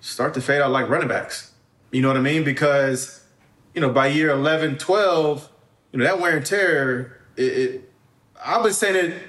start 0.00 0.32
to 0.34 0.40
fade 0.40 0.60
out 0.60 0.70
like 0.70 0.88
running 0.88 1.08
backs. 1.08 1.52
You 1.90 2.02
know 2.02 2.08
what 2.08 2.16
I 2.16 2.20
mean? 2.20 2.44
Because, 2.44 3.24
you 3.74 3.80
know, 3.80 3.90
by 3.90 4.06
year 4.06 4.30
11, 4.30 4.78
12, 4.78 5.50
you 5.92 5.98
know, 5.98 6.04
that 6.04 6.20
wear 6.20 6.36
and 6.36 6.46
tear, 6.46 7.20
it, 7.36 7.42
it 7.42 7.92
I've 8.44 8.62
been 8.62 8.72
saying 8.72 9.12
it 9.12 9.22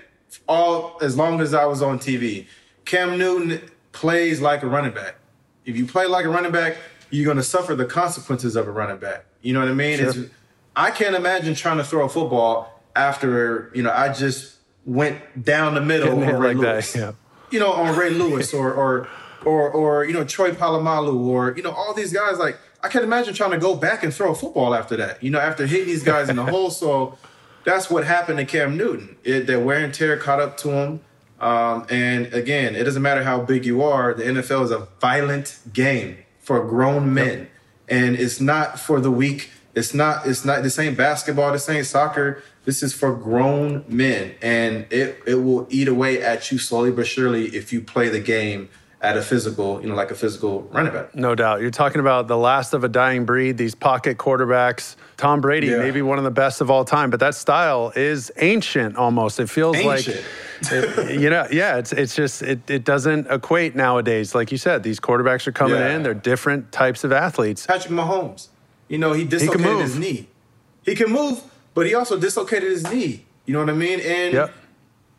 all 0.47 0.99
as 1.01 1.17
long 1.17 1.41
as 1.41 1.55
I 1.55 1.65
was 1.65 1.81
on 1.81 1.97
TV. 1.97 2.45
Cam 2.85 3.17
Newton 3.17 3.67
plays 3.93 4.41
like 4.41 4.61
a 4.61 4.67
running 4.67 4.93
back. 4.93 5.15
If 5.65 5.75
you 5.75 5.87
play 5.87 6.05
like 6.05 6.25
a 6.25 6.29
running 6.29 6.51
back, 6.51 6.77
you're 7.09 7.25
going 7.25 7.37
to 7.37 7.43
suffer 7.43 7.73
the 7.73 7.85
consequences 7.85 8.55
of 8.55 8.67
a 8.67 8.71
running 8.71 8.97
back. 8.97 9.25
You 9.41 9.53
know 9.53 9.61
what 9.61 9.69
I 9.69 9.73
mean? 9.73 9.97
Sure. 9.97 10.25
I 10.79 10.91
can't 10.91 11.15
imagine 11.15 11.55
trying 11.55 11.77
to 11.77 11.83
throw 11.83 12.05
a 12.05 12.09
football 12.09 12.81
after 12.95 13.69
you 13.75 13.83
know 13.83 13.91
I 13.91 14.13
just 14.13 14.55
went 14.85 15.43
down 15.43 15.75
the 15.75 15.81
middle 15.81 16.23
on 16.23 16.39
Ray 16.39 16.53
like 16.53 16.57
Lewis. 16.57 16.93
That, 16.93 16.99
yeah. 16.99 17.11
You 17.51 17.59
know, 17.59 17.73
on 17.73 17.97
Ray 17.97 18.11
Lewis 18.11 18.53
or 18.53 18.73
or 18.73 19.07
or 19.43 19.69
or 19.69 20.05
you 20.05 20.13
know 20.13 20.23
Troy 20.23 20.51
Polamalu 20.51 21.27
or 21.27 21.53
you 21.57 21.63
know 21.63 21.71
all 21.71 21.93
these 21.93 22.13
guys 22.13 22.37
like 22.37 22.57
I 22.81 22.87
can't 22.87 23.03
imagine 23.03 23.33
trying 23.33 23.51
to 23.51 23.57
go 23.57 23.75
back 23.75 24.03
and 24.03 24.13
throw 24.13 24.31
a 24.31 24.35
football 24.35 24.73
after 24.73 24.95
that. 24.97 25.21
You 25.21 25.31
know, 25.31 25.39
after 25.39 25.67
hitting 25.67 25.87
these 25.87 26.03
guys 26.03 26.29
in 26.29 26.37
the 26.37 26.45
hole. 26.45 26.69
So 26.69 27.17
that's 27.65 27.89
what 27.89 28.05
happened 28.05 28.39
to 28.39 28.45
Cam 28.45 28.77
Newton. 28.77 29.17
It, 29.23 29.47
that 29.47 29.61
wear 29.61 29.83
and 29.83 29.93
tear 29.93 30.15
caught 30.17 30.39
up 30.39 30.55
to 30.57 30.71
him. 30.71 31.01
Um, 31.41 31.85
and 31.89 32.33
again, 32.33 32.75
it 32.75 32.85
doesn't 32.85 33.01
matter 33.01 33.23
how 33.23 33.41
big 33.41 33.65
you 33.65 33.81
are. 33.81 34.13
The 34.13 34.23
NFL 34.23 34.63
is 34.63 34.71
a 34.71 34.87
violent 35.01 35.59
game 35.73 36.17
for 36.39 36.65
grown 36.65 37.13
men, 37.13 37.39
yep. 37.39 37.49
and 37.89 38.15
it's 38.15 38.39
not 38.39 38.79
for 38.79 38.99
the 39.01 39.11
weak. 39.11 39.49
It's 39.79 39.93
not. 39.93 40.27
It's 40.27 40.45
not. 40.45 40.61
This 40.61 40.77
ain't 40.77 40.97
basketball. 40.97 41.51
This 41.51 41.67
ain't 41.69 41.85
soccer. 41.85 42.43
This 42.65 42.83
is 42.83 42.93
for 42.93 43.15
grown 43.15 43.85
men, 43.87 44.35
and 44.41 44.85
it 44.91 45.23
it 45.25 45.35
will 45.35 45.65
eat 45.69 45.87
away 45.87 46.21
at 46.21 46.51
you 46.51 46.57
slowly 46.57 46.91
but 46.91 47.07
surely 47.07 47.47
if 47.47 47.73
you 47.73 47.81
play 47.81 48.09
the 48.09 48.19
game 48.19 48.69
at 49.01 49.15
a 49.15 49.21
physical, 49.21 49.81
you 49.81 49.87
know, 49.87 49.95
like 49.95 50.11
a 50.11 50.15
physical 50.15 50.63
running 50.63 50.91
back. 50.91 51.15
No 51.15 51.33
doubt. 51.33 51.61
You're 51.61 51.71
talking 51.71 52.01
about 52.01 52.27
the 52.27 52.37
last 52.37 52.73
of 52.73 52.83
a 52.83 52.89
dying 52.89 53.25
breed, 53.25 53.57
these 53.57 53.73
pocket 53.73 54.17
quarterbacks. 54.17 54.97
Tom 55.15 55.39
Brady, 55.39 55.67
yeah. 55.67 55.77
maybe 55.77 56.01
one 56.01 56.17
of 56.17 56.25
the 56.25 56.31
best 56.31 56.59
of 56.59 56.69
all 56.69 56.83
time, 56.83 57.09
but 57.09 57.21
that 57.21 57.35
style 57.35 57.93
is 57.95 58.31
ancient 58.37 58.97
almost. 58.97 59.39
It 59.39 59.49
feels 59.49 59.77
ancient. 59.77 60.17
like 60.17 60.71
it, 60.73 61.19
you 61.21 61.29
know, 61.29 61.47
yeah, 61.51 61.77
it's 61.77 61.93
it's 61.93 62.15
just 62.15 62.41
it, 62.41 62.69
it 62.69 62.83
doesn't 62.83 63.27
equate 63.31 63.75
nowadays. 63.75 64.35
Like 64.35 64.51
you 64.51 64.57
said, 64.57 64.83
these 64.83 64.99
quarterbacks 64.99 65.47
are 65.47 65.53
coming 65.53 65.79
yeah. 65.79 65.95
in, 65.95 66.03
they're 66.03 66.13
different 66.13 66.71
types 66.73 67.05
of 67.05 67.13
athletes. 67.13 67.65
Patrick 67.65 67.93
Mahomes, 67.93 68.49
you 68.89 68.97
know, 68.97 69.13
he 69.13 69.23
dislocated 69.23 69.75
he 69.75 69.81
his 69.81 69.97
knee. 69.97 70.27
He 70.83 70.95
can 70.95 71.11
move, 71.11 71.41
but 71.73 71.85
he 71.85 71.95
also 71.95 72.19
dislocated 72.19 72.69
his 72.69 72.91
knee. 72.91 73.25
You 73.45 73.53
know 73.53 73.59
what 73.59 73.69
I 73.69 73.73
mean? 73.73 73.99
And 74.01 74.33
yep. 74.33 74.53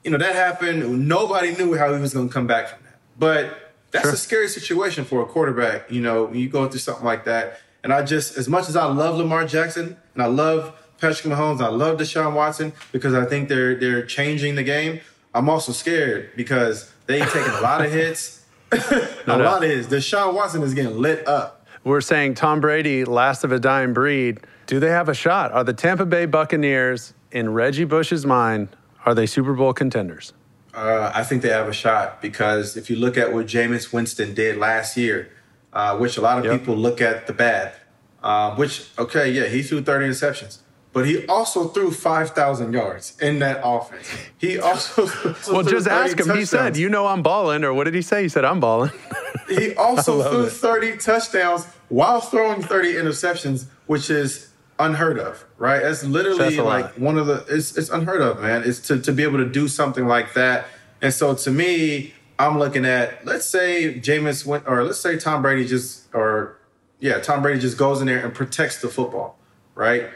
you 0.04 0.10
know, 0.10 0.18
that 0.18 0.34
happened. 0.34 1.08
Nobody 1.08 1.54
knew 1.56 1.74
how 1.74 1.94
he 1.94 2.00
was 2.00 2.12
gonna 2.12 2.28
come 2.28 2.46
back 2.46 2.68
from 2.68 2.82
that. 2.84 2.98
But 3.18 3.72
that's 3.92 4.04
sure. 4.04 4.14
a 4.14 4.16
scary 4.16 4.48
situation 4.48 5.04
for 5.04 5.22
a 5.22 5.26
quarterback. 5.26 5.90
You 5.90 6.02
know, 6.02 6.24
when 6.24 6.38
you 6.38 6.48
go 6.48 6.68
through 6.68 6.80
something 6.80 7.04
like 7.04 7.24
that. 7.24 7.60
And 7.82 7.94
I 7.94 8.02
just, 8.02 8.36
as 8.36 8.46
much 8.46 8.68
as 8.68 8.76
I 8.76 8.84
love 8.84 9.16
Lamar 9.16 9.46
Jackson 9.46 9.96
and 10.14 10.22
I 10.22 10.26
love 10.26 10.76
Patrick 11.00 11.32
Mahomes, 11.32 11.62
I 11.62 11.68
love 11.68 11.98
Deshaun 11.98 12.34
Watson 12.34 12.74
because 12.92 13.14
I 13.14 13.24
think 13.24 13.48
they're 13.48 13.74
they're 13.74 14.04
changing 14.04 14.54
the 14.54 14.62
game. 14.62 15.00
I'm 15.34 15.48
also 15.48 15.72
scared 15.72 16.30
because 16.36 16.92
they've 17.06 17.24
taken 17.32 17.52
a 17.52 17.60
lot 17.60 17.84
of 17.84 17.92
hits, 17.92 18.44
a 18.72 19.08
no, 19.26 19.38
lot 19.38 19.64
of 19.64 19.70
hits. 19.70 19.86
Deshaun 19.86 20.34
Watson 20.34 20.62
is 20.62 20.74
getting 20.74 20.98
lit 20.98 21.26
up. 21.26 21.59
We're 21.82 22.02
saying 22.02 22.34
Tom 22.34 22.60
Brady, 22.60 23.04
last 23.04 23.42
of 23.42 23.52
a 23.52 23.58
dying 23.58 23.94
breed. 23.94 24.40
Do 24.66 24.80
they 24.80 24.90
have 24.90 25.08
a 25.08 25.14
shot? 25.14 25.52
Are 25.52 25.64
the 25.64 25.72
Tampa 25.72 26.04
Bay 26.04 26.26
Buccaneers, 26.26 27.14
in 27.32 27.52
Reggie 27.52 27.84
Bush's 27.84 28.26
mind, 28.26 28.68
are 29.06 29.14
they 29.14 29.26
Super 29.26 29.54
Bowl 29.54 29.72
contenders? 29.72 30.32
Uh, 30.74 31.10
I 31.14 31.24
think 31.24 31.42
they 31.42 31.48
have 31.48 31.68
a 31.68 31.72
shot 31.72 32.22
because 32.22 32.76
if 32.76 32.90
you 32.90 32.96
look 32.96 33.16
at 33.16 33.32
what 33.32 33.46
Jameis 33.46 33.92
Winston 33.92 34.34
did 34.34 34.56
last 34.56 34.96
year, 34.96 35.30
uh, 35.72 35.96
which 35.96 36.16
a 36.16 36.20
lot 36.20 36.38
of 36.38 36.44
yep. 36.44 36.58
people 36.58 36.76
look 36.76 37.00
at 37.00 37.26
the 37.26 37.32
bad, 37.32 37.74
uh, 38.22 38.54
which, 38.54 38.88
okay, 38.98 39.30
yeah, 39.30 39.46
he 39.46 39.62
threw 39.62 39.82
30 39.82 40.06
interceptions, 40.06 40.58
but 40.92 41.06
he 41.06 41.24
also 41.26 41.68
threw 41.68 41.92
5,000 41.92 42.72
yards 42.72 43.16
in 43.20 43.38
that 43.38 43.60
offense. 43.62 44.08
He 44.38 44.58
also. 44.58 45.06
well, 45.52 45.62
just 45.62 45.86
ask 45.86 46.12
him. 46.12 46.26
Touchdowns. 46.26 46.38
He 46.38 46.44
said, 46.44 46.76
You 46.76 46.88
know, 46.88 47.06
I'm 47.06 47.22
balling. 47.22 47.62
Or 47.62 47.72
what 47.72 47.84
did 47.84 47.94
he 47.94 48.02
say? 48.02 48.22
He 48.22 48.28
said, 48.28 48.44
I'm 48.44 48.58
balling. 48.58 48.90
he 49.48 49.74
also 49.74 50.22
threw 50.28 50.44
it. 50.44 50.50
30 50.50 50.96
touchdowns 50.96 51.66
while 51.88 52.20
throwing 52.20 52.62
30 52.62 52.94
interceptions, 52.94 53.66
which 53.86 54.10
is 54.10 54.50
unheard 54.80 55.18
of, 55.18 55.44
right? 55.58 55.82
That's 55.82 56.02
literally 56.02 56.56
like 56.56 56.84
lot. 56.84 56.98
one 56.98 57.18
of 57.18 57.26
the 57.26 57.44
it's 57.48 57.76
it's 57.76 57.90
unheard 57.90 58.22
of, 58.22 58.40
man. 58.40 58.62
It's 58.64 58.80
to 58.88 59.00
to 59.00 59.12
be 59.12 59.22
able 59.22 59.38
to 59.38 59.48
do 59.48 59.68
something 59.68 60.06
like 60.06 60.34
that. 60.34 60.66
And 61.02 61.14
so 61.14 61.34
to 61.34 61.50
me, 61.50 62.14
I'm 62.38 62.58
looking 62.58 62.84
at 62.84 63.24
let's 63.24 63.46
say 63.46 64.00
Jameis 64.00 64.44
went 64.44 64.66
or 64.66 64.82
let's 64.82 65.00
say 65.00 65.18
Tom 65.18 65.42
Brady 65.42 65.66
just 65.66 66.12
or 66.14 66.58
yeah, 66.98 67.20
Tom 67.20 67.42
Brady 67.42 67.60
just 67.60 67.78
goes 67.78 68.00
in 68.00 68.06
there 68.06 68.24
and 68.24 68.34
protects 68.34 68.80
the 68.80 68.88
football, 68.88 69.38
right? 69.74 70.10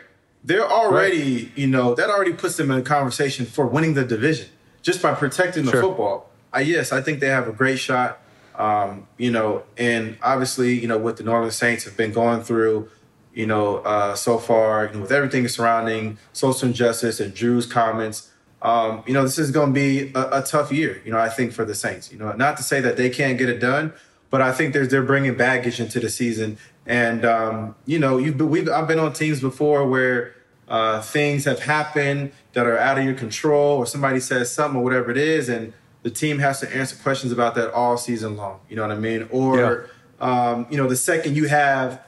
They're 0.44 0.70
already, 0.70 1.46
right. 1.46 1.58
you 1.58 1.66
know, 1.66 1.94
that 1.94 2.10
already 2.10 2.34
puts 2.34 2.56
them 2.56 2.70
in 2.70 2.78
a 2.78 2.82
conversation 2.82 3.46
for 3.46 3.66
winning 3.66 3.94
the 3.94 4.04
division 4.04 4.48
just 4.82 5.00
by 5.00 5.14
protecting 5.14 5.64
the 5.64 5.72
sure. 5.72 5.80
football. 5.80 6.30
I, 6.52 6.60
yes, 6.60 6.92
I 6.92 7.00
think 7.00 7.20
they 7.20 7.28
have 7.28 7.48
a 7.48 7.52
great 7.52 7.78
shot. 7.78 8.20
Um, 8.54 9.08
you 9.18 9.32
know, 9.32 9.64
and 9.76 10.16
obviously, 10.22 10.78
you 10.78 10.86
know, 10.86 10.98
what 10.98 11.16
the 11.16 11.24
New 11.24 11.32
Orleans 11.32 11.56
Saints 11.56 11.84
have 11.84 11.96
been 11.96 12.12
going 12.12 12.42
through, 12.42 12.88
you 13.32 13.46
know, 13.46 13.78
uh, 13.78 14.14
so 14.14 14.38
far, 14.38 14.86
you 14.86 14.92
know, 14.92 15.00
with 15.00 15.10
everything 15.10 15.48
surrounding 15.48 16.18
social 16.32 16.68
injustice 16.68 17.18
and 17.18 17.34
Drew's 17.34 17.66
comments, 17.66 18.30
um, 18.62 19.02
you 19.06 19.12
know, 19.12 19.24
this 19.24 19.38
is 19.38 19.50
going 19.50 19.70
to 19.70 19.74
be 19.74 20.12
a, 20.14 20.38
a, 20.38 20.42
tough 20.42 20.70
year, 20.70 21.02
you 21.04 21.10
know, 21.10 21.18
I 21.18 21.28
think 21.28 21.52
for 21.52 21.64
the 21.64 21.74
Saints. 21.74 22.12
You 22.12 22.18
know, 22.18 22.32
not 22.32 22.56
to 22.58 22.62
say 22.62 22.80
that 22.80 22.96
they 22.96 23.10
can't 23.10 23.36
get 23.36 23.48
it 23.48 23.58
done, 23.58 23.92
but 24.30 24.40
I 24.40 24.52
think 24.52 24.72
they're 24.72 25.02
bringing 25.02 25.36
baggage 25.36 25.80
into 25.80 26.00
the 26.00 26.08
season. 26.08 26.56
And, 26.86 27.24
um, 27.24 27.74
you 27.86 27.98
know, 27.98 28.18
you've 28.18 28.36
been, 28.36 28.50
we've, 28.50 28.68
I've 28.68 28.86
been 28.86 28.98
on 28.98 29.12
teams 29.12 29.40
before 29.40 29.88
where 29.88 30.34
uh, 30.68 31.00
things 31.00 31.44
have 31.44 31.60
happened 31.60 32.32
that 32.52 32.66
are 32.66 32.78
out 32.78 32.98
of 32.98 33.04
your 33.04 33.14
control 33.14 33.78
or 33.78 33.86
somebody 33.86 34.20
says 34.20 34.52
something 34.52 34.80
or 34.80 34.84
whatever 34.84 35.10
it 35.10 35.16
is. 35.16 35.48
And 35.48 35.72
the 36.02 36.10
team 36.10 36.38
has 36.38 36.60
to 36.60 36.76
answer 36.76 36.96
questions 36.96 37.32
about 37.32 37.54
that 37.54 37.72
all 37.72 37.96
season 37.96 38.36
long. 38.36 38.60
You 38.68 38.76
know 38.76 38.82
what 38.82 38.96
I 38.96 38.98
mean? 38.98 39.28
Or, 39.30 39.88
yeah. 40.20 40.50
um, 40.50 40.66
you 40.70 40.76
know, 40.76 40.88
the 40.88 40.96
second 40.96 41.36
you 41.36 41.48
have 41.48 42.02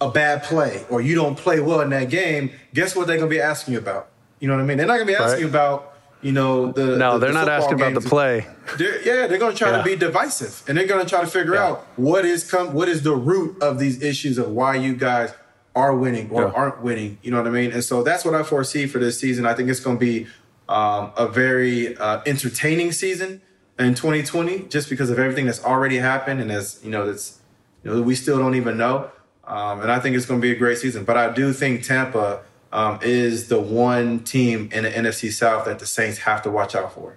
a 0.00 0.10
bad 0.10 0.42
play 0.42 0.84
or 0.88 1.00
you 1.00 1.14
don't 1.14 1.36
play 1.36 1.60
well 1.60 1.80
in 1.80 1.90
that 1.90 2.08
game, 2.08 2.50
guess 2.74 2.96
what 2.96 3.06
they're 3.06 3.18
gonna 3.18 3.28
be 3.28 3.40
asking 3.40 3.74
you 3.74 3.78
about? 3.78 4.08
You 4.40 4.48
know 4.48 4.56
what 4.56 4.62
I 4.62 4.64
mean? 4.64 4.78
They're 4.78 4.86
not 4.86 4.94
gonna 4.94 5.04
be 5.04 5.14
asking 5.14 5.44
right. 5.44 5.50
about, 5.50 5.89
you 6.22 6.32
know, 6.32 6.72
the 6.72 6.96
No, 6.96 7.14
the, 7.14 7.18
they're 7.18 7.32
the 7.32 7.44
not 7.44 7.48
asking 7.48 7.74
about 7.74 7.94
the 7.94 8.00
play. 8.00 8.46
They're, 8.76 9.02
yeah, 9.02 9.26
they're 9.26 9.38
gonna 9.38 9.54
try 9.54 9.70
yeah. 9.70 9.78
to 9.78 9.82
be 9.82 9.96
divisive 9.96 10.62
and 10.68 10.76
they're 10.76 10.86
gonna 10.86 11.04
try 11.04 11.20
to 11.20 11.26
figure 11.26 11.54
yeah. 11.54 11.68
out 11.68 11.86
what 11.96 12.24
is 12.24 12.48
come 12.48 12.72
what 12.72 12.88
is 12.88 13.02
the 13.02 13.14
root 13.14 13.62
of 13.62 13.78
these 13.78 14.02
issues 14.02 14.38
of 14.38 14.50
why 14.50 14.76
you 14.76 14.94
guys 14.94 15.32
are 15.74 15.94
winning 15.94 16.30
or 16.30 16.42
yeah. 16.42 16.52
aren't 16.52 16.82
winning. 16.82 17.18
You 17.22 17.30
know 17.30 17.38
what 17.38 17.46
I 17.46 17.50
mean? 17.50 17.72
And 17.72 17.82
so 17.82 18.02
that's 18.02 18.24
what 18.24 18.34
I 18.34 18.42
foresee 18.42 18.86
for 18.86 18.98
this 18.98 19.18
season. 19.18 19.46
I 19.46 19.54
think 19.54 19.68
it's 19.68 19.80
gonna 19.80 19.98
be 19.98 20.26
um, 20.68 21.12
a 21.16 21.26
very 21.26 21.96
uh, 21.96 22.22
entertaining 22.26 22.92
season 22.92 23.42
in 23.78 23.94
2020, 23.94 24.68
just 24.68 24.90
because 24.90 25.10
of 25.10 25.18
everything 25.18 25.46
that's 25.46 25.64
already 25.64 25.96
happened 25.96 26.40
and 26.40 26.52
as 26.52 26.80
you 26.84 26.90
know, 26.90 27.06
that's 27.06 27.40
you 27.82 27.90
know, 27.90 28.02
we 28.02 28.14
still 28.14 28.38
don't 28.38 28.54
even 28.54 28.76
know. 28.76 29.10
Um, 29.44 29.80
and 29.80 29.90
I 29.90 29.98
think 29.98 30.16
it's 30.16 30.26
going 30.26 30.40
to 30.40 30.42
be 30.42 30.52
a 30.52 30.56
great 30.56 30.78
season. 30.78 31.04
But 31.04 31.16
I 31.16 31.32
do 31.32 31.52
think 31.52 31.82
Tampa 31.82 32.42
um, 32.72 32.98
is 33.02 33.48
the 33.48 33.60
one 33.60 34.20
team 34.20 34.68
in 34.72 34.84
the 34.84 34.90
NFC 34.90 35.32
South 35.32 35.64
that 35.64 35.78
the 35.78 35.86
Saints 35.86 36.18
have 36.18 36.42
to 36.42 36.50
watch 36.50 36.74
out 36.74 36.92
for. 36.92 37.16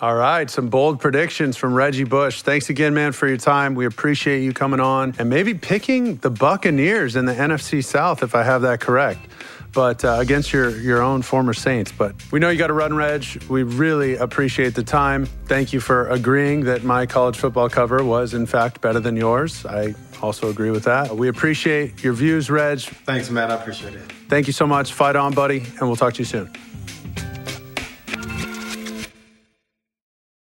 All 0.00 0.16
right, 0.16 0.50
some 0.50 0.68
bold 0.68 1.00
predictions 1.00 1.56
from 1.56 1.72
Reggie 1.72 2.04
Bush. 2.04 2.42
Thanks 2.42 2.68
again, 2.68 2.94
man, 2.94 3.12
for 3.12 3.28
your 3.28 3.36
time. 3.36 3.74
We 3.74 3.86
appreciate 3.86 4.42
you 4.42 4.52
coming 4.52 4.80
on 4.80 5.14
and 5.18 5.30
maybe 5.30 5.54
picking 5.54 6.16
the 6.16 6.30
Buccaneers 6.30 7.14
in 7.14 7.26
the 7.26 7.34
NFC 7.34 7.82
South, 7.82 8.22
if 8.22 8.34
I 8.34 8.42
have 8.42 8.62
that 8.62 8.80
correct 8.80 9.20
but 9.74 10.04
uh, 10.04 10.16
against 10.20 10.52
your 10.52 10.70
your 10.78 11.02
own 11.02 11.20
former 11.20 11.52
Saints. 11.52 11.92
But 11.92 12.14
we 12.32 12.38
know 12.38 12.48
you 12.48 12.58
got 12.58 12.68
to 12.68 12.72
run, 12.72 12.94
Reg. 12.94 13.24
We 13.48 13.64
really 13.64 14.16
appreciate 14.16 14.74
the 14.74 14.84
time. 14.84 15.26
Thank 15.46 15.72
you 15.72 15.80
for 15.80 16.08
agreeing 16.08 16.64
that 16.64 16.84
my 16.84 17.04
college 17.04 17.36
football 17.36 17.68
cover 17.68 18.02
was 18.02 18.32
in 18.32 18.46
fact 18.46 18.80
better 18.80 19.00
than 19.00 19.16
yours. 19.16 19.66
I 19.66 19.94
Also 20.24 20.48
agree 20.48 20.70
with 20.70 20.84
that. 20.84 21.14
We 21.14 21.28
appreciate 21.28 22.02
your 22.02 22.14
views, 22.14 22.48
Reg. 22.50 22.80
Thanks, 22.80 23.28
Matt. 23.28 23.50
I 23.50 23.56
appreciate 23.56 23.92
it. 23.92 24.10
Thank 24.30 24.46
you 24.46 24.54
so 24.54 24.66
much. 24.66 24.94
Fight 24.94 25.16
on, 25.16 25.34
buddy, 25.34 25.58
and 25.58 25.82
we'll 25.82 25.96
talk 25.96 26.14
to 26.14 26.20
you 26.20 26.24
soon. 26.24 26.50